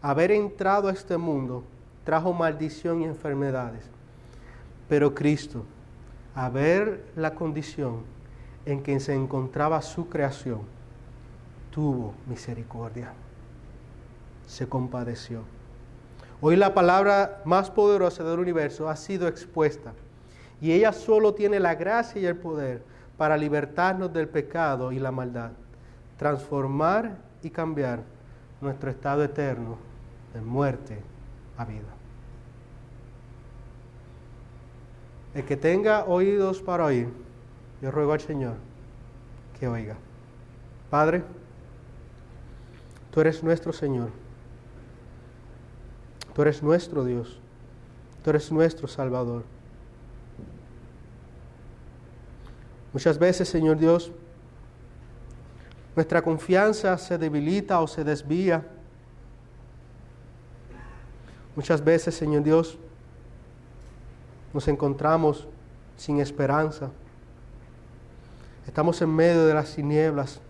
haber 0.02 0.30
entrado 0.30 0.88
a 0.88 0.92
este 0.92 1.16
mundo 1.16 1.64
trajo 2.04 2.32
maldición 2.32 3.02
y 3.02 3.04
enfermedades. 3.04 3.84
Pero 4.88 5.14
Cristo, 5.14 5.64
a 6.34 6.48
ver 6.48 7.04
la 7.16 7.34
condición 7.34 8.02
en 8.66 8.82
que 8.82 8.98
se 9.00 9.14
encontraba 9.14 9.82
su 9.82 10.08
creación, 10.08 10.60
tuvo 11.70 12.14
misericordia, 12.26 13.12
se 14.46 14.68
compadeció. 14.68 15.42
Hoy 16.40 16.56
la 16.56 16.72
palabra 16.72 17.42
más 17.44 17.70
poderosa 17.70 18.24
del 18.24 18.38
universo 18.38 18.88
ha 18.88 18.96
sido 18.96 19.28
expuesta 19.28 19.92
y 20.60 20.72
ella 20.72 20.92
solo 20.92 21.34
tiene 21.34 21.60
la 21.60 21.74
gracia 21.74 22.20
y 22.20 22.26
el 22.26 22.36
poder 22.36 22.82
para 23.16 23.36
libertarnos 23.36 24.12
del 24.12 24.28
pecado 24.28 24.92
y 24.92 24.98
la 24.98 25.10
maldad 25.10 25.52
transformar 26.20 27.16
y 27.42 27.48
cambiar 27.48 28.02
nuestro 28.60 28.90
estado 28.90 29.24
eterno 29.24 29.78
de 30.34 30.42
muerte 30.42 30.98
a 31.56 31.64
vida. 31.64 31.88
El 35.32 35.46
que 35.46 35.56
tenga 35.56 36.04
oídos 36.04 36.60
para 36.60 36.84
oír, 36.84 37.08
yo 37.80 37.90
ruego 37.90 38.12
al 38.12 38.20
Señor 38.20 38.56
que 39.58 39.66
oiga. 39.66 39.96
Padre, 40.90 41.24
tú 43.10 43.22
eres 43.22 43.42
nuestro 43.42 43.72
Señor. 43.72 44.10
Tú 46.34 46.42
eres 46.42 46.62
nuestro 46.62 47.02
Dios. 47.02 47.40
Tú 48.22 48.28
eres 48.28 48.52
nuestro 48.52 48.86
Salvador. 48.88 49.44
Muchas 52.92 53.18
veces, 53.18 53.48
Señor 53.48 53.78
Dios, 53.78 54.10
nuestra 55.94 56.22
confianza 56.22 56.96
se 56.98 57.18
debilita 57.18 57.80
o 57.80 57.86
se 57.86 58.04
desvía. 58.04 58.66
Muchas 61.54 61.84
veces, 61.84 62.14
Señor 62.14 62.42
Dios, 62.42 62.78
nos 64.52 64.66
encontramos 64.68 65.46
sin 65.96 66.20
esperanza. 66.20 66.90
Estamos 68.66 69.00
en 69.02 69.14
medio 69.14 69.46
de 69.46 69.54
las 69.54 69.74
tinieblas. 69.74 70.40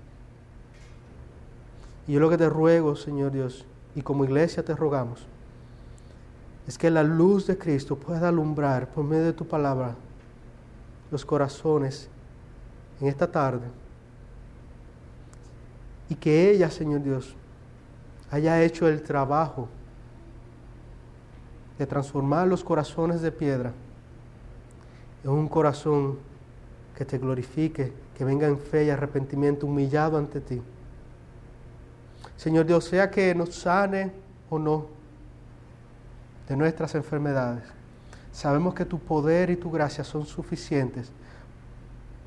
Y 2.07 2.13
yo 2.13 2.21
lo 2.21 2.31
que 2.31 2.39
te 2.39 2.49
ruego, 2.49 2.97
Señor 2.97 3.33
Dios, 3.33 3.65
y 3.95 4.03
como 4.03 4.25
iglesia 4.25 4.65
te 4.65 4.75
rogamos, 4.75 5.27
es 6.67 6.79
que 6.79 6.91
la 6.91 7.03
luz 7.03 7.47
de 7.47 7.59
Cristo 7.59 7.97
pueda 7.97 8.29
alumbrar 8.29 8.89
por 8.89 9.05
medio 9.05 9.25
de 9.25 9.33
tu 9.33 9.47
palabra 9.47 9.95
los 11.11 11.25
corazones 11.25 12.09
en 13.01 13.09
esta 13.09 13.31
tarde 13.31 13.67
y 16.09 16.15
que 16.17 16.51
ella, 16.51 16.71
Señor 16.71 17.03
Dios, 17.03 17.35
haya 18.31 18.63
hecho 18.63 18.89
el 18.89 19.03
trabajo 19.03 19.69
de 21.79 21.87
transformar 21.87 22.47
los 22.47 22.63
corazones 22.63 23.23
de 23.23 23.33
piedra 23.33 23.73
en 25.25 25.31
un 25.31 25.49
corazón 25.49 26.19
que 26.97 27.05
te 27.05 27.19
glorifique, 27.19 27.93
que 28.17 28.25
venga 28.25 28.47
en 28.47 28.59
fe 28.59 28.85
y 28.85 28.91
arrepentimiento 28.91 29.67
humillado 29.67 30.19
ante 30.19 30.41
ti. 30.41 30.61
Señor 32.37 32.67
Dios, 32.67 32.85
sea 32.85 33.11
que 33.11 33.35
nos 33.35 33.55
sane 33.55 34.13
o 34.51 34.59
no 34.59 34.87
de 36.49 36.57
nuestras 36.57 36.95
enfermedades, 36.95 37.65
sabemos 38.33 38.75
que 38.75 38.85
tu 38.85 38.99
poder 38.99 39.51
y 39.51 39.57
tu 39.57 39.71
gracia 39.71 40.03
son 40.03 40.27
suficientes 40.27 41.13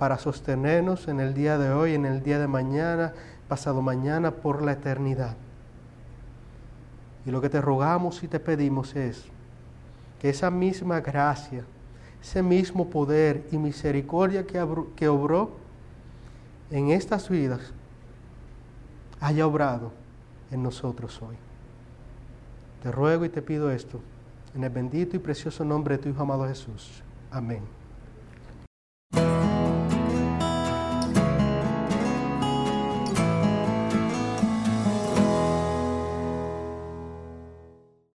para 0.03 0.17
sostenernos 0.17 1.07
en 1.07 1.21
el 1.21 1.33
día 1.33 1.57
de 1.57 1.69
hoy, 1.69 1.93
en 1.93 2.03
el 2.05 2.21
día 2.21 2.37
de 2.37 2.45
mañana, 2.45 3.13
pasado 3.47 3.81
mañana, 3.81 4.31
por 4.31 4.61
la 4.61 4.73
eternidad. 4.73 5.37
Y 7.25 7.31
lo 7.31 7.39
que 7.39 7.47
te 7.47 7.61
rogamos 7.61 8.21
y 8.21 8.27
te 8.27 8.41
pedimos 8.41 8.97
es 8.97 9.23
que 10.19 10.27
esa 10.27 10.51
misma 10.51 10.99
gracia, 10.99 11.63
ese 12.21 12.43
mismo 12.43 12.89
poder 12.89 13.47
y 13.49 13.57
misericordia 13.57 14.45
que, 14.45 14.61
que 14.97 15.07
obró 15.07 15.51
en 16.69 16.89
estas 16.89 17.29
vidas, 17.29 17.71
haya 19.21 19.47
obrado 19.47 19.93
en 20.51 20.63
nosotros 20.63 21.21
hoy. 21.21 21.37
Te 22.81 22.91
ruego 22.91 23.23
y 23.23 23.29
te 23.29 23.41
pido 23.41 23.71
esto 23.71 24.01
en 24.53 24.65
el 24.65 24.69
bendito 24.69 25.15
y 25.15 25.19
precioso 25.19 25.63
nombre 25.63 25.95
de 25.95 26.03
tu 26.03 26.09
Hijo 26.09 26.23
amado 26.23 26.45
Jesús. 26.45 27.01
Amén. 27.31 27.82